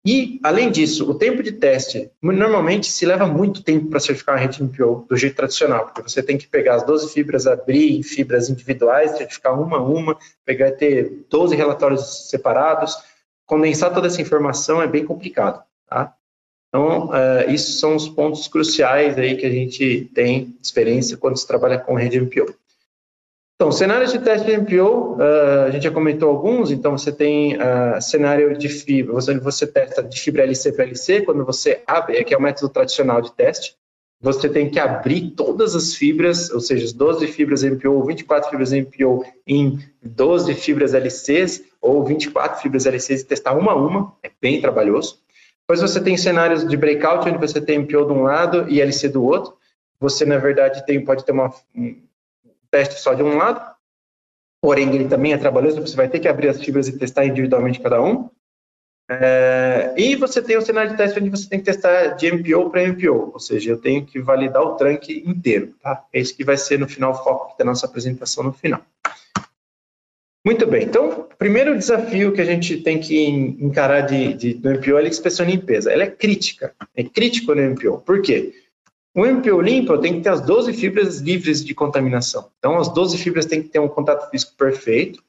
E, 0.04 0.40
além 0.42 0.72
disso, 0.72 1.08
o 1.08 1.14
tempo 1.14 1.44
de 1.44 1.52
teste, 1.52 2.10
normalmente 2.20 2.92
se 2.92 3.06
leva 3.06 3.28
muito 3.28 3.64
tempo 3.64 3.92
para 3.92 4.00
certificar 4.00 4.34
uma 4.34 4.42
rede 4.42 4.64
MPO 4.64 5.06
do 5.08 5.16
jeito 5.16 5.36
tradicional, 5.36 5.86
porque 5.86 6.02
você 6.02 6.24
tem 6.24 6.36
que 6.36 6.48
pegar 6.48 6.78
as 6.78 6.84
12 6.84 7.14
fibras, 7.14 7.46
abrir 7.46 8.02
fibras 8.02 8.50
individuais, 8.50 9.16
certificar 9.16 9.54
uma 9.54 9.78
a 9.78 9.84
uma, 9.84 10.18
pegar 10.44 10.72
ter 10.72 11.28
12 11.30 11.56
relatórios 11.56 12.28
separados, 12.28 12.98
condensar 13.46 13.94
toda 13.94 14.08
essa 14.08 14.20
informação 14.20 14.82
é 14.82 14.88
bem 14.88 15.06
complicado, 15.06 15.64
tá? 15.88 16.12
Então, 16.74 17.08
uh, 17.08 17.52
isso 17.52 17.74
são 17.74 17.98
os 17.98 18.08
pontos 18.08 18.48
cruciais 18.48 19.18
aí 19.18 19.36
que 19.36 19.46
a 19.46 19.50
gente 19.50 20.10
tem 20.14 20.56
experiência 20.64 21.18
quando 21.18 21.36
se 21.38 21.46
trabalha 21.46 21.78
com 21.78 21.96
rede 21.96 22.18
MPO. 22.18 22.56
Então, 23.56 23.74
cenários 23.74 24.14
de 24.14 24.20
teste 24.20 24.48
de 24.48 24.58
MPO, 24.58 25.16
uh, 25.16 25.18
ah, 25.22 25.64
a 25.66 25.70
gente 25.70 25.84
já 25.84 25.92
comentou 25.92 26.30
alguns, 26.30 26.72
então 26.72 26.98
você 26.98 27.12
tem 27.12 27.58
uh, 27.58 28.02
cenário 28.02 28.58
de 28.58 28.70
fibra, 28.70 29.14
você, 29.14 29.38
você 29.38 29.68
testa 29.68 30.02
de 30.02 30.20
fibra 30.20 30.44
LC 30.44 30.72
para 30.72 30.86
LC, 30.86 31.22
quando 31.22 31.46
você 31.46 31.84
abre, 31.86 32.24
que 32.24 32.34
é 32.34 32.38
o 32.38 32.42
método 32.42 32.70
tradicional 32.70 33.22
de 33.22 33.34
teste, 33.34 33.76
você 34.22 34.48
tem 34.48 34.70
que 34.70 34.80
abrir 34.80 35.32
todas 35.32 35.76
as 35.76 35.94
fibras, 35.94 36.50
ou 36.52 36.62
seja, 36.62 36.86
as 36.86 36.94
12 36.94 37.28
fibras 37.28 37.64
MPO 37.64 37.92
ou 37.92 38.06
24 38.06 38.50
fibras 38.50 38.72
MPO 38.72 39.26
em 39.46 39.78
12 40.02 40.54
fibras 40.54 40.94
LCs 40.94 41.64
ou 41.82 42.04
24 42.06 42.62
fibras 42.62 42.86
LCs 42.86 43.22
e 43.22 43.26
testar 43.26 43.54
uma 43.54 43.74
a 43.74 43.76
uma, 43.76 44.14
é 44.24 44.32
bem 44.40 44.62
trabalhoso. 44.62 45.20
Depois 45.72 45.90
você 45.90 46.02
tem 46.02 46.18
cenários 46.18 46.68
de 46.68 46.76
breakout, 46.76 47.30
onde 47.30 47.38
você 47.38 47.62
tem 47.62 47.80
MPO 47.80 48.06
de 48.06 48.12
um 48.12 48.24
lado 48.24 48.68
e 48.68 48.82
LC 48.82 49.08
do 49.08 49.24
outro. 49.24 49.54
Você, 50.02 50.26
na 50.26 50.38
verdade, 50.38 50.86
tem, 50.86 51.02
pode 51.06 51.24
ter 51.24 51.32
uma, 51.32 51.50
teste 52.70 53.00
só 53.00 53.14
de 53.14 53.24
um 53.24 53.38
lado, 53.38 53.74
porém 54.62 54.94
ele 54.94 55.08
também 55.08 55.32
é 55.32 55.38
trabalhoso, 55.38 55.80
você 55.80 55.96
vai 55.96 56.10
ter 56.10 56.20
que 56.20 56.28
abrir 56.28 56.50
as 56.50 56.62
fibras 56.62 56.90
e 56.90 56.98
testar 56.98 57.26
individualmente 57.26 57.80
cada 57.80 58.02
um. 58.02 58.30
É, 59.10 59.94
e 59.96 60.14
você 60.18 60.42
tem 60.42 60.58
o 60.58 60.62
cenário 60.62 60.92
de 60.92 60.98
teste 60.98 61.18
onde 61.18 61.30
você 61.30 61.48
tem 61.48 61.60
que 61.60 61.66
testar 61.66 62.16
de 62.18 62.30
MPO 62.30 62.70
para 62.70 62.84
MPO, 62.84 63.32
ou 63.34 63.40
seja, 63.40 63.72
eu 63.72 63.78
tenho 63.78 64.06
que 64.06 64.20
validar 64.20 64.62
o 64.62 64.76
trunk 64.76 65.24
inteiro, 65.26 65.74
tá? 65.82 66.04
É 66.12 66.20
isso 66.20 66.36
que 66.36 66.44
vai 66.44 66.58
ser 66.58 66.80
no 66.80 66.88
final 66.90 67.12
o 67.14 67.24
foco 67.24 67.58
da 67.58 67.64
nossa 67.64 67.86
apresentação 67.86 68.44
no 68.44 68.52
final. 68.52 68.82
Muito 70.44 70.66
bem, 70.66 70.84
então, 70.86 71.28
primeiro 71.38 71.78
desafio 71.78 72.34
que 72.34 72.42
a 72.42 72.46
gente 72.46 72.78
tem 72.78 73.00
que 73.00 73.28
encarar 73.28 74.02
de, 74.02 74.34
de, 74.34 74.54
do 74.56 74.72
MPO 74.72 74.98
é 74.98 75.04
a 75.04 75.08
inspeção 75.08 75.46
limpeza. 75.46 75.92
Ela 75.92 76.04
é 76.04 76.08
crítica, 76.08 76.74
é 76.96 77.04
crítico 77.04 77.54
no 77.54 77.62
MPO. 77.62 78.00
Por 78.00 78.24
quê? 78.24 78.52
O 79.14 79.26
MPO 79.26 79.62
limpo 79.62 79.98
tem 80.00 80.16
que 80.16 80.22
ter 80.22 80.30
as 80.30 80.42
12 80.42 80.74
fibras 80.74 81.20
livres 81.20 81.64
de 81.64 81.76
contaminação. 81.76 82.50
Então, 82.58 82.78
as 82.78 82.90
12 82.90 83.18
fibras 83.18 83.46
têm 83.46 83.62
que 83.62 83.70
ter 83.70 83.80
um 83.80 83.88
contato 83.88 84.30
físico 84.32 84.54
perfeito, 84.58 85.22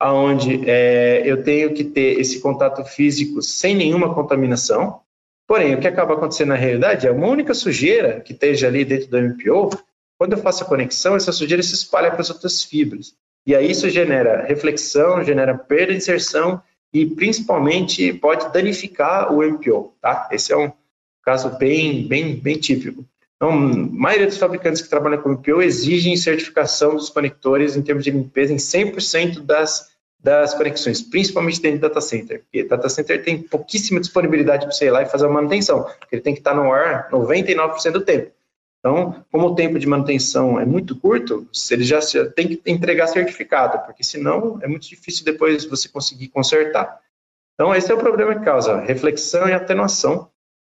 onde 0.00 0.68
é, 0.68 1.22
eu 1.24 1.42
tenho 1.42 1.74
que 1.74 1.84
ter 1.84 2.18
esse 2.20 2.40
contato 2.40 2.84
físico 2.84 3.42
sem 3.42 3.74
nenhuma 3.74 4.14
contaminação. 4.14 5.00
Porém, 5.46 5.74
o 5.74 5.80
que 5.80 5.88
acaba 5.88 6.14
acontecendo 6.14 6.50
na 6.50 6.54
realidade 6.54 7.06
é 7.06 7.10
uma 7.10 7.26
única 7.26 7.52
sujeira 7.52 8.20
que 8.20 8.32
esteja 8.32 8.68
ali 8.68 8.84
dentro 8.84 9.08
do 9.08 9.20
MPO, 9.20 9.70
quando 10.16 10.32
eu 10.32 10.38
faço 10.38 10.64
a 10.64 10.66
conexão, 10.66 11.16
essa 11.16 11.32
sujeira 11.32 11.62
se 11.62 11.74
espalha 11.74 12.10
para 12.10 12.20
as 12.20 12.30
outras 12.30 12.62
fibras. 12.62 13.14
E 13.46 13.54
aí 13.54 13.70
isso 13.70 13.88
genera 13.90 14.44
reflexão, 14.44 15.22
genera 15.22 15.56
perda 15.56 15.92
de 15.92 15.98
inserção 15.98 16.62
e 16.92 17.04
principalmente 17.04 18.12
pode 18.12 18.52
danificar 18.52 19.32
o 19.32 19.42
MPO, 19.42 19.94
tá? 20.00 20.28
Esse 20.30 20.52
é 20.52 20.56
um 20.56 20.72
caso 21.22 21.50
bem, 21.58 22.06
bem, 22.06 22.36
bem 22.36 22.56
típico. 22.56 23.04
Então, 23.36 23.50
a 23.50 23.56
maioria 23.56 24.26
dos 24.26 24.38
fabricantes 24.38 24.80
que 24.80 24.88
trabalham 24.88 25.20
com 25.20 25.30
MPO 25.30 25.60
exigem 25.60 26.16
certificação 26.16 26.94
dos 26.94 27.10
conectores 27.10 27.76
em 27.76 27.82
termos 27.82 28.04
de 28.04 28.10
limpeza 28.10 28.52
em 28.52 28.56
100% 28.56 29.40
das, 29.40 29.90
das 30.18 30.54
conexões, 30.54 31.02
principalmente 31.02 31.60
dentro 31.60 31.80
do 31.80 31.88
data 31.88 32.00
center. 32.00 32.42
Porque 32.42 32.64
data 32.64 32.88
center 32.88 33.22
tem 33.22 33.42
pouquíssima 33.42 34.00
disponibilidade 34.00 34.64
para 34.64 34.72
você 34.72 34.86
ir 34.86 34.90
lá 34.90 35.02
e 35.02 35.06
fazer 35.06 35.26
a 35.26 35.28
manutenção, 35.28 35.82
porque 35.82 36.14
ele 36.14 36.22
tem 36.22 36.32
que 36.32 36.40
estar 36.40 36.54
no 36.54 36.72
ar 36.72 37.10
99% 37.10 37.90
do 37.90 38.00
tempo. 38.00 38.30
Então, 38.84 39.24
como 39.32 39.46
o 39.46 39.54
tempo 39.54 39.78
de 39.78 39.86
manutenção 39.86 40.60
é 40.60 40.66
muito 40.66 40.94
curto, 40.94 41.48
ele 41.70 41.84
já 41.84 42.00
tem 42.36 42.48
que 42.48 42.60
entregar 42.66 43.06
certificado, 43.06 43.78
porque 43.86 44.04
senão 44.04 44.58
é 44.60 44.68
muito 44.68 44.86
difícil 44.86 45.24
depois 45.24 45.64
você 45.64 45.88
conseguir 45.88 46.28
consertar. 46.28 47.00
Então, 47.54 47.74
esse 47.74 47.90
é 47.90 47.94
o 47.94 47.98
problema 47.98 48.34
que 48.34 48.44
causa 48.44 48.80
reflexão 48.80 49.48
e 49.48 49.54
atenuação 49.54 50.28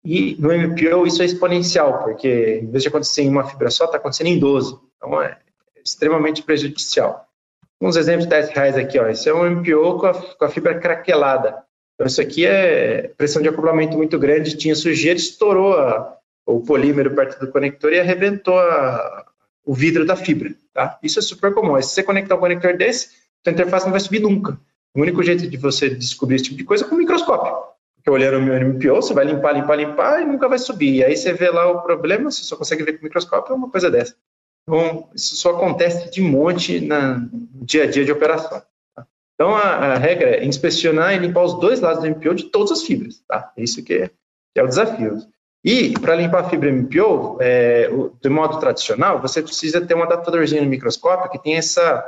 e 0.03 0.35
no 0.39 0.49
MPO 0.49 1.05
isso 1.05 1.21
é 1.21 1.25
exponencial, 1.25 2.03
porque 2.03 2.61
em 2.63 2.71
vez 2.71 2.81
de 2.81 2.89
acontecer 2.89 3.21
em 3.21 3.29
uma 3.29 3.43
fibra 3.43 3.69
só, 3.69 3.85
está 3.85 3.97
acontecendo 3.97 4.27
em 4.27 4.39
12. 4.39 4.79
Então 4.97 5.21
é 5.21 5.37
extremamente 5.85 6.41
prejudicial. 6.41 7.27
Uns 7.79 7.95
exemplos 7.95 8.25
de 8.25 8.29
teste 8.29 8.55
reais 8.55 8.75
aqui, 8.75 8.97
ó. 8.97 9.07
Esse 9.07 9.29
é 9.29 9.33
um 9.33 9.47
MPO 9.47 9.99
com 9.99 10.07
a, 10.07 10.13
com 10.13 10.45
a 10.45 10.49
fibra 10.49 10.79
craquelada. 10.79 11.63
Então 11.93 12.07
isso 12.07 12.21
aqui 12.21 12.45
é 12.45 13.09
pressão 13.17 13.41
de 13.41 13.49
acoplamento 13.49 13.97
muito 13.97 14.17
grande, 14.17 14.57
tinha 14.57 14.73
sujeira, 14.73 15.19
estourou 15.19 15.77
a, 15.77 16.18
o 16.45 16.61
polímero 16.61 17.13
perto 17.15 17.39
do 17.39 17.51
conector 17.51 17.93
e 17.93 17.99
arrebentou 17.99 18.57
a, 18.57 19.25
o 19.65 19.73
vidro 19.73 20.05
da 20.05 20.15
fibra. 20.15 20.53
Tá? 20.73 20.97
Isso 21.03 21.19
é 21.19 21.21
super 21.21 21.53
comum. 21.53 21.79
Se 21.81 21.89
você 21.89 22.03
conectar 22.03 22.35
um 22.35 22.39
conector 22.39 22.75
desse, 22.75 23.09
a 23.45 23.51
interface 23.51 23.85
não 23.85 23.91
vai 23.91 23.99
subir 23.99 24.19
nunca. 24.19 24.59
O 24.95 25.01
único 25.01 25.21
jeito 25.23 25.47
de 25.47 25.57
você 25.57 25.89
descobrir 25.89 26.35
esse 26.35 26.45
tipo 26.45 26.57
de 26.57 26.63
coisa 26.63 26.85
é 26.85 26.87
com 26.87 26.95
o 26.95 26.97
microscópio. 26.97 27.69
Porque 27.95 28.09
olhando 28.09 28.37
o 28.37 28.41
meu 28.41 28.55
MPO, 28.55 28.95
você 28.95 29.13
vai 29.13 29.25
limpar, 29.25 29.53
limpar, 29.53 29.75
limpar 29.75 30.21
e 30.21 30.25
nunca 30.25 30.47
vai 30.47 30.57
subir. 30.57 30.95
E 30.95 31.03
aí 31.03 31.15
você 31.15 31.33
vê 31.33 31.49
lá 31.49 31.69
o 31.69 31.81
problema, 31.81 32.31
você 32.31 32.43
só 32.43 32.55
consegue 32.55 32.83
ver 32.83 32.93
com 32.93 33.01
o 33.01 33.03
microscópio, 33.03 33.53
é 33.53 33.55
uma 33.55 33.69
coisa 33.69 33.91
dessa. 33.91 34.15
Então, 34.63 35.09
isso 35.15 35.35
só 35.35 35.51
acontece 35.51 36.11
de 36.11 36.21
monte 36.21 36.79
no 36.79 37.65
dia 37.65 37.83
a 37.83 37.87
dia 37.87 38.05
de 38.05 38.11
operação. 38.11 38.61
Tá? 38.95 39.07
Então, 39.33 39.55
a, 39.55 39.61
a, 39.61 39.97
regra 39.97 40.37
é 40.37 40.45
inspecionar 40.45 41.13
e 41.13 41.19
limpar 41.19 41.43
os 41.43 41.59
dois 41.59 41.79
lados 41.79 42.03
do 42.03 42.09
MPO 42.09 42.35
de 42.35 42.43
todas 42.45 42.71
as 42.71 42.83
fibras. 42.83 43.21
Tá? 43.27 43.51
É 43.57 43.63
isso 43.63 43.83
que 43.83 43.93
é, 43.93 44.07
que 44.53 44.59
é 44.59 44.63
o 44.63 44.67
desafio. 44.67 45.17
E, 45.63 45.91
para 45.99 46.15
limpar 46.15 46.45
a 46.45 46.49
fibra 46.49 46.71
MPO, 46.71 47.37
é, 47.41 47.89
o, 47.91 48.13
de 48.21 48.29
modo 48.29 48.59
tradicional, 48.59 49.21
você 49.21 49.41
precisa 49.41 49.81
ter 49.81 49.93
um 49.93 50.03
adaptadorzinho 50.03 50.63
no 50.63 50.69
microscópio 50.69 51.29
que 51.29 51.41
tem 51.41 51.55
essa, 51.55 52.05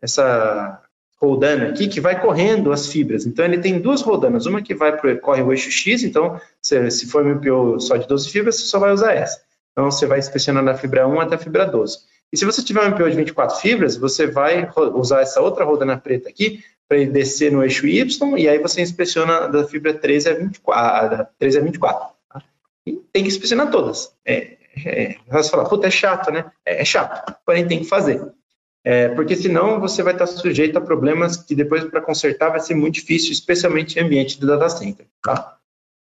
essa 0.00 0.80
rodana 1.20 1.68
aqui 1.68 1.88
que 1.88 2.00
vai 2.00 2.20
correndo 2.20 2.70
as 2.70 2.86
fibras. 2.86 3.26
Então, 3.26 3.44
ele 3.44 3.58
tem 3.58 3.80
duas 3.80 4.02
rodanas. 4.02 4.46
Uma 4.46 4.62
que 4.62 4.74
vai 4.74 4.96
pro, 4.96 5.18
corre 5.20 5.42
o 5.42 5.52
eixo 5.52 5.70
X, 5.70 6.04
então, 6.04 6.40
se, 6.60 6.90
se 6.90 7.06
for 7.08 7.24
MPO 7.24 7.80
só 7.80 7.96
de 7.96 8.06
12 8.06 8.28
fibras, 8.30 8.56
você 8.56 8.66
só 8.66 8.78
vai 8.78 8.92
usar 8.92 9.14
essa. 9.14 9.40
Então, 9.72 9.90
você 9.90 10.06
vai 10.06 10.20
inspecionando 10.20 10.70
a 10.70 10.74
fibra 10.74 11.06
1 11.06 11.20
até 11.20 11.34
a 11.34 11.38
fibra 11.38 11.66
12. 11.66 11.98
E 12.32 12.36
se 12.36 12.44
você 12.44 12.62
tiver 12.62 12.82
um 12.82 12.90
MPO 12.90 13.10
de 13.10 13.16
24 13.16 13.56
fibras, 13.56 13.96
você 13.96 14.28
vai 14.28 14.70
usar 14.94 15.22
essa 15.22 15.40
outra 15.40 15.64
rodana 15.64 15.98
preta 15.98 16.28
aqui 16.28 16.60
para 16.88 16.98
ele 16.98 17.10
descer 17.10 17.50
no 17.50 17.64
eixo 17.64 17.86
Y, 17.86 18.38
e 18.38 18.48
aí 18.48 18.58
você 18.58 18.80
inspeciona 18.80 19.48
da 19.48 19.64
fibra 19.64 19.92
13 19.92 20.28
a 20.28 20.34
24. 20.34 21.20
A 21.20 21.24
13 21.38 21.58
a 21.58 21.62
24 21.62 22.12
tá? 22.12 22.12
E 22.86 22.92
tem 23.12 23.22
que 23.22 23.28
inspecionar 23.28 23.70
todas. 23.70 24.14
É, 24.24 24.56
é, 24.84 25.16
você 25.30 25.50
fala, 25.50 25.68
puta, 25.68 25.86
é 25.86 25.90
chato, 25.90 26.30
né? 26.30 26.50
É, 26.64 26.82
é 26.82 26.84
chato, 26.84 27.34
porém 27.44 27.66
tem 27.66 27.80
que 27.80 27.84
fazer. 27.86 28.20
É, 28.84 29.08
porque 29.10 29.36
senão 29.36 29.78
você 29.78 30.02
vai 30.02 30.12
estar 30.12 30.26
sujeito 30.26 30.76
a 30.76 30.80
problemas 30.80 31.36
que 31.36 31.54
depois 31.54 31.84
para 31.84 32.00
consertar 32.00 32.50
vai 32.50 32.60
ser 32.60 32.74
muito 32.74 32.94
difícil, 32.94 33.30
especialmente 33.30 33.98
em 33.98 34.02
ambiente 34.02 34.40
do 34.40 34.46
data 34.46 34.68
center. 34.68 35.06
Tá? 35.22 35.56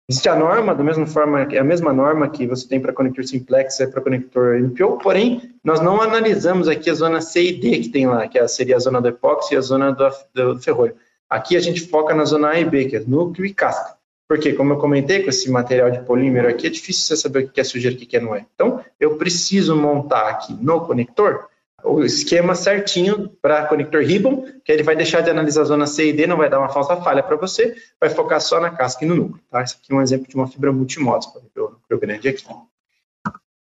Existe 0.08 0.28
a 0.28 0.36
norma, 0.36 0.74
da 0.74 0.82
mesma 0.84 1.06
forma, 1.06 1.42
é 1.42 1.58
a 1.58 1.64
mesma 1.64 1.92
norma 1.92 2.28
que 2.28 2.46
você 2.46 2.68
tem 2.68 2.80
para 2.80 2.92
conector 2.92 3.24
simplex, 3.24 3.80
é 3.80 3.86
para 3.86 4.02
conector 4.02 4.60
MPO, 4.60 4.98
porém, 4.98 5.54
nós 5.64 5.80
não 5.80 6.02
analisamos 6.02 6.68
aqui 6.68 6.90
a 6.90 6.94
zona 6.94 7.22
C 7.22 7.42
e 7.44 7.52
D 7.52 7.78
que 7.78 7.88
tem 7.88 8.06
lá, 8.06 8.28
que 8.28 8.46
seria 8.48 8.76
a 8.76 8.80
zona 8.80 9.00
do 9.00 9.08
epóxi 9.08 9.54
e 9.54 9.56
a 9.56 9.62
zona 9.62 9.92
do, 9.92 10.10
do 10.34 10.60
ferrolho. 10.60 10.94
Aqui 11.30 11.56
a 11.56 11.60
gente 11.60 11.88
foca 11.88 12.12
na 12.14 12.26
zona 12.26 12.50
A 12.50 12.60
e 12.60 12.64
B, 12.66 12.84
que 12.84 12.96
é 12.96 13.00
núcleo 13.00 13.46
e 13.46 13.54
casca. 13.54 13.96
Porque, 14.28 14.54
como 14.54 14.72
eu 14.72 14.78
comentei, 14.78 15.22
com 15.22 15.28
esse 15.28 15.50
material 15.50 15.90
de 15.90 16.00
polímero 16.00 16.48
aqui, 16.48 16.66
é 16.66 16.70
difícil 16.70 17.04
você 17.04 17.16
saber 17.16 17.44
o 17.44 17.48
que 17.50 17.60
é 17.60 17.64
sujeira 17.64 17.96
e 17.96 18.02
o 18.02 18.06
que 18.06 18.18
não 18.18 18.34
é. 18.34 18.46
Então, 18.54 18.82
eu 18.98 19.16
preciso 19.16 19.76
montar 19.76 20.28
aqui 20.28 20.54
no 20.54 20.80
conector 20.80 21.48
o 21.84 22.02
esquema 22.02 22.54
certinho 22.54 23.28
para 23.42 23.66
conector 23.66 24.02
ribbon, 24.02 24.46
que 24.64 24.72
ele 24.72 24.82
vai 24.82 24.96
deixar 24.96 25.20
de 25.20 25.28
analisar 25.28 25.60
a 25.60 25.64
zona 25.64 25.86
C 25.86 26.08
e 26.08 26.12
D, 26.12 26.26
não 26.26 26.38
vai 26.38 26.48
dar 26.48 26.58
uma 26.58 26.70
falsa 26.70 26.96
falha 26.96 27.22
para 27.22 27.36
você, 27.36 27.76
vai 28.00 28.08
focar 28.08 28.40
só 28.40 28.58
na 28.58 28.70
casca 28.70 29.04
e 29.04 29.08
no 29.08 29.14
núcleo. 29.14 29.44
Tá? 29.50 29.62
Esse 29.62 29.76
aqui 29.76 29.92
é 29.92 29.94
um 29.94 30.00
exemplo 30.00 30.26
de 30.26 30.34
uma 30.34 30.48
fibra 30.48 30.72
multimodos, 30.72 31.26
para 31.26 31.42
ver 31.42 31.60
o 31.60 31.70
núcleo 31.72 32.00
grande 32.00 32.28
aqui. 32.28 32.44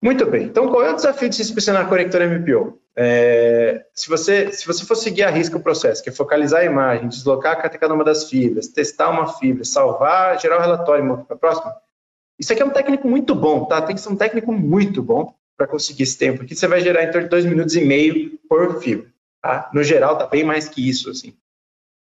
Muito 0.02 0.26
bem, 0.26 0.46
então 0.46 0.70
qual 0.70 0.84
é 0.84 0.92
o 0.92 0.96
desafio 0.96 1.28
de 1.28 1.36
se 1.36 1.42
inspecionar 1.42 1.90
conector 1.90 2.22
MPO? 2.22 2.80
É, 3.00 3.86
se, 3.94 4.10
você, 4.10 4.52
se 4.52 4.66
você 4.66 4.84
for 4.84 4.96
seguir 4.96 5.24
a 5.24 5.30
risca 5.30 5.58
o 5.58 5.62
processo, 5.62 6.02
que 6.02 6.10
é 6.10 6.12
focalizar 6.12 6.62
a 6.62 6.66
imagem, 6.66 7.08
deslocar 7.08 7.62
cada 7.62 7.94
uma 7.94 8.04
das 8.04 8.28
fibras, 8.28 8.68
testar 8.68 9.10
uma 9.10 9.38
fibra, 9.38 9.64
salvar, 9.64 10.40
gerar 10.42 10.58
o 10.58 10.62
relatório 10.62 11.24
para 11.26 11.36
a 11.36 11.40
próxima, 11.40 11.76
isso 12.40 12.52
aqui 12.52 12.62
é 12.62 12.66
um 12.66 12.72
técnico 12.72 13.08
muito 13.08 13.36
bom, 13.36 13.66
tá? 13.66 13.82
Tem 13.82 13.96
que 13.96 14.02
ser 14.02 14.10
um 14.10 14.16
técnico 14.16 14.52
muito 14.52 15.04
bom, 15.04 15.34
para 15.58 15.68
conseguir 15.68 16.04
esse 16.04 16.18
tempo 16.18 16.44
aqui, 16.44 16.56
você 16.56 16.68
vai 16.68 16.80
gerar 16.80 17.04
em 17.04 17.12
torno 17.12 17.24
de 17.24 17.32
dois 17.32 17.44
minutos 17.44 17.76
e 17.76 17.82
meio 17.82 18.38
por 18.48 18.80
fibra. 18.80 19.12
Tá? 19.42 19.70
No 19.74 19.84
geral, 19.84 20.18
tá 20.18 20.28
bem 20.28 20.44
mais 20.44 20.70
que 20.70 20.88
isso. 20.88 21.10
Assim. 21.10 21.36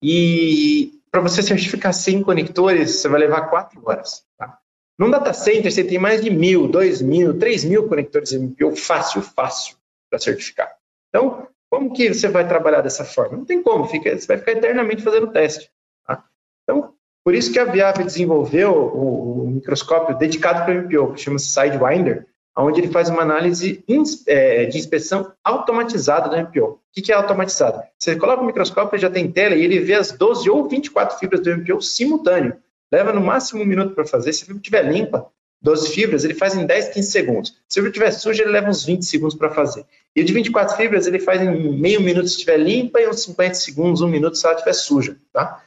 E 0.03 1.01
para 1.11 1.23
você 1.23 1.43
certificar 1.43 1.95
100 1.95 2.23
conectores, 2.23 2.97
você 2.97 3.09
vai 3.09 3.21
levar 3.21 3.49
quatro 3.49 3.81
horas. 3.87 4.25
Tá? 4.37 4.59
Num 4.99 5.11
data 5.11 5.33
center, 5.33 5.73
você 5.73 5.83
tem 5.83 5.99
mais 5.99 6.21
de 6.21 6.29
mil, 6.29 6.69
dois 6.69 7.01
mil, 7.01 7.39
três 7.39 7.65
mil 7.65 7.89
conectores 7.89 8.33
MPO 8.33 8.77
fácil, 8.77 9.23
fácil 9.23 9.77
para 10.11 10.19
certificar. 10.19 10.77
Então, 11.09 11.47
como 11.71 11.93
que 11.93 12.13
você 12.13 12.29
vai 12.29 12.47
trabalhar 12.47 12.81
dessa 12.81 13.05
forma? 13.05 13.37
Não 13.37 13.45
tem 13.45 13.63
como, 13.63 13.85
fica, 13.87 14.19
você 14.19 14.27
vai 14.27 14.39
ficar 14.39 14.53
eternamente 14.53 15.03
fazendo 15.03 15.33
teste. 15.33 15.71
Tá? 16.07 16.25
Então, 16.63 16.95
por 17.25 17.35
isso 17.35 17.53
que 17.53 17.59
a 17.59 17.65
Viave 17.65 18.05
desenvolveu 18.05 18.73
o, 18.73 19.45
o 19.45 19.51
microscópio 19.51 20.17
dedicado 20.17 20.65
para 20.65 20.75
o 20.75 20.83
MPO, 20.83 21.13
que 21.15 21.21
chama 21.21 21.39
Sidewinder, 21.39 22.27
onde 22.57 22.81
ele 22.81 22.89
faz 22.89 23.09
uma 23.09 23.23
análise 23.23 23.85
é, 24.27 24.65
de 24.67 24.79
inspeção 24.79 25.33
automatizada 25.45 26.29
do 26.29 26.37
MPO. 26.37 26.65
O 26.67 26.81
que 26.93 27.13
é 27.13 27.15
automatizado? 27.15 27.83
Você 27.99 28.17
coloca 28.17 28.43
o 28.43 28.47
microscópio, 28.47 28.97
ele 28.97 29.03
já 29.03 29.11
tem 29.11 29.31
tela 29.31 29.55
e 29.55 29.63
ele 29.63 29.79
vê 29.79 29.95
as 29.95 30.11
12 30.11 30.51
ou 30.51 30.69
24 30.69 31.19
fibras 31.19 31.41
do 31.41 31.57
MPO 31.57 31.81
simultâneo. 31.81 32.57
Leva 32.91 33.13
no 33.13 33.21
máximo 33.21 33.63
um 33.63 33.67
minuto 33.67 33.95
para 33.95 34.05
fazer. 34.05 34.33
Se 34.33 34.43
a 34.43 34.47
fibra 34.47 34.61
estiver 34.61 34.83
limpa, 34.83 35.27
12 35.61 35.91
fibras, 35.91 36.25
ele 36.25 36.35
faz 36.35 36.57
em 36.57 36.67
10, 36.67 36.89
15 36.89 37.11
segundos. 37.11 37.55
Se 37.69 37.79
a 37.79 37.83
fibra 37.83 37.91
estiver 37.91 38.11
suja, 38.11 38.43
ele 38.43 38.53
leva 38.53 38.69
uns 38.69 38.85
20 38.85 39.05
segundos 39.05 39.37
para 39.37 39.51
fazer. 39.51 39.85
E 40.17 40.23
o 40.23 40.25
de 40.25 40.33
24 40.33 40.77
fibras, 40.77 41.07
ele 41.07 41.19
faz 41.19 41.41
em 41.41 41.79
meio 41.79 42.01
minuto 42.01 42.27
se 42.27 42.35
estiver 42.35 42.57
limpa 42.57 43.01
e 43.01 43.09
uns 43.09 43.23
50 43.23 43.55
segundos, 43.55 44.01
um 44.01 44.09
minuto 44.09 44.37
se 44.37 44.47
ela 44.47 44.55
estiver 44.55 44.73
suja. 44.73 45.17
Tá? 45.33 45.63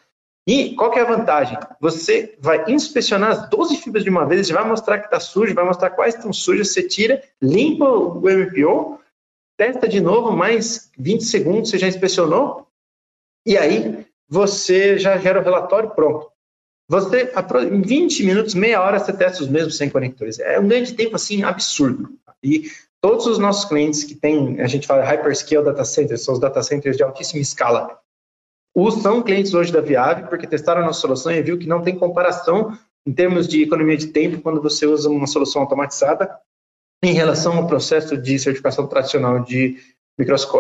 E 0.48 0.76
qual 0.76 0.92
que 0.92 1.00
é 1.00 1.04
a 1.04 1.06
vantagem? 1.06 1.58
Você 1.80 2.36
vai 2.40 2.70
inspecionar 2.70 3.32
as 3.32 3.50
12 3.50 3.78
fibras 3.78 4.04
de 4.04 4.10
uma 4.10 4.26
vez, 4.26 4.50
vai 4.50 4.68
mostrar 4.68 5.00
que 5.00 5.06
está 5.06 5.20
sujo, 5.20 5.54
vai 5.54 5.64
mostrar 5.64 5.92
quais 5.92 6.16
estão 6.16 6.34
sujas, 6.34 6.74
você 6.74 6.88
tira, 6.88 7.24
limpa 7.42 7.86
o 7.86 8.20
MPO, 8.20 9.00
testa 9.56 9.88
de 9.88 10.02
novo, 10.02 10.32
mais 10.32 10.92
20 10.98 11.24
segundos, 11.24 11.70
você 11.70 11.78
já 11.78 11.88
inspecionou, 11.88 12.68
e 13.46 13.58
aí 13.58 14.06
você 14.28 14.98
já 14.98 15.18
gera 15.18 15.40
o 15.40 15.44
relatório 15.44 15.92
pronto. 15.92 16.32
Você, 16.90 17.32
em 17.72 17.82
20 17.82 18.26
minutos, 18.26 18.54
meia 18.54 18.82
hora, 18.82 19.00
você 19.00 19.14
testa 19.14 19.44
os 19.44 19.50
mesmos 19.50 19.78
100 19.78 19.90
conectores. 19.92 20.40
É 20.40 20.60
um 20.60 20.68
ganho 20.68 20.86
de 20.86 20.94
tempo, 20.94 21.16
assim, 21.16 21.44
absurdo. 21.44 22.18
E 22.44 22.70
todos 23.02 23.26
os 23.26 23.38
nossos 23.38 23.66
clientes 23.66 24.04
que 24.04 24.16
têm, 24.16 24.62
a 24.62 24.68
gente 24.68 24.88
fala 24.88 25.04
hyperscale 25.04 25.66
data 25.66 25.84
centers, 25.84 26.24
são 26.24 26.36
os 26.36 26.40
data 26.40 26.62
centers 26.62 26.96
de 26.96 27.04
altíssima 27.04 27.42
escala, 27.42 28.00
são 29.02 29.22
clientes 29.22 29.54
hoje 29.54 29.72
da 29.72 29.82
Viave 29.82 30.30
porque 30.30 30.48
testaram 30.48 30.82
a 30.82 30.86
nossa 30.86 31.02
solução 31.02 31.32
e 31.32 31.42
viu 31.42 31.58
que 31.58 31.68
não 31.68 31.82
tem 31.82 31.98
comparação 31.98 32.78
em 33.06 33.12
termos 33.12 33.48
de 33.48 33.64
economia 33.64 33.98
de 33.98 34.08
tempo 34.08 34.42
quando 34.42 34.62
você 34.62 34.86
usa 34.86 35.10
uma 35.10 35.28
solução 35.28 35.62
automatizada 35.64 36.32
em 37.04 37.14
relação 37.14 37.58
ao 37.58 37.68
processo 37.68 38.16
de 38.16 38.38
certificação 38.38 38.88
tradicional 38.88 39.40
de 39.40 39.78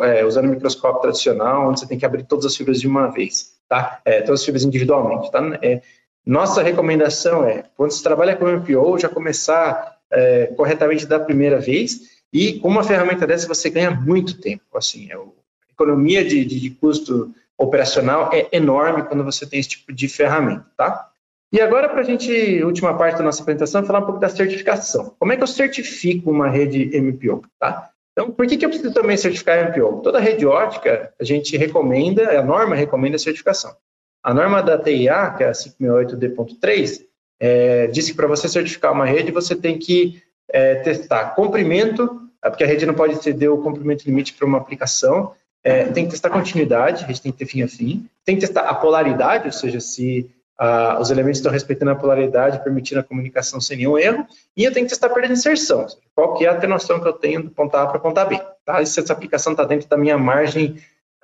é, 0.04 0.26
usando 0.26 0.50
microscópio 0.50 1.02
tradicional, 1.02 1.70
onde 1.70 1.80
você 1.80 1.88
tem 1.88 2.00
que 2.00 2.06
abrir 2.06 2.24
todas 2.24 2.46
as 2.46 2.56
fibras 2.56 2.82
de 2.82 2.88
uma 2.88 3.08
vez, 3.08 3.54
tá? 3.70 4.02
É, 4.04 4.22
todas 4.22 4.40
as 4.40 4.46
fibras 4.46 4.64
individualmente, 4.64 5.32
tá? 5.32 5.40
É, 5.62 5.82
nossa 6.26 6.64
recomendação 6.64 7.44
é, 7.46 7.66
quando 7.78 7.92
você 7.92 8.02
trabalha 8.02 8.36
com 8.36 8.48
MPO, 8.48 8.98
já 8.98 9.08
começar 9.08 9.98
é, 10.10 10.48
corretamente 10.48 11.06
da 11.06 11.20
primeira 11.20 11.60
vez 11.60 12.21
e 12.34 12.60
com 12.60 12.70
uma 12.70 12.84
ferramenta 12.84 13.28
dessa 13.28 13.48
você 13.48 13.70
ganha 13.70 13.92
muito 13.92 14.40
tempo, 14.40 14.64
assim, 14.76 15.12
é, 15.12 15.16
a 15.16 15.72
economia 15.72 16.24
de, 16.24 16.46
de, 16.46 16.60
de 16.60 16.70
custo 16.70 17.34
operacional 17.58 18.30
é 18.34 18.48
enorme 18.52 19.04
quando 19.04 19.24
você 19.24 19.46
tem 19.46 19.60
esse 19.60 19.70
tipo 19.70 19.94
de 19.94 20.08
ferramenta, 20.08 20.66
tá? 20.76 21.12
E 21.54 21.60
agora, 21.60 21.90
para 21.90 22.00
a 22.00 22.04
gente, 22.04 22.64
última 22.64 22.98
parte 22.98 23.18
da 23.18 23.24
nossa 23.24 23.42
apresentação, 23.42 23.84
falar 23.84 24.00
um 24.00 24.06
pouco 24.06 24.22
da 24.22 24.30
certificação. 24.30 25.14
Como 25.20 25.34
é 25.34 25.38
que 25.38 25.44
eu 25.44 25.48
certifico 25.48 26.32
uma 26.32 26.48
rede 26.48 26.98
MPO, 26.98 27.44
tá? 27.60 27.90
Então, 28.14 28.32
por 28.32 28.48
que, 28.48 28.58
que 28.58 28.66
eu 28.66 28.70
preciso 28.70 28.94
também 28.94 29.18
certificar 29.18 29.70
MPO? 29.70 30.02
Toda 30.02 30.20
rede 30.20 30.46
ótica, 30.46 31.14
a 31.20 31.24
gente 31.24 31.58
recomenda, 31.58 32.40
a 32.40 32.44
norma 32.44 32.76
recomenda 32.76 33.18
a 33.18 33.20
certificação. 33.20 33.76
A 34.24 34.34
norma 34.34 34.62
da 34.62 34.78
TIA, 34.78 35.34
que 35.38 35.44
é 35.44 35.50
a 35.50 35.52
568D.3, 35.52 37.06
é, 37.40 37.88
diz 37.88 38.08
que 38.10 38.16
para 38.16 38.28
você 38.28 38.48
certificar 38.48 38.94
uma 38.94 39.06
rede, 39.06 39.32
você 39.32 39.56
tem 39.56 39.78
que 39.78 40.22
é, 40.52 40.76
testar 40.76 41.36
comprimento, 41.36 42.22
porque 42.42 42.64
a 42.64 42.68
rede 42.68 42.86
não 42.86 42.94
pode 42.94 43.14
exceder 43.14 43.52
o 43.52 43.62
comprimento 43.62 44.06
limite 44.06 44.34
para 44.34 44.48
uma 44.48 44.58
aplicação, 44.58 45.34
é, 45.64 45.86
tem 45.86 46.06
que 46.06 46.12
testar 46.12 46.30
continuidade, 46.30 47.04
a 47.04 47.08
gente 47.08 47.22
tem 47.22 47.32
que 47.32 47.38
ter 47.38 47.46
fim 47.46 47.62
a 47.62 47.68
fim. 47.68 48.10
Tem 48.26 48.36
que 48.36 48.42
testar 48.42 48.62
a 48.62 48.74
polaridade, 48.74 49.46
ou 49.46 49.52
seja, 49.52 49.80
se 49.80 50.30
ah, 50.64 51.00
os 51.02 51.10
elementos 51.10 51.40
estão 51.40 51.52
respeitando 51.52 51.90
a 51.90 51.96
polaridade, 51.96 52.64
permitindo 52.64 53.00
a 53.00 53.04
comunicação 53.04 53.60
sem 53.60 53.78
nenhum 53.78 53.98
erro. 53.98 54.28
E 54.56 54.64
eu 54.64 54.72
tenho 54.72 54.86
que 54.86 54.92
testar 54.92 55.10
perda 55.10 55.30
de 55.30 55.34
inserção, 55.34 55.88
seja, 55.88 56.02
qual 56.14 56.36
que 56.36 56.46
é 56.46 56.50
a 56.50 56.52
atenuação 56.52 57.00
que 57.00 57.08
eu 57.08 57.14
tenho 57.14 57.42
do 57.44 57.50
ponto 57.50 57.76
A 57.76 57.88
para 57.88 57.98
o 57.98 58.02
ponto 58.02 58.24
B. 58.26 58.40
Tá? 58.64 58.86
se 58.86 59.00
essa 59.00 59.12
aplicação 59.12 59.54
está 59.54 59.64
dentro 59.64 59.90
da 59.90 59.98
minha 59.98 60.20
margem 60.20 60.78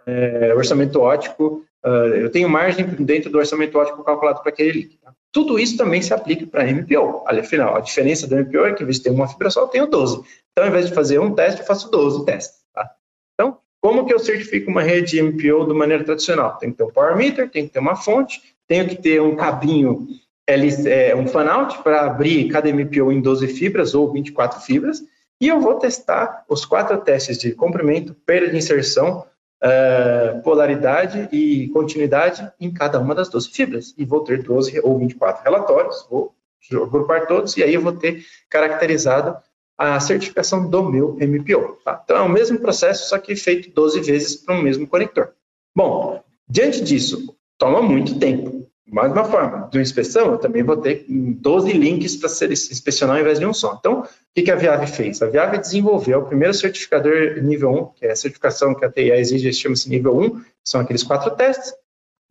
é, 0.08 0.54
orçamento 0.56 1.00
ótico, 1.00 1.66
uh, 1.86 1.90
eu 2.16 2.32
tenho 2.32 2.50
margem 2.50 2.86
dentro 2.86 3.30
do 3.30 3.38
orçamento 3.38 3.78
ótico 3.78 4.04
calculado 4.04 4.42
para 4.42 4.50
aquele 4.50 4.72
link. 4.72 4.98
Tá? 4.98 5.14
Tudo 5.32 5.60
isso 5.60 5.78
também 5.78 6.02
se 6.02 6.14
aplica 6.14 6.48
para 6.48 6.66
MPO. 6.66 7.26
Afinal, 7.28 7.76
a 7.76 7.82
diferença 7.82 8.26
do 8.26 8.36
MPO 8.36 8.66
é 8.66 8.74
que, 8.74 8.84
em 8.84 8.86
vez 8.86 8.98
de 8.98 9.04
ter 9.04 9.10
uma 9.10 9.28
fibra 9.28 9.50
só, 9.50 9.62
eu 9.62 9.68
tenho 9.68 9.86
12. 9.86 10.24
Então, 10.52 10.64
ao 10.64 10.70
invés 10.70 10.88
de 10.88 10.96
fazer 10.96 11.20
um 11.20 11.36
teste, 11.36 11.60
eu 11.60 11.68
faço 11.68 11.92
12 11.92 12.26
testes. 12.26 12.58
Como 13.82 14.06
que 14.06 14.14
eu 14.14 14.20
certifico 14.20 14.70
uma 14.72 14.82
rede 14.82 15.22
MPO 15.22 15.66
de 15.66 15.74
maneira 15.74 16.04
tradicional? 16.04 16.58
Tem 16.58 16.72
que 16.72 16.78
ter 16.78 16.84
um 16.84 16.92
power 16.92 17.16
meter, 17.16 17.50
tem 17.50 17.68
que 17.68 17.74
ter 17.74 17.80
uma 17.80 17.96
fonte, 17.96 18.42
tenho 18.68 18.88
que 18.88 18.96
ter 18.96 19.22
um 19.22 19.36
cabinho, 19.36 20.08
é, 20.46 21.16
um 21.16 21.28
fan-out 21.28 21.82
para 21.84 22.06
abrir 22.06 22.50
cada 22.50 22.70
MPO 22.70 23.12
em 23.12 23.22
12 23.22 23.48
fibras 23.48 23.94
ou 23.94 24.12
24 24.12 24.60
fibras, 24.62 25.02
e 25.40 25.48
eu 25.48 25.62
vou 25.62 25.76
testar 25.76 26.44
os 26.50 26.66
quatro 26.66 26.98
testes 26.98 27.38
de 27.38 27.54
comprimento, 27.54 28.16
perda 28.26 28.50
de 28.50 28.58
inserção, 28.58 29.26
uh, 29.64 30.42
polaridade 30.42 31.30
e 31.32 31.70
continuidade 31.70 32.52
em 32.60 32.72
cada 32.72 33.00
uma 33.00 33.16
das 33.16 33.30
12 33.30 33.50
fibras. 33.50 33.94
E 33.98 34.06
vou 34.06 34.24
ter 34.24 34.44
12 34.44 34.80
ou 34.84 34.98
24 34.98 35.44
relatórios, 35.44 36.06
vou 36.10 36.34
agrupar 36.72 37.28
todos, 37.28 37.56
e 37.56 37.64
aí 37.64 37.74
eu 37.74 37.82
vou 37.82 37.94
ter 37.94 38.26
caracterizado 38.50 39.38
a 39.78 40.00
certificação 40.00 40.68
do 40.68 40.84
meu 40.84 41.16
MPO. 41.16 41.78
Tá? 41.84 42.02
Então, 42.04 42.18
é 42.18 42.22
o 42.22 42.30
mesmo 42.30 42.60
processo, 42.60 43.10
só 43.10 43.18
que 43.20 43.36
feito 43.36 43.70
12 43.70 44.02
vezes 44.02 44.36
para 44.36 44.56
o 44.56 44.62
mesmo 44.62 44.88
conector. 44.88 45.34
Bom, 45.76 46.24
diante 46.50 46.84
disso, 46.84 47.36
toma 47.58 47.82
muito 47.82 48.18
tempo. 48.18 48.57
Mais 48.90 49.12
uma 49.12 49.26
forma, 49.26 49.68
de 49.70 49.78
uma 49.78 49.82
inspeção, 49.82 50.32
eu 50.32 50.38
também 50.38 50.64
vou 50.64 50.78
ter 50.78 51.06
12 51.10 51.74
links 51.74 52.16
para 52.16 52.30
ser 52.30 52.52
inspecionar 52.52 53.18
ao 53.18 53.22
invés 53.22 53.38
de 53.38 53.46
um 53.46 53.54
só. 53.54 53.76
Então, 53.78 54.02
o 54.02 54.08
que 54.34 54.50
a 54.50 54.56
Viave 54.56 54.88
fez? 54.88 55.22
A 55.22 55.28
Viave 55.28 55.58
desenvolveu 55.58 56.20
o 56.20 56.26
primeiro 56.26 56.54
certificador 56.54 57.42
nível 57.44 57.70
1, 57.72 57.86
que 57.96 58.06
é 58.06 58.12
a 58.12 58.16
certificação 58.16 58.74
que 58.74 58.86
a 58.86 58.90
TIA 58.90 59.18
exige, 59.18 59.52
chama-se 59.52 59.90
nível 59.90 60.18
1, 60.18 60.42
são 60.64 60.80
aqueles 60.80 61.04
quatro 61.04 61.32
testes. 61.32 61.74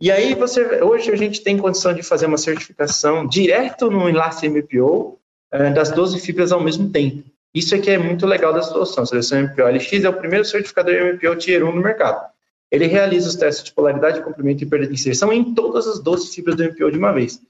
E 0.01 0.11
aí, 0.11 0.35
você, 0.35 0.83
hoje 0.83 1.11
a 1.11 1.17
gente 1.17 1.43
tem 1.43 1.59
condição 1.59 1.93
de 1.93 2.03
fazer 2.03 2.25
uma 2.25 2.39
certificação 2.39 3.27
direto 3.27 3.91
no 3.91 4.09
enlace 4.09 4.49
MPO 4.49 5.19
eh, 5.53 5.71
das 5.71 5.91
12 5.91 6.21
fibras 6.21 6.53
ao 6.53 6.63
mesmo 6.63 6.91
tempo. 6.91 7.23
Isso 7.55 7.75
é 7.75 7.79
que 7.79 7.91
é 7.91 7.99
muito 7.99 8.27
legal 8.27 8.53
da 8.53 8.63
solução. 8.63 9.05
A 9.05 9.07
seleção 9.07 9.43
MPO 9.43 9.63
LX 9.63 10.05
é 10.05 10.09
o 10.09 10.13
primeiro 10.13 10.45
certificador 10.45 10.95
MPO 10.95 11.37
Tier 11.37 11.65
1 11.65 11.75
no 11.75 11.83
mercado. 11.83 12.31
Ele 12.71 12.87
realiza 12.87 13.29
os 13.29 13.37
testes 13.37 13.65
de 13.65 13.73
polaridade, 13.73 14.23
comprimento 14.23 14.63
e 14.63 14.67
perda 14.67 14.87
de 14.87 14.95
inserção 14.95 15.33
em 15.33 15.55
todas 15.55 15.87
as 15.87 16.01
12 16.01 16.35
fibras 16.35 16.57
do 16.57 16.65
MPO 16.65 16.91
de 16.91 16.99
uma 16.99 17.13
vez. 17.13 17.41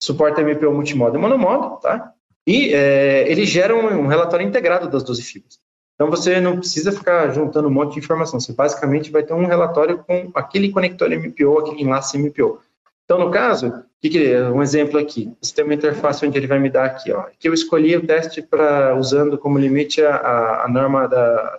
Suporta 0.00 0.42
MPO 0.42 0.72
multimodo 0.72 1.16
e 1.16 1.20
monomodo, 1.20 1.80
tá? 1.80 2.12
E 2.46 2.72
é, 2.72 3.30
ele 3.30 3.44
gera 3.44 3.74
um, 3.74 4.02
um, 4.02 4.06
relatório 4.06 4.46
integrado 4.46 4.88
das 4.88 5.02
12 5.02 5.22
fibras. 5.22 5.58
Então 5.94 6.08
você 6.08 6.40
não 6.40 6.58
precisa 6.58 6.92
ficar 6.92 7.30
juntando 7.32 7.68
um 7.68 7.70
monte 7.70 7.94
de 7.94 7.98
informação. 7.98 8.40
Você 8.40 8.52
basicamente 8.52 9.10
vai 9.10 9.22
ter 9.22 9.34
um 9.34 9.44
relatório 9.44 9.98
com 9.98 10.30
aquele 10.34 10.70
conector 10.70 11.10
MPO, 11.10 11.58
aquele 11.58 11.82
enlace 11.82 12.16
MPO. 12.16 12.60
Então, 13.04 13.18
no 13.18 13.30
caso, 13.30 13.84
que 14.00 14.08
que, 14.08 14.36
um 14.36 14.62
exemplo 14.62 14.96
aqui, 14.96 15.34
você 15.42 15.52
tem 15.52 15.64
uma 15.64 15.74
interface 15.74 16.24
onde 16.24 16.38
ele 16.38 16.46
vai 16.46 16.60
me 16.60 16.70
dar 16.70 16.84
aqui, 16.84 17.10
ó, 17.10 17.24
que 17.38 17.48
eu 17.48 17.52
escolhi 17.52 17.96
o 17.96 18.06
teste 18.06 18.40
para 18.40 18.96
usando 18.96 19.36
como 19.36 19.58
limite 19.58 20.00
a, 20.00 20.62
a, 20.64 20.68
norma 20.68 21.08
da 21.08 21.58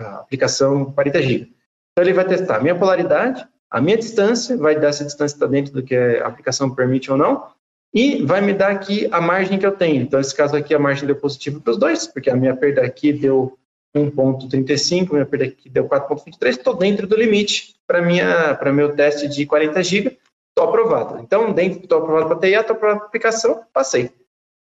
a 0.00 0.14
aplicação 0.16 0.86
40 0.92 1.22
GB. 1.22 1.52
Então, 1.92 2.04
ele 2.04 2.12
vai 2.12 2.24
testar 2.24 2.56
a 2.56 2.60
minha 2.60 2.74
polaridade, 2.74 3.46
a 3.70 3.80
minha 3.80 3.96
distância, 3.96 4.56
vai 4.56 4.78
dar 4.78 4.92
se 4.92 5.02
a 5.02 5.06
distância 5.06 5.36
está 5.36 5.46
dentro 5.46 5.72
do 5.72 5.82
que 5.82 5.94
a 5.94 6.26
aplicação 6.26 6.74
permite 6.74 7.10
ou 7.10 7.16
não, 7.16 7.46
e 7.92 8.24
vai 8.24 8.40
me 8.40 8.52
dar 8.52 8.70
aqui 8.70 9.08
a 9.10 9.20
margem 9.20 9.58
que 9.58 9.66
eu 9.66 9.72
tenho. 9.72 10.02
Então, 10.02 10.18
nesse 10.18 10.34
caso 10.34 10.56
aqui, 10.56 10.74
a 10.74 10.78
margem 10.78 11.06
deu 11.06 11.16
positivo 11.16 11.60
para 11.60 11.72
os 11.72 11.76
dois, 11.76 12.06
porque 12.06 12.30
a 12.30 12.36
minha 12.36 12.54
perda 12.54 12.82
aqui 12.82 13.12
deu 13.12 13.58
1.35, 13.96 15.12
minha 15.12 15.26
perda 15.26 15.46
aqui 15.46 15.68
deu 15.68 15.88
4.23, 15.88 16.50
estou 16.50 16.74
dentro 16.74 17.06
do 17.08 17.16
limite 17.16 17.74
para 17.86 18.72
meu 18.72 18.94
teste 18.94 19.26
de 19.26 19.44
40 19.44 19.82
GB, 19.82 20.18
estou 20.48 20.68
aprovado. 20.68 21.18
Então, 21.20 21.52
dentro 21.52 21.80
estou 21.80 21.98
aprovado 21.98 22.28
para 22.28 22.38
TIA, 22.38 22.60
estou 22.60 22.76
aprovado 22.76 23.00
para 23.00 23.08
aplicação, 23.08 23.64
passei. 23.72 24.10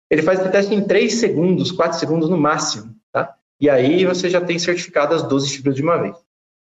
Ele 0.10 0.24
faz 0.24 0.40
esse 0.40 0.50
teste 0.50 0.74
em 0.74 0.82
3 0.82 1.14
segundos, 1.14 1.72
4 1.72 2.00
segundos 2.00 2.30
no 2.30 2.38
máximo, 2.38 2.96
tá? 3.12 3.36
E 3.60 3.70
aí 3.70 4.04
você 4.06 4.30
já 4.30 4.42
tem 4.42 4.58
certificado 4.58 5.14
as 5.14 5.22
12 5.24 5.58
fibras 5.58 5.76
de 5.76 5.84
uma 5.84 5.98
vez. 5.98 6.16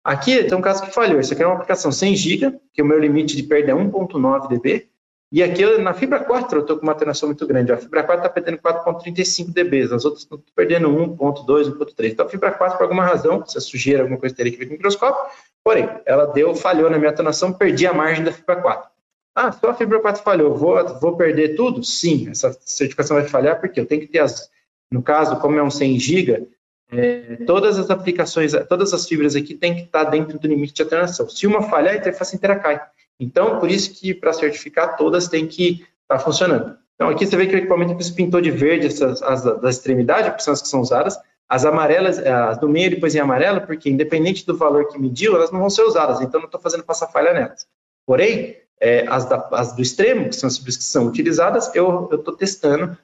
Aqui 0.06 0.44
tem 0.44 0.56
um 0.56 0.62
caso 0.62 0.84
que 0.84 0.92
falhou. 0.92 1.20
Isso 1.20 1.34
aqui 1.34 1.42
é 1.42 1.48
uma 1.48 1.56
aplicação 1.56 1.92
100 1.92 2.16
GB, 2.16 2.60
que 2.72 2.80
o 2.80 2.86
meu 2.86 3.00
limite 3.00 3.36
de 3.36 3.42
perda 3.42 3.72
é 3.72 3.74
1.9 3.74 4.48
dB. 4.48 4.88
E 5.32 5.42
aqui 5.42 5.66
na 5.80 5.96
fibra 5.96 6.20
4 6.20 6.60
eu 6.60 6.62
estou 6.62 6.78
com 6.78 6.84
uma 6.84 6.92
atenuação 6.92 7.28
muito 7.28 7.46
grande. 7.48 7.72
A 7.72 7.78
fibra 7.78 8.04
4 8.04 8.28
está 8.28 8.30
perdendo 8.30 8.60
4.35 8.60 9.52
dB, 9.52 9.82
as 9.82 10.06
outras 10.06 10.22
estão 10.22 10.40
perdendo 10.56 10.90
1.2, 10.90 11.76
1.3. 11.76 12.12
Então 12.12 12.28
a 12.28 12.30
fibra 12.30 12.52
4, 12.52 12.78
por 12.78 12.84
alguma 12.84 13.04
razão, 13.04 13.44
se 13.48 13.58
é 13.58 13.62
sujeira, 13.62 14.04
alguma 14.04 14.20
coisa 14.20 14.36
teria 14.36 14.52
que 14.52 14.60
ver 14.60 14.66
com 14.66 14.74
o 14.74 14.74
microscópio, 14.74 15.26
porém, 15.64 15.90
ela 16.06 16.28
deu, 16.28 16.54
falhou 16.54 16.88
na 16.88 17.00
minha 17.00 17.10
atenuação, 17.10 17.52
perdi 17.52 17.88
a 17.88 17.94
margem 17.94 18.24
da 18.24 18.32
fibra 18.32 18.58
4. 18.58 18.90
Ah, 19.34 19.52
só 19.52 19.72
a 19.72 19.74
fibra 19.74 20.00
4 20.00 20.22
falhou, 20.22 20.56
vou, 20.56 21.00
vou 21.00 21.18
perder 21.18 21.56
tudo? 21.56 21.84
Sim, 21.84 22.30
essa 22.30 22.56
certificação 22.62 23.18
vai 23.18 23.28
falhar 23.28 23.60
porque 23.60 23.80
eu 23.80 23.88
tenho 23.88 24.02
que 24.02 24.08
ter 24.08 24.20
as, 24.20 24.50
no 24.92 25.02
caso, 25.02 25.40
como 25.40 25.58
é 25.58 25.64
um 25.64 25.72
100 25.72 26.00
GB, 26.00 26.48
é, 26.92 27.38
todas 27.46 27.80
as 27.80 27.90
aplicações, 27.90 28.54
todas 28.70 28.94
as 28.94 29.08
fibras 29.08 29.36
aqui 29.36 29.56
têm 29.56 29.76
que 29.76 29.82
estar 29.82 30.04
dentro 30.06 30.38
do 30.38 30.48
limite 30.48 30.74
de 30.74 30.82
atenuação. 30.84 31.28
Se 31.30 31.48
uma 31.48 31.64
falhar, 31.64 31.94
a 31.94 31.98
interface 31.98 32.36
inteira 32.36 32.58
cai. 32.58 32.82
Então, 33.20 33.60
por 33.60 33.72
isso 33.72 33.94
que 33.94 34.14
para 34.14 34.34
certificar, 34.34 34.98
todas 34.98 35.28
têm 35.28 35.48
que 35.48 35.86
estar 36.04 36.20
funcionando. 36.20 36.78
Então, 36.96 37.10
aqui 37.10 37.26
você 37.26 37.36
vê 37.36 37.48
que 37.48 37.56
o 37.56 37.58
equipamento 37.58 38.02
se 38.04 38.14
pintou 38.14 38.40
de 38.40 38.52
verde 38.52 38.88
essas, 38.88 39.22
as 39.22 39.44
da 39.44 39.70
extremidade, 39.70 40.36
que 40.36 40.44
são 40.44 40.54
as 40.54 40.62
que 40.62 40.68
são 40.68 40.82
usadas. 40.82 41.18
As 41.48 41.66
amarelas, 41.66 42.18
as 42.20 42.58
do 42.58 42.68
meio 42.68 42.90
depois 42.90 43.14
em 43.14 43.20
amarela, 43.20 43.62
porque 43.62 43.90
independente 43.90 44.46
do 44.46 44.58
valor 44.58 44.88
que 44.88 44.98
mediu, 44.98 45.36
elas 45.36 45.52
não 45.52 45.60
vão 45.60 45.70
ser 45.70 45.84
usadas, 45.84 46.22
então 46.22 46.40
não 46.40 46.48
estou 46.48 46.60
fazendo 46.60 46.84
passar 46.84 47.08
falha 47.08 47.34
nelas. 47.34 47.68
Porém, 48.06 48.58
é, 48.80 49.06
as, 49.08 49.26
da, 49.26 49.48
as, 49.52 49.74
do 49.74 49.82
extremo, 49.82 50.30
que 50.30 50.36
são 50.36 50.48
as 50.48 50.58
fibras 50.58 50.78
que 50.78 50.84
são 50.84 51.06
utilizadas, 51.06 51.74
eu 51.76 52.10
estou 52.12 52.36
testando 52.36 52.98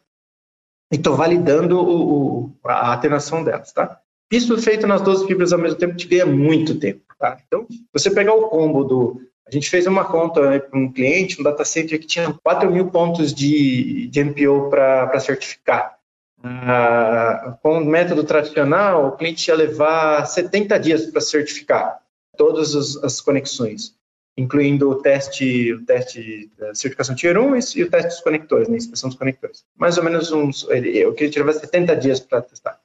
e 0.92 0.96
estou 0.96 1.16
validando 1.16 1.80
o, 1.80 2.44
o, 2.44 2.56
a 2.66 2.94
atenuação 2.94 3.44
delas, 3.44 3.72
tá? 3.72 4.00
Isso 4.32 4.58
feito 4.58 4.86
nas 4.86 5.02
12 5.02 5.26
fibras 5.26 5.54
ao 5.54 5.60
mesmo 5.60 5.78
tempo 5.78 5.96
te 5.96 6.08
ganha 6.08 6.26
muito 6.26 6.80
tempo, 6.80 7.02
tá? 7.18 7.38
Então, 7.48 7.66
você 7.94 8.12
pegar 8.12 8.34
o 8.34 8.50
combo 8.50 8.84
do... 8.84 9.22
A 9.48 9.52
gente 9.52 9.70
fez 9.70 9.86
uma 9.88 10.06
conta 10.06 10.60
para 10.60 10.80
um 10.80 10.92
cliente, 10.92 11.40
um 11.40 11.44
data 11.44 11.66
center 11.66 12.00
que 12.00 12.08
tinha 12.08 12.34
4 12.44 12.72
mil 12.72 12.90
pontos 12.90 13.34
de, 13.34 14.08
de 14.08 14.24
MPO 14.24 14.70
para 14.70 15.20
certificar. 15.20 15.98
Ah, 16.44 17.58
com 17.62 17.80
o 17.80 17.86
método 17.86 18.24
tradicional, 18.24 19.08
o 19.08 19.12
cliente 19.12 19.50
ia 19.50 19.56
levar 19.56 20.26
70 20.26 20.80
dias 20.80 21.06
para 21.06 21.22
certificar 21.22 22.00
todas 22.38 22.74
as, 22.74 23.04
as 23.04 23.20
conexões 23.20 23.94
incluindo 24.38 24.90
o 24.90 24.96
teste, 24.96 25.74
o 25.74 25.86
teste 25.86 26.52
da 26.58 26.74
certificação 26.74 27.16
Tier 27.16 27.38
1 27.38 27.56
e 27.76 27.84
o 27.84 27.90
teste 27.90 28.10
dos 28.10 28.22
conectores, 28.22 28.68
né, 28.68 28.78
inspeção 28.78 29.10
dos 29.10 29.18
conectores. 29.18 29.64
Mais 29.76 29.98
ou 29.98 30.04
menos 30.04 30.32
uns, 30.32 30.68
eu 30.70 31.14
queria 31.14 31.32
tirar 31.32 31.52
70 31.52 31.96
dias 31.96 32.20
para 32.20 32.42
testar. 32.42 32.80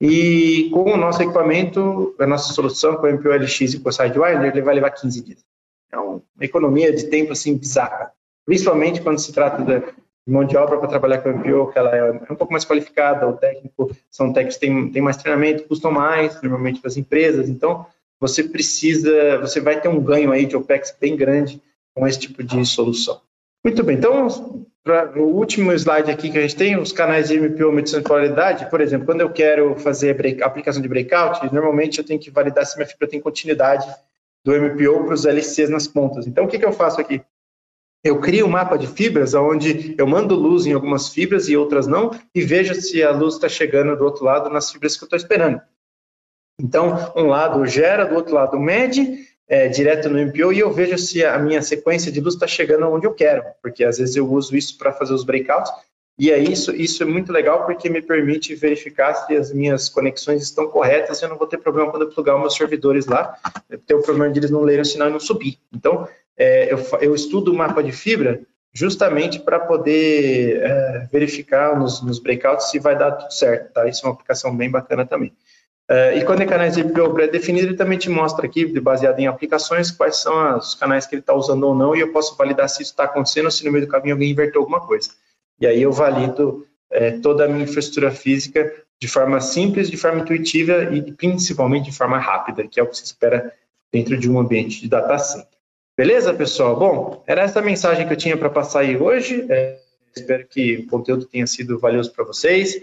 E 0.00 0.70
com 0.72 0.92
o 0.92 0.96
nosso 0.96 1.22
equipamento, 1.22 2.14
a 2.18 2.26
nossa 2.26 2.52
solução 2.52 2.96
com 2.96 3.06
o 3.06 3.10
MPO-LX 3.10 3.74
e 3.74 3.80
com 3.80 3.88
o 3.88 3.92
SideWire, 3.92 4.46
ele 4.46 4.62
vai 4.62 4.74
levar 4.74 4.90
15 4.90 5.22
dias. 5.22 5.44
É 5.90 5.98
uma 5.98 6.22
economia 6.40 6.92
de 6.92 7.08
tempo 7.08 7.32
assim 7.32 7.56
bizarra, 7.56 8.12
principalmente 8.46 9.00
quando 9.00 9.18
se 9.18 9.32
trata 9.32 9.62
de 9.62 9.82
mão 10.30 10.44
de 10.44 10.56
obra 10.56 10.78
para 10.78 10.88
trabalhar 10.88 11.18
com 11.18 11.30
o 11.30 11.38
MPO, 11.38 11.72
que 11.72 11.78
ela 11.78 11.96
é 11.96 12.12
um 12.12 12.36
pouco 12.36 12.52
mais 12.52 12.64
qualificada, 12.64 13.26
o 13.26 13.36
técnico, 13.36 13.90
são 14.10 14.32
técnicos 14.32 14.58
que 14.58 14.66
têm, 14.66 14.92
têm 14.92 15.02
mais 15.02 15.16
treinamento, 15.16 15.64
custam 15.64 15.90
mais, 15.90 16.40
normalmente 16.42 16.80
para 16.80 16.88
as 16.88 16.96
empresas, 16.96 17.48
então 17.48 17.86
você 18.20 18.42
precisa, 18.42 19.38
você 19.38 19.60
vai 19.60 19.80
ter 19.80 19.88
um 19.88 20.00
ganho 20.00 20.32
aí 20.32 20.46
de 20.46 20.56
OPEX 20.56 20.94
bem 21.00 21.16
grande 21.16 21.62
com 21.94 22.06
esse 22.06 22.18
tipo 22.18 22.42
de 22.42 22.64
solução. 22.66 23.20
Muito 23.64 23.82
bem, 23.82 23.96
então, 23.96 24.66
para 24.84 25.20
o 25.20 25.36
último 25.36 25.72
slide 25.72 26.10
aqui 26.10 26.30
que 26.30 26.38
a 26.38 26.40
gente 26.40 26.56
tem, 26.56 26.78
os 26.78 26.92
canais 26.92 27.28
de 27.28 27.38
MPO 27.38 27.72
medição 27.72 28.00
de 28.00 28.06
polaridade, 28.06 28.70
por 28.70 28.80
exemplo, 28.80 29.06
quando 29.06 29.20
eu 29.20 29.30
quero 29.30 29.74
fazer 29.76 30.14
break, 30.14 30.42
aplicação 30.42 30.80
de 30.80 30.88
breakout, 30.88 31.52
normalmente 31.52 31.98
eu 31.98 32.04
tenho 32.04 32.18
que 32.18 32.30
validar 32.30 32.64
se 32.64 32.76
minha 32.76 32.86
fibra 32.86 33.08
tem 33.08 33.20
continuidade 33.20 33.86
do 34.44 34.52
MPO 34.52 35.04
para 35.04 35.14
os 35.14 35.26
LCs 35.26 35.68
nas 35.68 35.86
pontas. 35.86 36.26
Então, 36.26 36.44
o 36.44 36.48
que, 36.48 36.58
que 36.58 36.64
eu 36.64 36.72
faço 36.72 37.00
aqui? 37.00 37.20
Eu 38.02 38.20
crio 38.20 38.46
um 38.46 38.50
mapa 38.50 38.78
de 38.78 38.86
fibras 38.86 39.34
onde 39.34 39.94
eu 39.98 40.06
mando 40.06 40.34
luz 40.34 40.66
em 40.66 40.72
algumas 40.72 41.08
fibras 41.08 41.48
e 41.48 41.56
outras 41.56 41.86
não, 41.86 42.12
e 42.34 42.40
vejo 42.40 42.74
se 42.74 43.02
a 43.02 43.10
luz 43.10 43.34
está 43.34 43.48
chegando 43.48 43.96
do 43.96 44.04
outro 44.04 44.24
lado 44.24 44.48
nas 44.48 44.70
fibras 44.70 44.96
que 44.96 45.02
eu 45.02 45.06
estou 45.06 45.16
esperando. 45.16 45.60
Então, 46.60 47.12
um 47.16 47.26
lado 47.26 47.64
gera, 47.66 48.04
do 48.04 48.14
outro 48.14 48.34
lado 48.34 48.58
mede, 48.58 49.26
é, 49.48 49.68
direto 49.68 50.08
no 50.08 50.18
MPO, 50.18 50.52
e 50.52 50.58
eu 50.58 50.72
vejo 50.72 50.98
se 50.98 51.24
a 51.24 51.38
minha 51.38 51.62
sequência 51.62 52.10
de 52.10 52.20
luz 52.20 52.34
está 52.34 52.46
chegando 52.46 52.86
onde 52.88 53.06
eu 53.06 53.14
quero, 53.14 53.44
porque 53.62 53.84
às 53.84 53.98
vezes 53.98 54.16
eu 54.16 54.30
uso 54.30 54.56
isso 54.56 54.76
para 54.76 54.92
fazer 54.92 55.14
os 55.14 55.24
breakouts, 55.24 55.72
e 56.18 56.32
é 56.32 56.38
isso, 56.38 56.74
isso 56.74 57.00
é 57.04 57.06
muito 57.06 57.32
legal 57.32 57.64
porque 57.64 57.88
me 57.88 58.02
permite 58.02 58.52
verificar 58.56 59.14
se 59.14 59.36
as 59.36 59.52
minhas 59.52 59.88
conexões 59.88 60.42
estão 60.42 60.66
corretas 60.66 61.20
e 61.20 61.24
eu 61.24 61.28
não 61.28 61.38
vou 61.38 61.46
ter 61.46 61.58
problema 61.58 61.92
quando 61.92 62.02
eu 62.02 62.10
plugar 62.10 62.34
os 62.34 62.40
meus 62.40 62.56
servidores 62.56 63.06
lá, 63.06 63.38
ter 63.86 63.94
o 63.94 64.02
problema 64.02 64.32
de 64.32 64.40
eles 64.40 64.50
não 64.50 64.62
lerem 64.62 64.82
o 64.82 64.84
sinal 64.84 65.08
e 65.08 65.12
não 65.12 65.20
subir. 65.20 65.60
Então, 65.72 66.08
é, 66.36 66.72
eu, 66.72 66.78
eu, 67.00 67.14
estudo 67.14 67.52
o 67.52 67.56
mapa 67.56 67.84
de 67.84 67.92
fibra 67.92 68.40
justamente 68.72 69.38
para 69.38 69.60
poder 69.60 70.60
é, 70.60 71.08
verificar 71.12 71.78
nos, 71.78 72.02
nos 72.02 72.18
breakouts 72.18 72.68
se 72.68 72.80
vai 72.80 72.98
dar 72.98 73.12
tudo 73.12 73.32
certo, 73.32 73.72
tá? 73.72 73.88
Isso 73.88 74.04
é 74.04 74.08
uma 74.08 74.14
aplicação 74.14 74.56
bem 74.56 74.68
bacana 74.68 75.06
também. 75.06 75.32
Uh, 75.90 76.18
e 76.18 76.24
quando 76.24 76.42
é 76.42 76.46
canais 76.46 76.74
de 76.74 76.82
IPO 76.82 77.14
pré-definido, 77.14 77.68
ele 77.68 77.76
também 77.76 77.96
te 77.96 78.10
mostra 78.10 78.44
aqui, 78.44 78.66
baseado 78.78 79.18
em 79.20 79.26
aplicações, 79.26 79.90
quais 79.90 80.16
são 80.16 80.58
os 80.58 80.74
canais 80.74 81.06
que 81.06 81.14
ele 81.14 81.20
está 81.20 81.32
usando 81.32 81.64
ou 81.64 81.74
não, 81.74 81.96
e 81.96 82.00
eu 82.00 82.12
posso 82.12 82.36
validar 82.36 82.68
se 82.68 82.82
isso 82.82 82.92
está 82.92 83.04
acontecendo 83.04 83.46
ou 83.46 83.50
se 83.50 83.64
no 83.64 83.72
meio 83.72 83.86
do 83.86 83.90
caminho 83.90 84.14
alguém 84.14 84.30
inverteu 84.30 84.60
alguma 84.60 84.80
coisa. 84.80 85.10
E 85.58 85.66
aí 85.66 85.80
eu 85.80 85.90
valido 85.90 86.66
é, 86.90 87.12
toda 87.12 87.44
a 87.44 87.48
minha 87.48 87.64
infraestrutura 87.64 88.10
física 88.10 88.70
de 89.00 89.08
forma 89.08 89.40
simples, 89.40 89.90
de 89.90 89.96
forma 89.96 90.20
intuitiva 90.20 90.94
e 90.94 91.12
principalmente 91.12 91.86
de 91.86 91.96
forma 91.96 92.18
rápida, 92.18 92.66
que 92.66 92.78
é 92.78 92.82
o 92.82 92.86
que 92.86 92.96
se 92.96 93.04
espera 93.04 93.54
dentro 93.92 94.16
de 94.18 94.30
um 94.30 94.38
ambiente 94.38 94.80
de 94.80 94.88
data 94.88 95.16
center. 95.18 95.58
Beleza, 95.96 96.34
pessoal? 96.34 96.78
Bom, 96.78 97.24
era 97.26 97.42
essa 97.42 97.62
mensagem 97.62 98.06
que 98.06 98.12
eu 98.12 98.16
tinha 98.16 98.36
para 98.36 98.50
passar 98.50 98.80
aí 98.80 98.96
hoje. 98.96 99.46
É, 99.48 99.78
espero 100.14 100.46
que 100.46 100.76
o 100.76 100.86
conteúdo 100.86 101.24
tenha 101.24 101.46
sido 101.46 101.78
valioso 101.78 102.12
para 102.12 102.24
vocês. 102.24 102.78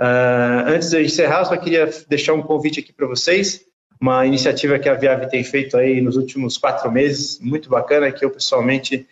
Uh, 0.00 0.66
antes 0.66 0.90
de 0.90 0.96
eu 0.96 1.02
encerrar, 1.02 1.44
só 1.44 1.56
queria 1.56 1.88
deixar 2.08 2.34
um 2.34 2.42
convite 2.42 2.80
aqui 2.80 2.92
para 2.92 3.06
vocês. 3.06 3.64
uma 4.00 4.26
iniciativa 4.26 4.78
que 4.78 4.88
a 4.88 4.94
Viave 4.94 5.28
tem 5.28 5.44
feito 5.44 5.76
aí 5.76 6.00
nos 6.00 6.16
últimos 6.16 6.58
quatro 6.58 6.90
meses, 6.90 7.38
muito 7.40 7.68
bacana, 7.68 8.10
que 8.10 8.24
eu 8.24 8.30
pessoalmente 8.30 9.06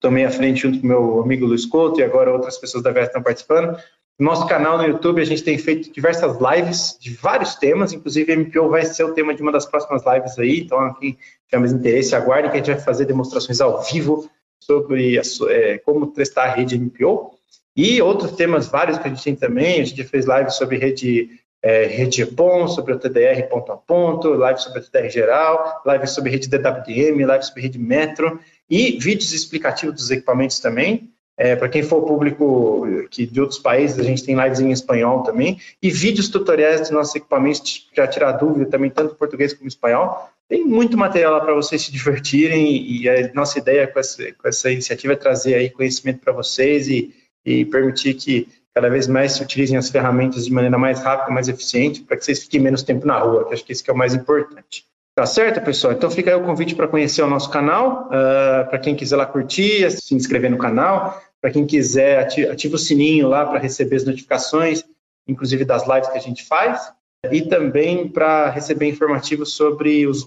tomei 0.00 0.24
à 0.24 0.30
frente 0.30 0.62
junto 0.62 0.80
com 0.80 0.86
meu 0.86 1.20
amigo 1.20 1.44
Luiz 1.44 1.66
Couto 1.66 2.00
e 2.00 2.04
agora 2.04 2.32
outras 2.32 2.56
pessoas 2.56 2.82
da 2.82 2.90
Viave 2.90 3.08
estão 3.08 3.22
participando. 3.22 3.76
No 4.18 4.26
nosso 4.26 4.46
canal 4.48 4.78
no 4.78 4.84
YouTube, 4.84 5.20
a 5.20 5.24
gente 5.24 5.44
tem 5.44 5.56
feito 5.56 5.92
diversas 5.92 6.36
lives 6.40 6.96
de 7.00 7.14
vários 7.14 7.54
temas, 7.54 7.92
inclusive 7.92 8.34
MPO 8.34 8.68
vai 8.68 8.84
ser 8.84 9.04
o 9.04 9.14
tema 9.14 9.32
de 9.32 9.40
uma 9.42 9.52
das 9.52 9.64
próximas 9.64 10.02
lives 10.04 10.36
aí, 10.38 10.60
então 10.60 10.92
quem 10.94 11.16
tiver 11.46 11.60
mais 11.60 11.72
interesse, 11.72 12.16
aguarde 12.16 12.48
que 12.48 12.54
a 12.54 12.58
gente 12.58 12.70
vai 12.72 12.80
fazer 12.80 13.04
demonstrações 13.04 13.60
ao 13.60 13.80
vivo 13.82 14.28
sobre 14.60 15.18
a, 15.18 15.22
é, 15.50 15.78
como 15.78 16.08
testar 16.08 16.44
a 16.44 16.52
rede 16.52 16.76
MPO. 16.76 17.37
E 17.78 18.02
outros 18.02 18.32
temas 18.32 18.66
vários 18.66 18.98
que 18.98 19.06
a 19.06 19.08
gente 19.08 19.22
tem 19.22 19.36
também, 19.36 19.80
a 19.80 19.84
gente 19.84 20.02
fez 20.02 20.26
lives 20.26 20.54
sobre 20.54 20.76
rede 20.78 21.30
é, 21.62 21.86
rede 21.86 22.22
EPON, 22.22 22.66
sobre 22.66 22.92
o 22.92 22.98
TDR 22.98 23.40
ponto 23.48 23.70
a 23.70 23.76
ponto, 23.76 24.30
live 24.30 24.60
sobre 24.60 24.80
o 24.80 24.82
TDR 24.82 25.08
geral, 25.08 25.80
live 25.86 26.08
sobre 26.08 26.32
rede 26.32 26.48
DWDM, 26.48 27.24
live 27.24 27.44
sobre 27.44 27.62
rede 27.62 27.78
Metro 27.78 28.40
e 28.68 28.98
vídeos 28.98 29.32
explicativos 29.32 29.94
dos 29.94 30.10
equipamentos 30.10 30.58
também. 30.58 31.08
É, 31.36 31.54
para 31.54 31.68
quem 31.68 31.84
for 31.84 32.02
público 32.02 32.84
que 33.12 33.24
de 33.24 33.40
outros 33.40 33.60
países, 33.60 33.96
a 33.96 34.02
gente 34.02 34.24
tem 34.24 34.34
lives 34.34 34.58
em 34.58 34.72
espanhol 34.72 35.22
também, 35.22 35.60
e 35.80 35.88
vídeos 35.88 36.28
tutoriais 36.28 36.80
dos 36.80 36.90
nossos 36.90 37.14
equipamentos 37.14 37.88
para 37.94 38.08
tirar 38.08 38.32
dúvida 38.32 38.66
também, 38.66 38.90
tanto 38.90 39.14
português 39.14 39.54
como 39.54 39.68
espanhol. 39.68 40.28
Tem 40.48 40.64
muito 40.64 40.98
material 40.98 41.34
lá 41.34 41.40
para 41.40 41.54
vocês 41.54 41.82
se 41.82 41.92
divertirem, 41.92 42.84
e 42.90 43.08
a 43.08 43.32
nossa 43.34 43.56
ideia 43.56 43.86
com 43.86 44.00
essa, 44.00 44.32
com 44.32 44.48
essa 44.48 44.68
iniciativa 44.68 45.12
é 45.12 45.16
trazer 45.16 45.54
aí 45.54 45.70
conhecimento 45.70 46.18
para 46.18 46.32
vocês 46.32 46.88
e, 46.88 47.14
e 47.48 47.64
permitir 47.64 48.14
que 48.14 48.46
cada 48.74 48.88
vez 48.88 49.08
mais 49.08 49.32
se 49.32 49.42
utilizem 49.42 49.76
as 49.76 49.88
ferramentas 49.88 50.44
de 50.44 50.52
maneira 50.52 50.78
mais 50.78 51.00
rápida, 51.00 51.32
mais 51.32 51.48
eficiente, 51.48 52.02
para 52.02 52.16
que 52.16 52.24
vocês 52.24 52.42
fiquem 52.42 52.60
menos 52.60 52.82
tempo 52.82 53.06
na 53.06 53.18
rua, 53.18 53.46
que 53.46 53.54
acho 53.54 53.64
que 53.64 53.72
isso 53.72 53.82
que 53.82 53.90
é 53.90 53.92
o 53.92 53.96
mais 53.96 54.14
importante. 54.14 54.84
Tá 55.16 55.26
certo, 55.26 55.60
pessoal? 55.62 55.94
Então 55.94 56.10
fica 56.10 56.30
aí 56.30 56.36
o 56.40 56.44
convite 56.44 56.76
para 56.76 56.86
conhecer 56.86 57.22
o 57.22 57.26
nosso 57.26 57.50
canal, 57.50 58.06
uh, 58.06 58.68
para 58.68 58.78
quem 58.78 58.94
quiser 58.94 59.16
lá 59.16 59.26
curtir, 59.26 59.90
se 59.90 60.14
inscrever 60.14 60.48
no 60.48 60.58
canal, 60.58 61.20
para 61.40 61.50
quem 61.50 61.66
quiser 61.66 62.20
ativa, 62.20 62.76
o 62.76 62.78
sininho 62.78 63.28
lá 63.28 63.44
para 63.44 63.58
receber 63.58 63.96
as 63.96 64.04
notificações, 64.04 64.84
inclusive 65.26 65.64
das 65.64 65.88
lives 65.88 66.08
que 66.08 66.18
a 66.18 66.20
gente 66.20 66.44
faz, 66.44 66.92
e 67.32 67.42
também 67.42 68.08
para 68.08 68.48
receber 68.48 68.86
informativos 68.86 69.54
sobre 69.54 70.06
os, 70.06 70.24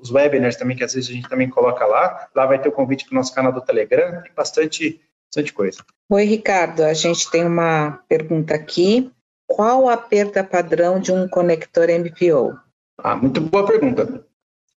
os, 0.00 0.10
webinars 0.10 0.56
também, 0.56 0.76
que 0.76 0.82
às 0.82 0.92
vezes 0.92 1.08
a 1.08 1.12
gente 1.12 1.28
também 1.28 1.48
coloca 1.48 1.86
lá. 1.86 2.26
Lá 2.34 2.46
vai 2.46 2.60
ter 2.60 2.68
o 2.68 2.72
convite 2.72 3.04
para 3.04 3.12
o 3.12 3.16
nosso 3.16 3.32
canal 3.32 3.52
do 3.52 3.60
Telegram, 3.60 4.22
tem 4.22 4.32
bastante 4.34 5.00
bastante 5.32 5.52
coisa. 5.54 5.82
Oi, 6.10 6.24
Ricardo, 6.24 6.82
a 6.82 6.92
gente 6.92 7.30
tem 7.30 7.46
uma 7.46 8.00
pergunta 8.06 8.54
aqui. 8.54 9.10
Qual 9.46 9.88
a 9.88 9.96
perda 9.96 10.44
padrão 10.44 11.00
de 11.00 11.10
um 11.10 11.26
conector 11.26 11.88
MPO? 11.88 12.54
Ah, 12.98 13.16
muito 13.16 13.40
boa 13.40 13.66
pergunta. 13.66 14.24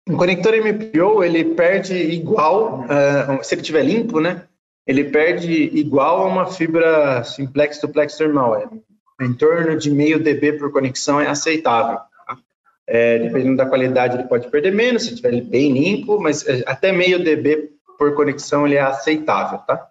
Um 0.08 0.16
conector 0.16 0.54
MPO, 0.54 1.24
ele 1.24 1.56
perde 1.56 1.96
igual, 1.96 2.82
uh, 2.82 3.44
se 3.44 3.56
ele 3.56 3.62
estiver 3.62 3.84
limpo, 3.84 4.20
né? 4.20 4.44
Ele 4.86 5.06
perde 5.06 5.52
igual 5.52 6.22
a 6.22 6.28
uma 6.28 6.46
fibra 6.46 7.24
simplex 7.24 7.80
duplex 7.80 8.20
normal. 8.20 8.56
É, 8.58 9.26
em 9.26 9.34
torno 9.34 9.78
de 9.78 9.90
meio 9.90 10.22
dB 10.22 10.54
por 10.54 10.72
conexão 10.72 11.22
é 11.22 11.28
aceitável. 11.28 12.00
Tá? 12.28 12.38
É, 12.86 13.18
dependendo 13.18 13.58
da 13.58 13.66
qualidade, 13.66 14.18
ele 14.18 14.28
pode 14.28 14.50
perder 14.50 14.74
menos, 14.74 15.04
se 15.04 15.10
estiver 15.14 15.42
bem 15.42 15.72
limpo, 15.72 16.20
mas 16.20 16.46
é, 16.48 16.64
até 16.66 16.92
meio 16.92 17.24
dB 17.24 17.72
por 17.98 18.14
conexão 18.14 18.68
ele 18.68 18.76
é 18.76 18.82
aceitável, 18.82 19.60
tá? 19.60 19.90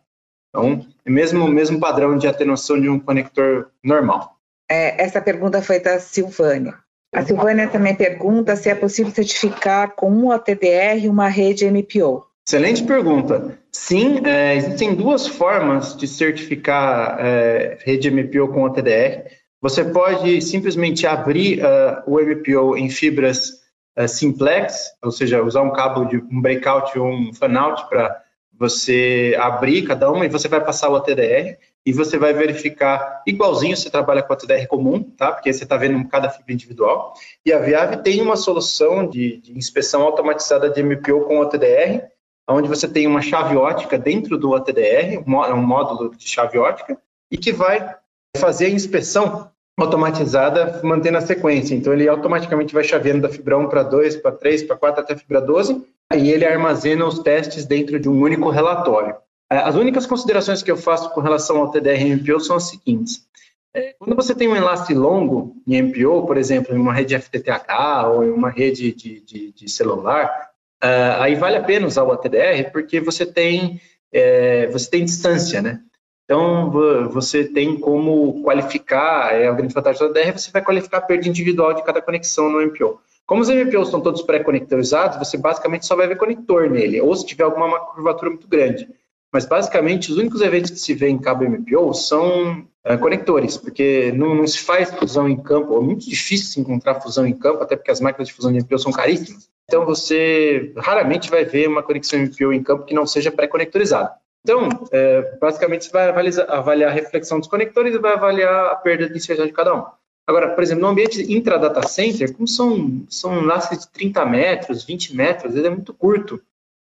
Então, 0.54 0.86
é 1.04 1.10
mesmo 1.10 1.48
mesmo 1.48 1.80
padrão 1.80 2.16
de 2.18 2.28
atenuação 2.28 2.78
de 2.78 2.88
um 2.88 2.98
conector 2.98 3.70
normal. 3.82 4.36
É, 4.70 5.02
essa 5.02 5.20
pergunta 5.20 5.62
foi 5.62 5.80
da 5.80 5.98
Silvânia. 5.98 6.74
A 7.14 7.22
Silvânia 7.22 7.68
também 7.68 7.94
pergunta 7.94 8.56
se 8.56 8.68
é 8.68 8.74
possível 8.74 9.12
certificar 9.12 9.94
com 9.94 10.10
um 10.10 10.28
OTDR 10.28 11.08
uma 11.08 11.28
rede 11.28 11.70
MPO. 11.70 12.24
Excelente 12.46 12.82
pergunta. 12.84 13.58
Sim, 13.70 14.20
é, 14.26 14.56
existem 14.56 14.94
duas 14.94 15.26
formas 15.26 15.96
de 15.96 16.06
certificar 16.06 17.16
é, 17.20 17.78
rede 17.84 18.10
MPO 18.10 18.48
com 18.48 18.64
OTDR. 18.64 19.30
Você 19.62 19.84
pode 19.84 20.42
simplesmente 20.42 21.06
abrir 21.06 21.60
uh, 21.60 22.02
o 22.04 22.18
MPO 22.20 22.76
em 22.76 22.90
fibras 22.90 23.50
uh, 23.96 24.08
simplex, 24.08 24.90
ou 25.00 25.12
seja, 25.12 25.40
usar 25.40 25.62
um 25.62 25.72
cabo 25.72 26.04
de 26.04 26.16
um 26.16 26.42
breakout 26.42 26.98
ou 26.98 27.06
um 27.06 27.32
fanout 27.32 27.88
para 27.88 28.21
você 28.62 29.36
abrir 29.40 29.82
cada 29.82 30.08
uma 30.08 30.24
e 30.24 30.28
você 30.28 30.46
vai 30.46 30.64
passar 30.64 30.88
o 30.88 30.94
ATDR 30.94 31.58
e 31.84 31.92
você 31.92 32.16
vai 32.16 32.32
verificar 32.32 33.20
igualzinho 33.26 33.76
você 33.76 33.90
trabalha 33.90 34.22
com 34.22 34.32
ATDR 34.32 34.68
comum, 34.68 35.02
tá? 35.02 35.32
Porque 35.32 35.52
você 35.52 35.64
está 35.64 35.76
vendo 35.76 36.08
cada 36.08 36.30
fibra 36.30 36.52
individual. 36.52 37.12
E 37.44 37.52
a 37.52 37.58
Viave 37.58 37.96
tem 38.04 38.20
uma 38.20 38.36
solução 38.36 39.04
de, 39.04 39.38
de 39.38 39.58
inspeção 39.58 40.02
automatizada 40.02 40.70
de 40.70 40.80
MPO 40.80 41.22
com 41.22 41.42
ATDR, 41.42 42.04
onde 42.48 42.68
você 42.68 42.86
tem 42.86 43.04
uma 43.04 43.20
chave 43.20 43.56
ótica 43.56 43.98
dentro 43.98 44.38
do 44.38 44.54
ATDR, 44.54 45.18
um 45.26 45.56
módulo 45.56 46.14
de 46.14 46.28
chave 46.28 46.56
ótica, 46.56 46.96
e 47.32 47.36
que 47.36 47.52
vai 47.52 47.96
fazer 48.36 48.66
a 48.66 48.70
inspeção 48.70 49.50
automatizada 49.76 50.80
mantendo 50.84 51.18
a 51.18 51.20
sequência. 51.20 51.74
Então, 51.74 51.92
ele 51.92 52.08
automaticamente 52.08 52.72
vai 52.72 52.84
chaveando 52.84 53.22
da 53.22 53.28
fibra 53.28 53.58
1 53.58 53.68
para 53.68 53.82
2, 53.82 54.16
para 54.18 54.30
3, 54.30 54.62
para 54.62 54.76
4 54.76 55.00
até 55.00 55.14
a 55.14 55.18
fibra 55.18 55.40
12, 55.40 55.84
e 56.14 56.30
ele 56.30 56.44
armazena 56.44 57.06
os 57.06 57.18
testes 57.20 57.64
dentro 57.64 57.98
de 57.98 58.08
um 58.08 58.20
único 58.20 58.50
relatório. 58.50 59.16
As 59.48 59.74
únicas 59.74 60.06
considerações 60.06 60.62
que 60.62 60.70
eu 60.70 60.76
faço 60.76 61.10
com 61.10 61.20
relação 61.20 61.58
ao 61.58 61.70
TDR-MPO 61.70 62.40
são 62.40 62.56
as 62.56 62.70
seguintes. 62.70 63.26
É, 63.74 63.94
quando 63.98 64.14
você 64.14 64.34
tem 64.34 64.48
um 64.48 64.56
enlace 64.56 64.92
longo 64.92 65.56
em 65.66 65.82
MPO, 65.82 66.26
por 66.26 66.36
exemplo, 66.36 66.74
em 66.74 66.78
uma 66.78 66.92
rede 66.92 67.18
FTTH 67.18 68.06
ou 68.14 68.24
em 68.24 68.30
uma 68.30 68.50
rede 68.50 68.92
de, 68.92 69.20
de, 69.20 69.52
de 69.52 69.68
celular, 69.70 70.50
uh, 70.84 71.20
aí 71.20 71.34
vale 71.34 71.56
a 71.56 71.62
pena 71.62 71.86
usar 71.86 72.02
o 72.02 72.12
ATDR 72.12 72.70
porque 72.70 73.00
você 73.00 73.24
tem, 73.24 73.80
é, 74.12 74.66
você 74.66 74.90
tem 74.90 75.04
distância, 75.04 75.62
né? 75.62 75.80
Então, 76.24 76.70
você 77.10 77.44
tem 77.44 77.78
como 77.78 78.42
qualificar, 78.42 79.34
é, 79.34 79.48
a 79.48 79.52
grande 79.52 79.74
vantagem 79.74 80.00
do 80.00 80.10
ATDR, 80.10 80.38
você 80.38 80.50
vai 80.50 80.62
qualificar 80.62 80.98
a 80.98 81.02
perda 81.02 81.28
individual 81.28 81.74
de 81.74 81.82
cada 81.82 82.00
conexão 82.00 82.50
no 82.50 82.60
MPO. 82.60 83.00
Como 83.26 83.40
os 83.40 83.48
MPOs 83.48 83.88
estão 83.88 84.00
todos 84.00 84.22
pré-conectorizados, 84.22 85.18
você 85.18 85.36
basicamente 85.38 85.86
só 85.86 85.96
vai 85.96 86.06
ver 86.06 86.16
conector 86.16 86.68
nele, 86.68 87.00
ou 87.00 87.14
se 87.14 87.24
tiver 87.24 87.44
alguma 87.44 87.78
curvatura 87.80 88.30
muito 88.30 88.48
grande. 88.48 88.88
Mas 89.32 89.46
basicamente, 89.46 90.10
os 90.10 90.18
únicos 90.18 90.42
eventos 90.42 90.70
que 90.70 90.78
se 90.78 90.92
vê 90.92 91.08
em 91.08 91.18
cabo 91.18 91.44
MPO 91.44 91.94
são 91.94 92.66
é, 92.84 92.96
conectores, 92.98 93.56
porque 93.56 94.12
não, 94.12 94.34
não, 94.34 94.46
se 94.46 94.58
faz 94.58 94.92
fusão 94.92 95.26
em 95.26 95.40
campo, 95.40 95.74
é 95.76 95.80
muito 95.80 96.08
difícil 96.08 96.48
se 96.48 96.60
encontrar 96.60 97.00
fusão 97.00 97.26
em 97.26 97.32
campo, 97.32 97.62
até 97.62 97.74
porque 97.74 97.90
as 97.90 98.00
máquinas 98.00 98.28
de 98.28 98.34
fusão 98.34 98.52
de 98.52 98.58
MPO 98.58 98.78
são 98.78 98.92
caríssimas. 98.92 99.48
Então, 99.64 99.86
você 99.86 100.74
raramente 100.76 101.30
vai 101.30 101.44
ver 101.44 101.68
uma 101.68 101.82
conexão 101.82 102.20
MPO 102.20 102.52
em 102.52 102.62
campo 102.62 102.84
que 102.84 102.94
não 102.94 103.06
seja 103.06 103.30
pré-conectorizada. 103.30 104.12
Então, 104.44 104.68
é, 104.90 105.36
basicamente, 105.40 105.86
você 105.86 105.92
vai 105.92 106.08
avaliar, 106.08 106.50
avaliar 106.50 106.90
a 106.90 106.94
reflexão 106.94 107.38
dos 107.38 107.48
conectores 107.48 107.94
e 107.94 107.98
vai 107.98 108.12
avaliar 108.12 108.72
a 108.72 108.76
perda 108.76 109.08
de 109.08 109.16
inserção 109.16 109.46
de 109.46 109.52
cada 109.52 109.74
um. 109.74 109.84
Agora, 110.32 110.54
por 110.54 110.64
exemplo, 110.64 110.80
no 110.82 110.88
ambiente 110.88 111.30
intra-data 111.30 111.86
center, 111.86 112.32
como 112.34 112.48
são, 112.48 113.04
são 113.10 113.44
laços 113.44 113.78
de 113.78 113.88
30 113.90 114.24
metros, 114.24 114.82
20 114.82 115.14
metros, 115.14 115.48
às 115.48 115.52
vezes 115.52 115.66
é 115.66 115.70
muito 115.70 115.92
curto. 115.92 116.40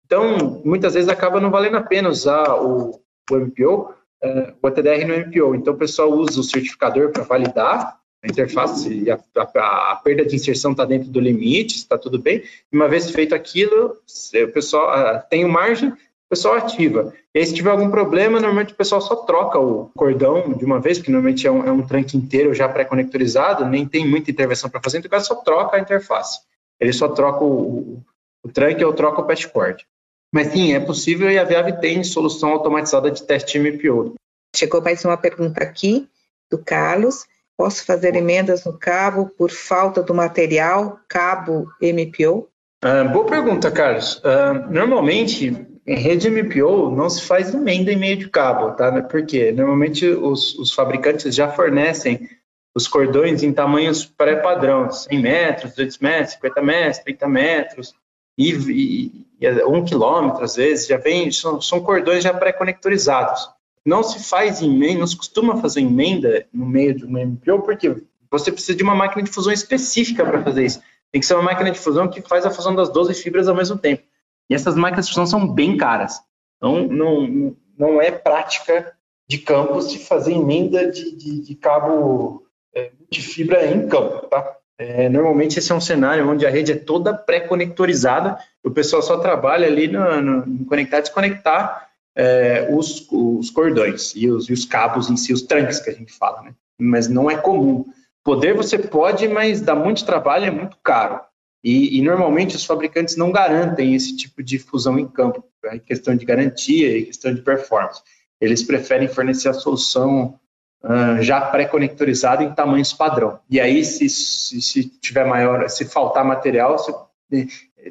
Então, 0.07 0.62
muitas 0.64 0.95
vezes 0.95 1.11
acaba 1.11 1.38
não 1.42 1.51
valendo 1.51 1.76
a 1.76 1.82
pena 1.82 2.09
usar 2.09 2.55
o, 2.55 2.99
o 3.30 3.36
MPO, 3.36 3.90
uh, 4.24 4.55
o 4.62 4.66
ATDR 4.66 5.07
no 5.07 5.14
MPO. 5.14 5.57
Então, 5.57 5.74
o 5.74 5.76
pessoal 5.76 6.11
usa 6.11 6.40
o 6.40 6.42
certificador 6.42 7.11
para 7.11 7.22
validar 7.22 8.01
a 8.22 8.26
interface 8.26 9.11
a, 9.11 9.20
a, 9.36 9.92
a 9.92 9.97
perda 9.97 10.24
de 10.24 10.34
inserção 10.34 10.72
está 10.72 10.86
dentro 10.86 11.11
do 11.11 11.20
limite, 11.20 11.76
está 11.76 11.99
tudo 11.99 12.18
bem. 12.18 12.42
Uma 12.72 12.88
vez 12.88 13.11
feito 13.11 13.34
aquilo, 13.34 13.99
o 14.42 14.49
pessoal 14.53 14.88
uh, 14.88 15.22
tem 15.28 15.45
o 15.45 15.51
margem, 15.51 15.92
pessoal 16.35 16.57
ativa. 16.57 17.14
E 17.32 17.39
aí, 17.39 17.47
se 17.47 17.55
tiver 17.55 17.70
algum 17.70 17.91
problema, 17.91 18.41
normalmente 18.41 18.72
o 18.72 18.76
pessoal 18.76 19.01
só 19.01 19.14
troca 19.14 19.59
o 19.59 19.91
cordão 19.97 20.53
de 20.53 20.64
uma 20.64 20.80
vez, 20.80 20.99
porque 20.99 21.12
normalmente 21.12 21.47
é 21.47 21.51
um, 21.51 21.64
é 21.64 21.70
um 21.70 21.87
tranque 21.87 22.16
inteiro 22.16 22.53
já 22.53 22.68
pré-conectorizado, 22.68 23.64
nem 23.64 23.87
tem 23.87 24.07
muita 24.07 24.30
intervenção 24.30 24.68
para 24.68 24.82
fazer, 24.82 24.99
então 24.99 25.09
o 25.09 25.11
cara 25.11 25.22
só 25.22 25.37
troca 25.37 25.76
a 25.76 25.80
interface. 25.80 26.41
Ele 26.80 26.93
só 26.93 27.09
troca 27.09 27.45
o, 27.45 28.03
o 28.43 28.49
tranque 28.53 28.85
ou 28.85 28.93
troca 28.93 29.20
o 29.20 29.26
patchcord. 29.26 29.87
Mas 30.32 30.49
sim, 30.49 30.74
é 30.74 30.80
possível 30.80 31.30
e 31.30 31.39
a 31.39 31.45
Viave 31.45 31.80
tem 31.80 32.03
solução 32.03 32.51
automatizada 32.51 33.09
de 33.11 33.22
teste 33.22 33.59
MPO. 33.59 34.14
Chegou 34.57 34.82
mais 34.82 35.05
uma 35.05 35.16
pergunta 35.16 35.62
aqui 35.62 36.09
do 36.51 36.59
Carlos. 36.59 37.24
Posso 37.57 37.85
fazer 37.85 38.16
emendas 38.16 38.64
no 38.64 38.76
cabo 38.76 39.30
por 39.39 39.51
falta 39.53 40.03
do 40.03 40.12
material 40.12 40.99
cabo 41.09 41.68
MPO? 41.80 42.49
Uh, 42.85 43.09
boa 43.12 43.24
pergunta, 43.26 43.70
Carlos. 43.70 44.16
Uh, 44.16 44.68
normalmente, 44.68 45.74
em 45.87 45.97
rede 45.97 46.30
MPO 46.30 46.91
não 46.91 47.11
se 47.11 47.22
faz 47.22 47.53
emenda 47.53 47.93
em 47.93 47.97
meio 47.97 48.16
de 48.16 48.28
cabo, 48.28 48.72
tá? 48.72 49.03
Porque 49.03 49.53
normalmente 49.53 50.07
os, 50.07 50.59
os 50.59 50.72
fabricantes 50.72 51.35
já 51.35 51.49
fornecem 51.51 52.28
os 52.74 52.89
cordões 52.89 53.43
em 53.43 53.53
tamanhos 53.53 54.05
pré-padrão, 54.05 54.91
100 54.91 55.20
metros, 55.20 55.70
200 55.72 55.99
metros, 55.99 56.32
50 56.35 56.62
metros, 56.62 56.99
30 56.99 57.28
metros, 57.28 57.95
e, 58.37 58.51
e, 58.51 59.26
e 59.41 59.64
um 59.64 59.85
quilômetro 59.85 60.43
às 60.43 60.57
vezes, 60.57 60.89
já 60.89 60.97
vem, 60.97 61.30
são, 61.30 61.61
são 61.61 61.80
cordões 61.80 62.24
já 62.24 62.35
pré-conectorizados. 62.35 63.49
Não 63.87 64.03
se 64.03 64.26
faz 64.26 64.62
emenda, 64.62 65.01
não 65.01 65.07
se 65.07 65.16
costuma 65.16 65.59
fazer 65.59 65.80
emenda 65.80 66.47
no 66.53 66.66
meio 66.66 66.95
de 66.95 67.05
uma 67.05 67.20
MPO, 67.20 67.62
porque 67.62 68.03
você 68.30 68.51
precisa 68.51 68.76
de 68.76 68.82
uma 68.82 68.95
máquina 68.95 69.22
de 69.22 69.30
fusão 69.30 69.53
específica 69.53 70.24
para 70.24 70.43
fazer 70.43 70.64
isso. 70.64 70.82
Tem 71.12 71.20
que 71.20 71.26
ser 71.26 71.35
uma 71.35 71.43
máquina 71.43 71.70
de 71.70 71.78
fusão 71.78 72.09
que 72.09 72.22
faz 72.22 72.45
a 72.45 72.51
fusão 72.51 72.74
das 72.74 72.89
12 72.89 73.14
fibras 73.14 73.47
ao 73.47 73.55
mesmo 73.55 73.78
tempo. 73.78 74.03
E 74.51 74.55
essas 74.55 74.74
máquinas 74.74 75.07
de 75.07 75.12
fusão 75.12 75.26
são 75.26 75.47
bem 75.47 75.76
caras. 75.76 76.20
Então, 76.57 76.86
não, 76.86 77.57
não 77.78 78.01
é 78.01 78.11
prática 78.11 78.95
de 79.28 79.38
campos 79.38 79.90
de 79.90 79.99
fazer 79.99 80.32
emenda 80.32 80.90
de, 80.90 81.16
de, 81.16 81.40
de 81.40 81.55
cabo 81.55 82.47
é, 82.74 82.90
de 83.11 83.22
fibra 83.22 83.66
em 83.66 83.88
campo, 83.88 84.26
tá? 84.26 84.57
É, 84.76 85.09
normalmente 85.09 85.59
esse 85.59 85.70
é 85.70 85.74
um 85.74 85.80
cenário 85.80 86.28
onde 86.28 86.45
a 86.45 86.51
rede 86.51 86.72
é 86.72 86.76
toda 86.76 87.14
pré-conectorizada, 87.14 88.38
o 88.62 88.70
pessoal 88.70 89.03
só 89.03 89.18
trabalha 89.18 89.68
ali 89.68 89.86
no, 89.86 90.20
no 90.20 90.66
conectar 90.66 90.99
e 90.99 91.03
desconectar 91.03 91.88
é, 92.16 92.68
os, 92.70 93.07
os, 93.11 93.51
cordões 93.51 94.12
e 94.16 94.28
os, 94.28 94.49
e 94.49 94.53
os, 94.53 94.64
cabos 94.64 95.09
em 95.09 95.16
si, 95.16 95.32
os 95.32 95.42
tranques 95.42 95.78
que 95.78 95.90
a 95.90 95.92
gente 95.92 96.12
fala, 96.12 96.42
né? 96.42 96.55
Mas 96.78 97.09
não 97.09 97.30
é 97.30 97.36
comum. 97.36 97.84
Poder 98.24 98.55
você 98.55 98.76
pode, 98.78 99.28
mas 99.28 99.61
dá 99.61 99.74
muito 99.74 100.05
trabalho, 100.05 100.47
é 100.47 100.51
muito 100.51 100.76
caro. 100.82 101.20
E, 101.64 101.98
e 101.98 102.02
normalmente 102.02 102.54
os 102.54 102.64
fabricantes 102.66 103.16
não 103.16 103.32
garantem 103.32 103.94
esse 103.94 104.14
tipo 104.14 104.42
de 104.42 104.58
fusão 104.58 104.98
em 104.98 105.08
campo, 105.08 105.42
é 105.64 105.78
questão 105.78 106.14
de 106.14 106.26
garantia 106.26 106.98
e 106.98 107.06
questão 107.06 107.34
de 107.34 107.40
performance. 107.40 108.02
Eles 108.38 108.62
preferem 108.62 109.08
fornecer 109.08 109.48
a 109.48 109.54
solução 109.54 110.38
uh, 110.82 111.22
já 111.22 111.40
pré-conectorizada 111.40 112.44
em 112.44 112.54
tamanhos 112.54 112.92
padrão. 112.92 113.40
E 113.48 113.58
aí, 113.58 113.82
se, 113.82 114.10
se, 114.10 114.60
se, 114.60 114.84
tiver 115.00 115.24
maior, 115.24 115.66
se 115.70 115.86
faltar 115.86 116.22
material, 116.22 116.76
você 116.76 116.94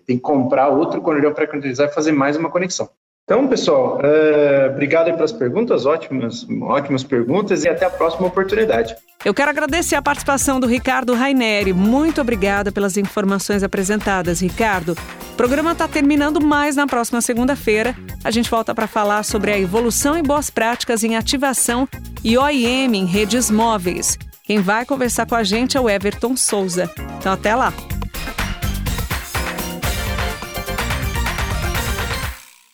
tem 0.06 0.18
que 0.18 0.20
comprar 0.20 0.70
outro 0.70 1.02
conector 1.02 1.34
pré-conectorizado 1.34 1.90
e 1.90 1.96
fazer 1.96 2.12
mais 2.12 2.38
uma 2.38 2.52
conexão. 2.52 2.88
Então, 3.26 3.48
pessoal, 3.48 4.00
uh, 4.00 4.72
obrigado 4.72 5.06
pelas 5.14 5.32
perguntas, 5.32 5.86
ótimas, 5.86 6.46
ótimas 6.62 7.06
perguntas 7.06 7.64
e 7.64 7.70
até 7.70 7.86
a 7.86 7.90
próxima 7.90 8.28
oportunidade. 8.28 8.94
Eu 9.24 9.34
quero 9.34 9.50
agradecer 9.50 9.96
a 9.96 10.02
participação 10.02 10.60
do 10.60 10.68
Ricardo 10.68 11.14
Raineri. 11.14 11.72
Muito 11.72 12.20
obrigada 12.20 12.70
pelas 12.70 12.98
informações 12.98 13.64
apresentadas, 13.64 14.42
Ricardo. 14.42 14.98
O 15.32 15.36
programa 15.38 15.72
está 15.72 15.88
terminando, 15.88 16.42
mas 16.42 16.76
na 16.76 16.86
próxima 16.86 17.22
segunda-feira 17.22 17.96
a 18.26 18.30
gente 18.30 18.50
volta 18.50 18.76
para 18.76 18.88
falar 18.88 19.24
sobre 19.24 19.52
a 19.52 19.58
evolução 19.58 20.18
e 20.18 20.22
boas 20.22 20.50
práticas 20.50 21.02
em 21.02 21.16
ativação 21.16 21.88
e 22.26 22.38
OIM 22.38 22.94
em 22.94 23.06
redes 23.06 23.50
móveis. 23.50 24.20
Quem 24.44 24.60
vai 24.60 24.86
conversar 24.86 25.26
com 25.26 25.36
a 25.36 25.44
gente 25.44 25.78
é 25.78 25.80
o 25.80 25.90
Everton 25.90 26.36
Souza. 26.36 26.92
Então, 27.18 27.32
até 27.32 27.56
lá! 27.56 27.72